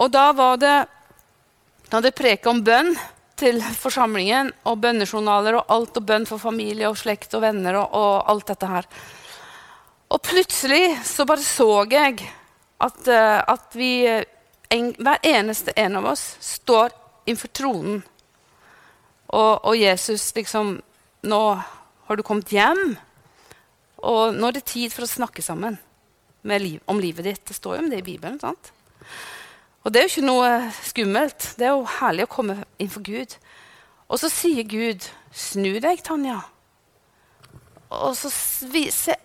Og 0.01 0.11
da 0.17 0.25
var 0.33 0.57
det 0.57 0.73
Da 1.85 1.99
hadde 1.99 2.09
jeg 2.09 2.17
preka 2.17 2.49
om 2.49 2.63
bønn 2.65 2.95
til 3.37 3.61
forsamlingen, 3.77 4.49
og 4.65 4.81
bønnejournaler 4.81 5.59
og 5.59 5.73
alt, 5.77 5.99
og 5.99 6.07
bønn 6.09 6.25
for 6.25 6.41
familie 6.41 6.89
og 6.89 6.97
slekt 6.97 7.37
og 7.37 7.45
venner 7.45 7.83
og, 7.83 7.93
og 7.93 8.31
alt 8.33 8.49
dette 8.49 8.71
her. 8.71 8.87
Og 10.09 10.25
plutselig 10.25 10.95
så 11.05 11.29
bare 11.29 11.45
så 11.45 11.83
jeg 11.91 12.25
at, 12.81 13.03
uh, 13.05 13.45
at 13.45 13.77
vi 13.77 13.91
en, 14.69 14.91
hver 14.97 15.19
eneste 15.23 15.73
en 15.75 15.95
av 15.95 16.05
oss 16.05 16.23
står 16.41 16.93
innenfor 17.25 17.51
tronen. 17.53 18.03
Og, 19.27 19.65
og, 19.65 19.73
Jesus 19.77 20.29
liksom 20.35 20.79
Nå 21.25 21.41
har 22.05 22.17
du 22.17 22.21
kommet 22.21 22.51
hjem, 22.53 22.99
og 24.05 24.35
nå 24.37 24.51
er 24.51 24.53
det 24.59 24.67
tid 24.69 24.91
for 24.93 25.07
å 25.07 25.09
snakke 25.09 25.41
sammen 25.41 25.79
liv, 26.45 26.77
om 26.85 26.99
livet 27.01 27.25
ditt. 27.25 27.41
Det 27.49 27.55
står 27.57 27.79
jo 27.79 27.81
om 27.81 27.89
det 27.89 28.03
i 28.03 28.05
Bibelen. 28.05 28.37
sant? 28.39 28.69
Og 29.81 29.89
det 29.89 29.99
er 29.99 30.05
jo 30.05 30.11
ikke 30.13 30.27
noe 30.27 30.51
skummelt. 30.85 31.47
Det 31.57 31.65
er 31.65 31.73
jo 31.73 31.87
herlig 31.97 32.27
å 32.27 32.33
komme 32.35 32.59
inn 32.77 32.91
for 32.93 33.01
Gud. 33.01 33.33
Og 34.05 34.21
så 34.21 34.29
sier 34.29 34.69
Gud, 34.69 35.01
'Snu 35.33 35.79
deg, 35.81 36.03
Tanja.' 36.05 36.43
Og 37.89 38.13
så 38.17 38.29
viser 38.69 39.17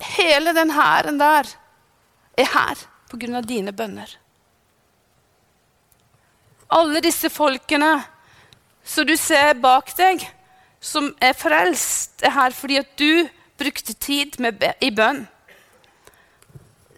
Hele 0.00 0.52
den 0.52 0.70
hæren 0.74 1.18
der 1.18 1.48
er 2.36 2.48
her 2.52 2.76
pga. 3.08 3.40
dine 3.40 3.72
bønner. 3.72 4.10
Alle 6.72 7.02
disse 7.04 7.30
folkene 7.30 7.98
som 8.84 9.06
du 9.08 9.16
ser 9.16 9.54
bak 9.60 9.92
deg, 9.96 10.24
som 10.80 11.08
er 11.24 11.36
frelst, 11.36 12.20
er 12.24 12.34
her 12.36 12.52
fordi 12.52 12.78
at 12.80 12.90
du 13.00 13.24
brukte 13.60 13.94
tid 13.96 14.36
i 14.84 14.90
bønn. 14.92 15.24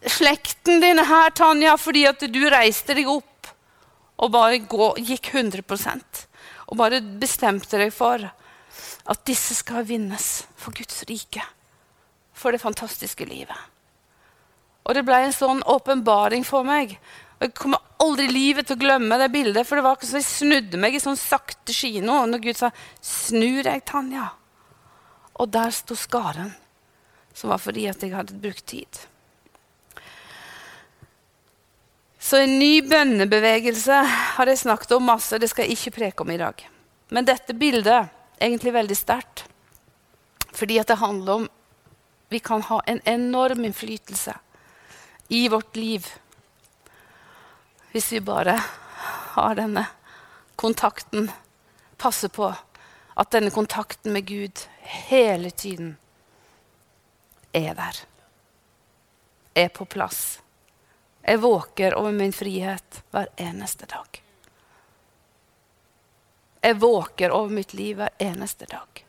Slekten 0.07 0.83
din 0.83 0.99
er 1.03 1.09
her, 1.09 1.31
Tanja, 1.35 1.77
fordi 1.79 2.05
at 2.07 2.23
du 2.23 2.41
reiste 2.51 2.95
deg 2.95 3.09
opp 3.11 3.51
og 4.17 4.33
bare 4.33 4.59
gå, 4.63 4.95
gikk 5.03 5.33
100 5.35 5.63
og 6.67 6.79
bare 6.79 7.03
bestemte 7.21 7.79
deg 7.79 7.93
for 7.95 8.23
at 8.27 9.25
disse 9.29 9.55
skal 9.55 9.87
vinnes 9.87 10.47
for 10.59 10.75
Guds 10.75 11.05
rike, 11.07 11.43
for 12.35 12.51
det 12.51 12.63
fantastiske 12.63 13.27
livet. 13.29 13.59
Og 14.87 14.95
det 14.95 15.05
ble 15.07 15.21
en 15.27 15.35
sånn 15.35 15.63
åpenbaring 15.67 16.45
for 16.47 16.63
meg 16.67 16.99
Jeg 17.43 17.51
kommer 17.59 17.83
aldri 18.03 18.27
livet 18.31 18.69
til 18.69 18.77
å 18.77 18.81
glemme 18.81 19.19
det 19.21 19.31
bildet, 19.33 19.67
for 19.67 19.79
det 19.79 19.85
var 19.87 19.97
ikke 19.97 20.09
som 20.11 20.21
jeg 20.21 20.29
snudde 20.29 20.81
meg 20.81 20.97
i 20.97 21.03
sånn 21.03 21.19
sakte 21.19 21.75
kino 21.75 22.23
når 22.29 22.45
Gud 22.45 22.59
sa 22.59 22.71
'Snu 23.01 23.63
deg, 23.63 23.85
Tanja'. 23.85 24.31
Og 25.41 25.51
der 25.53 25.71
sto 25.71 25.95
skaren, 25.95 26.55
som 27.35 27.51
var 27.51 27.59
fordi 27.59 27.87
at 27.89 28.01
jeg 28.01 28.15
hadde 28.15 28.41
brukt 28.41 28.67
tid. 28.67 28.89
Så 32.19 32.41
en 32.43 32.59
ny 32.59 32.81
bønnebevegelse 32.83 33.99
har 34.37 34.47
jeg 34.47 34.59
snakket 34.59 34.97
om 34.97 35.05
masse. 35.07 35.39
Det 35.39 35.49
skal 35.51 35.65
jeg 35.65 35.77
ikke 35.77 35.97
preke 36.01 36.25
om 36.25 36.31
i 36.31 36.41
dag. 36.41 36.65
Men 37.15 37.25
dette 37.25 37.55
bildet 37.55 38.09
egentlig 38.41 38.73
veldig 38.75 38.97
sterkt. 38.97 39.45
Fordi 40.57 40.81
at 40.81 40.89
det 40.91 40.99
handler 40.99 41.33
om 41.33 41.49
vi 42.29 42.41
kan 42.43 42.65
ha 42.67 42.81
en 42.87 43.01
enorm 43.05 43.65
innflytelse 43.65 44.35
i 45.29 45.49
vårt 45.49 45.77
liv 45.77 46.09
hvis 47.93 48.13
vi 48.13 48.21
bare 48.21 48.57
har 49.37 49.55
denne 49.55 49.87
kontakten, 50.57 51.31
passer 51.97 52.29
på 52.29 52.49
at 53.17 53.31
denne 53.33 53.51
kontakten 53.51 54.13
med 54.13 54.27
Gud 54.29 54.67
hele 54.81 55.51
tiden 55.51 55.97
er 57.53 57.75
der. 57.75 58.03
Er 59.55 59.69
på 59.69 59.85
plass. 59.85 60.41
Jeg 61.23 61.41
våker 61.41 61.95
over 61.97 62.13
min 62.13 62.33
frihet 62.33 63.03
hver 63.11 63.29
eneste 63.37 63.87
dag. 63.87 64.23
Jeg 66.61 66.81
våker 66.81 67.31
over 67.31 67.49
mitt 67.49 67.75
liv 67.75 67.97
hver 67.97 68.13
eneste 68.19 68.67
dag. 68.69 69.05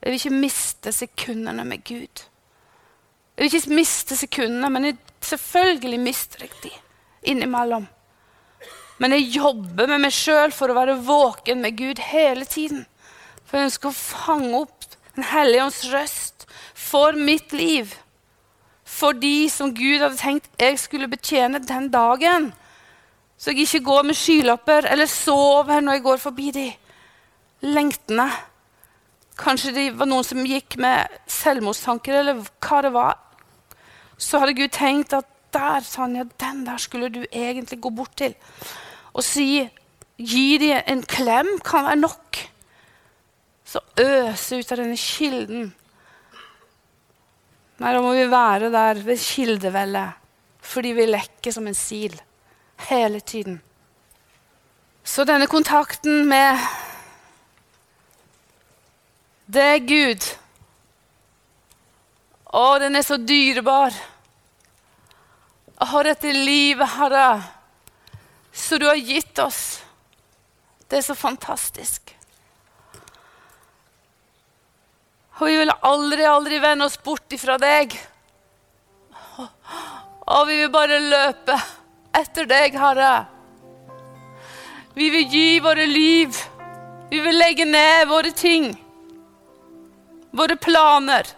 Jeg 0.00 0.10
vil 0.10 0.20
ikke 0.20 0.40
miste 0.40 0.92
sekundene 0.92 1.64
med 1.64 1.84
Gud. 1.84 2.24
Jeg 3.36 3.42
vil 3.42 3.54
ikke 3.54 3.76
miste 3.76 4.16
sekundene, 4.16 4.70
men 4.70 4.84
jeg, 4.88 4.98
selvfølgelig 5.20 6.00
mister 6.00 6.46
jeg 6.46 6.52
de 6.62 6.72
innimellom. 7.32 7.88
Men 8.98 9.12
jeg 9.12 9.28
jobber 9.36 9.90
med 9.90 10.06
meg 10.06 10.14
sjøl 10.14 10.52
for 10.56 10.72
å 10.72 10.76
være 10.78 10.96
våken 11.04 11.60
med 11.64 11.76
Gud 11.76 12.00
hele 12.00 12.46
tiden. 12.48 12.86
For 13.44 13.58
jeg 13.58 13.70
ønsker 13.70 13.92
å 13.92 13.98
fange 13.98 14.62
opp 14.64 14.72
Den 15.16 15.24
hellige 15.30 15.64
ånds 15.64 15.78
røst 15.88 16.42
for 16.76 17.16
mitt 17.16 17.54
liv. 17.56 17.94
For 18.84 19.16
de 19.16 19.48
som 19.48 19.70
Gud 19.72 20.02
hadde 20.02 20.18
tenkt 20.20 20.60
jeg 20.60 20.76
skulle 20.76 21.08
betjene 21.08 21.62
den 21.64 21.86
dagen. 21.88 22.50
Så 23.40 23.54
jeg 23.54 23.64
ikke 23.64 23.86
går 23.86 24.04
med 24.10 24.18
skylapper 24.20 24.90
eller 24.92 25.08
sover 25.08 25.80
når 25.80 25.96
jeg 25.96 26.04
går 26.04 26.20
forbi 26.20 26.50
de. 26.52 26.66
Lengtene. 27.64 28.28
Kanskje 29.40 29.72
det 29.72 29.86
var 29.96 30.12
noen 30.12 30.28
som 30.28 30.44
gikk 30.44 30.76
med 30.80 31.16
selvmordstanker, 31.32 32.20
eller 32.20 32.44
hva 32.44 32.82
det 32.84 32.92
var. 32.92 33.16
Så 34.20 34.40
hadde 34.40 34.56
Gud 34.60 34.76
tenkt 34.76 35.16
at 35.16 35.32
der, 35.56 35.80
Sanja, 35.80 36.28
den 36.40 36.66
der 36.68 36.76
skulle 36.76 37.08
du 37.08 37.22
egentlig 37.32 37.80
gå 37.80 37.92
bort 37.96 38.16
til 38.20 38.36
og 39.16 39.24
si 39.24 39.64
Gi 40.16 40.56
dem 40.56 40.80
en 40.88 41.02
klem 41.04 41.48
kan 41.60 41.84
være 41.84 42.00
nok. 42.00 42.38
Så 43.68 43.82
øse 44.00 44.56
ut 44.56 44.70
av 44.72 44.80
denne 44.80 44.96
kilden. 44.96 45.66
Nei, 47.76 47.90
da 47.92 48.00
må 48.00 48.14
vi 48.16 48.24
være 48.32 48.70
der 48.72 49.02
ved 49.04 49.20
kildevellet 49.20 50.22
fordi 50.66 50.90
vi 50.96 51.04
lekker 51.06 51.54
som 51.54 51.68
en 51.68 51.76
sil 51.78 52.16
hele 52.88 53.20
tiden. 53.20 53.60
Så 55.06 55.22
denne 55.22 55.46
kontakten 55.46 56.24
med 56.26 56.58
Det 59.46 59.62
er 59.62 59.84
Gud. 59.86 60.24
Å, 62.50 62.64
den 62.82 62.98
er 62.98 63.04
så 63.06 63.14
dyrebar. 63.20 63.94
Å, 65.78 66.02
dette 66.02 66.32
livet, 66.34 66.88
Herre, 66.96 67.28
som 68.56 68.78
du 68.78 68.86
har 68.88 68.96
gitt 68.96 69.38
oss. 69.38 69.82
Det 70.88 70.98
er 70.98 71.04
så 71.04 71.14
fantastisk. 71.14 72.14
Og 75.36 75.50
vi 75.50 75.56
vil 75.60 75.72
aldri, 75.84 76.24
aldri 76.24 76.58
vende 76.62 76.86
oss 76.88 76.96
bort 77.04 77.32
ifra 77.36 77.58
deg. 77.60 77.92
Og 80.26 80.46
vi 80.48 80.60
vil 80.62 80.70
bare 80.72 81.00
løpe 81.02 81.56
etter 82.16 82.48
deg, 82.48 82.78
Herre. 82.80 83.26
Vi 84.96 85.10
vil 85.12 85.28
gi 85.28 85.60
våre 85.60 85.84
liv. 85.86 86.38
Vi 87.10 87.20
vil 87.20 87.36
legge 87.36 87.66
ned 87.68 88.08
våre 88.08 88.32
ting. 88.32 88.70
Våre 90.32 90.56
planer. 90.56 91.28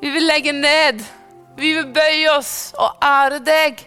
Vi 0.00 0.10
vil 0.10 0.26
legge 0.26 0.56
ned. 0.56 1.04
Vi 1.58 1.74
vil 1.76 1.92
bøye 1.92 2.32
oss 2.38 2.72
og 2.78 3.04
ære 3.04 3.44
deg. 3.44 3.84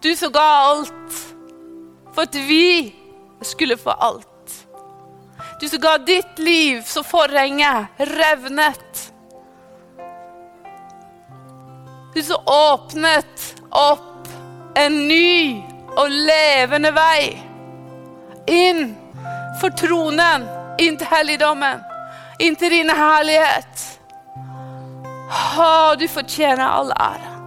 Du 0.00 0.16
som 0.16 0.32
ga 0.32 0.40
alt 0.40 1.18
for 2.14 2.22
at 2.22 2.34
vi 2.34 2.94
skulle 3.42 3.76
få 3.76 3.90
alt. 3.90 4.66
Du 5.60 5.68
som 5.68 5.80
ga 5.80 5.98
ditt 5.98 6.38
liv 6.38 6.82
så 6.86 7.02
forhenget 7.02 7.86
revnet. 7.96 9.12
Du 12.14 12.22
som 12.22 12.46
åpnet 12.46 13.54
opp 13.70 14.28
en 14.78 15.08
ny 15.08 15.62
og 15.98 16.10
levende 16.10 16.92
vei 16.94 17.38
inn 18.48 18.94
for 19.60 19.74
tronen, 19.76 20.46
inn 20.78 20.96
til 20.98 21.10
helligdommen, 21.10 21.82
inn 22.38 22.56
til 22.56 22.72
din 22.72 22.94
herlighet. 22.94 23.82
Å, 25.58 25.96
du 25.98 26.06
fortjener 26.08 26.64
all 26.64 26.94
ære. 26.94 27.37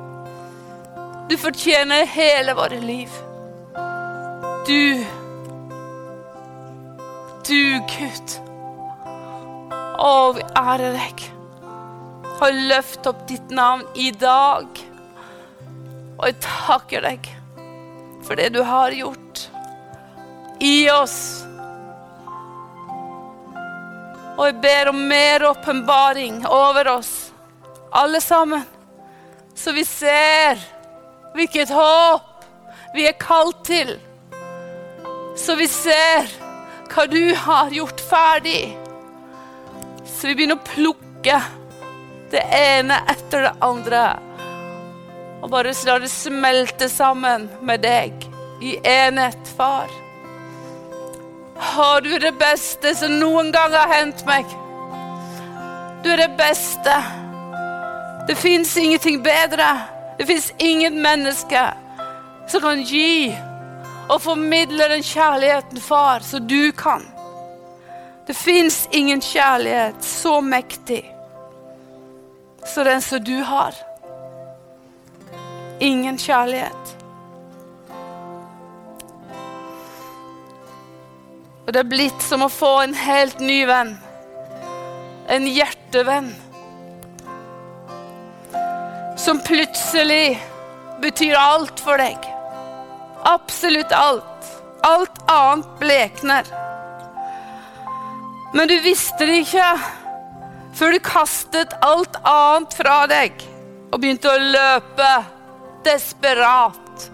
Du 1.32 1.38
fortjener 1.38 2.06
hele 2.06 2.54
våre 2.54 2.80
liv. 2.80 3.10
Du, 4.68 5.06
du 7.48 7.80
Gud. 7.88 8.34
Å, 9.96 10.34
vi 10.36 10.44
ærer 10.60 10.98
deg. 10.98 11.24
Og 12.36 12.60
løft 12.74 13.08
opp 13.08 13.22
ditt 13.30 13.54
navn 13.56 13.86
i 13.96 14.10
dag. 14.12 14.82
Og 16.18 16.26
jeg 16.28 16.36
takker 16.44 17.08
deg 17.08 17.32
for 18.28 18.36
det 18.36 18.50
du 18.58 18.60
har 18.68 18.92
gjort 18.92 19.46
i 20.60 20.76
oss. 20.92 21.16
Og 24.36 24.44
jeg 24.50 24.60
ber 24.68 24.92
om 24.92 25.02
mer 25.16 25.48
åpenbaring 25.54 26.44
over 26.52 26.92
oss, 26.98 27.16
alle 28.04 28.20
sammen, 28.20 28.68
så 29.56 29.72
vi 29.80 29.88
ser 29.88 30.60
hvilket 31.36 31.72
håp 31.74 32.46
vi 32.96 33.08
er 33.08 33.18
kalt 33.20 33.64
til. 33.68 33.96
Så 35.38 35.56
vi 35.60 35.68
ser 35.72 36.28
hva 36.92 37.06
du 37.08 37.34
har 37.36 37.72
gjort 37.72 38.02
ferdig. 38.04 38.74
Så 40.06 40.28
vi 40.28 40.36
begynner 40.36 40.60
å 40.60 40.68
plukke 40.74 41.40
det 42.32 42.44
ene 42.56 43.00
etter 43.12 43.48
det 43.48 43.54
andre. 43.64 44.04
Og 45.42 45.50
bare 45.50 45.74
la 45.88 45.98
det 46.04 46.12
smelte 46.12 46.90
sammen 46.92 47.48
med 47.66 47.82
deg 47.86 48.28
i 48.62 48.76
enhet, 48.86 49.56
far. 49.58 49.90
Å, 51.62 51.88
du 52.04 52.12
det 52.20 52.34
beste 52.38 52.94
som 52.98 53.16
noen 53.22 53.50
gang 53.54 53.74
har 53.74 53.90
hendt 53.90 54.22
meg. 54.28 54.46
Du 56.04 56.12
er 56.12 56.24
det 56.24 56.32
beste. 56.38 56.94
Det 58.28 58.38
fins 58.38 58.76
ingenting 58.78 59.22
bedre. 59.26 59.72
Det 60.22 60.26
fins 60.26 60.54
ingen 60.58 61.02
menneske 61.02 61.74
som 62.48 62.62
kan 62.62 62.82
gi 62.86 63.32
og 64.06 64.20
formidle 64.22 64.86
den 64.92 65.02
kjærligheten, 65.02 65.82
far, 65.82 66.20
som 66.20 66.46
du 66.48 66.72
kan. 66.78 67.08
Det 68.28 68.36
fins 68.38 68.84
ingen 68.92 69.22
kjærlighet 69.22 70.04
så 70.06 70.36
mektig 70.46 71.00
som 72.70 72.86
den 72.86 73.02
som 73.02 73.24
du 73.24 73.42
har. 73.42 73.74
Ingen 75.80 76.22
kjærlighet. 76.22 76.94
Og 81.66 81.74
det 81.74 81.82
er 81.82 81.92
blitt 81.98 82.30
som 82.30 82.46
å 82.46 82.54
få 82.62 82.76
en 82.84 82.94
helt 82.94 83.42
ny 83.42 83.64
venn. 83.66 83.98
En 85.34 85.50
hjertevenn. 85.50 86.36
Som 89.18 89.42
plutselig 89.44 90.40
betyr 91.02 91.36
alt 91.36 91.80
for 91.80 91.98
deg. 92.02 92.18
Absolutt 93.24 93.92
alt. 93.92 94.52
Alt 94.82 95.22
annet 95.32 95.80
blekner. 95.80 96.48
Men 98.54 98.68
du 98.68 98.78
visste 98.84 99.26
det 99.26 99.44
ikke 99.46 99.68
før 100.76 100.96
du 100.96 101.00
kastet 101.04 101.74
alt 101.86 102.16
annet 102.28 102.76
fra 102.76 103.04
deg 103.12 103.44
og 103.92 104.00
begynte 104.00 104.32
å 104.32 104.44
løpe 104.56 105.10
desperat 105.86 107.08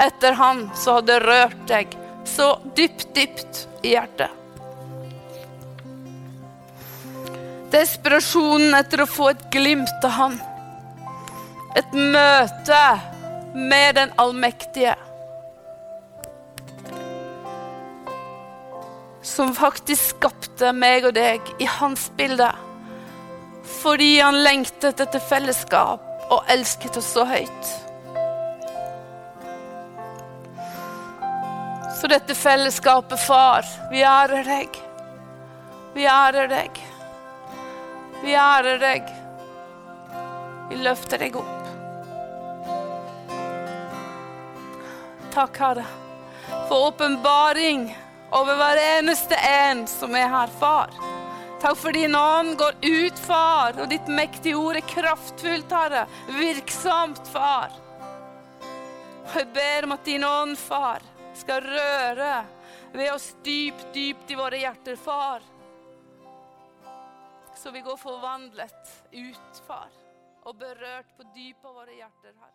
etter 0.00 0.36
han 0.38 0.64
som 0.78 1.00
hadde 1.00 1.18
rørt 1.22 1.66
deg 1.68 1.96
så 2.28 2.54
dypt, 2.76 3.10
dypt 3.14 3.66
i 3.84 3.92
hjertet. 3.94 4.30
Desperasjonen 7.72 8.74
etter 8.76 9.04
å 9.04 9.08
få 9.08 9.30
et 9.32 9.44
glimt 9.52 10.04
av 10.04 10.16
han. 10.18 10.40
Et 11.78 11.94
møte 11.94 12.82
med 13.54 13.94
den 13.96 14.12
allmektige. 14.20 14.94
Som 19.22 19.54
faktisk 19.56 20.16
skapte 20.16 20.72
meg 20.76 21.06
og 21.08 21.14
deg 21.16 21.54
i 21.62 21.68
hans 21.78 22.10
bilde. 22.18 22.50
Fordi 23.80 24.18
han 24.20 24.42
lengtet 24.44 25.00
etter 25.00 25.22
fellesskap 25.22 26.28
og 26.32 26.52
elsket 26.52 26.98
oss 27.00 27.12
så 27.14 27.24
høyt. 27.28 27.72
Så 32.02 32.08
dette 32.10 32.34
fellesskapet, 32.34 33.20
far, 33.20 33.66
vi 33.92 34.02
ærer 34.02 34.42
deg. 34.42 34.78
Vi 35.94 36.06
ærer 36.10 36.48
deg. 36.50 36.80
Vi 38.24 38.34
ærer 38.34 38.80
deg. 38.82 39.10
Vi 40.70 40.82
løfter 40.82 41.22
deg 41.22 41.36
opp. 41.38 41.61
Takk, 45.32 45.58
Herre, 45.58 45.84
for 46.68 46.88
åpenbaring 46.88 47.86
over 48.30 48.56
hver 48.56 48.80
eneste 48.98 49.34
en 49.34 49.86
som 49.88 50.12
er 50.14 50.28
her, 50.28 50.50
far. 50.60 50.92
Takk 51.62 51.78
for 51.80 51.96
din 51.96 52.14
ånd 52.14 52.58
går 52.60 52.76
ut, 52.82 53.18
far, 53.18 53.80
og 53.80 53.88
ditt 53.88 54.10
mektige 54.12 54.60
ord 54.60 54.76
er 54.76 54.84
kraftfullt, 54.92 55.72
Herre. 55.72 56.04
Virksomt, 56.36 57.24
far. 57.32 57.72
Og 59.22 59.36
jeg 59.40 59.48
ber 59.56 59.88
om 59.88 59.96
at 59.96 60.04
din 60.04 60.28
ånd, 60.28 60.58
far, 60.60 61.00
skal 61.40 61.64
røre 61.64 62.32
ved 62.92 63.08
oss 63.14 63.32
dypt, 63.40 63.88
dypt 63.94 64.36
i 64.36 64.36
våre 64.36 64.60
hjerter, 64.60 65.00
far. 65.00 65.40
Så 67.56 67.72
vi 67.72 67.80
går 67.80 67.96
forvandlet 67.96 68.98
ut, 69.16 69.62
far, 69.64 69.88
og 70.44 70.60
berørt 70.60 71.16
på 71.16 71.24
dypet 71.32 71.70
av 71.70 71.78
våre 71.78 71.96
hjerter, 71.96 72.34
Herre. 72.36 72.51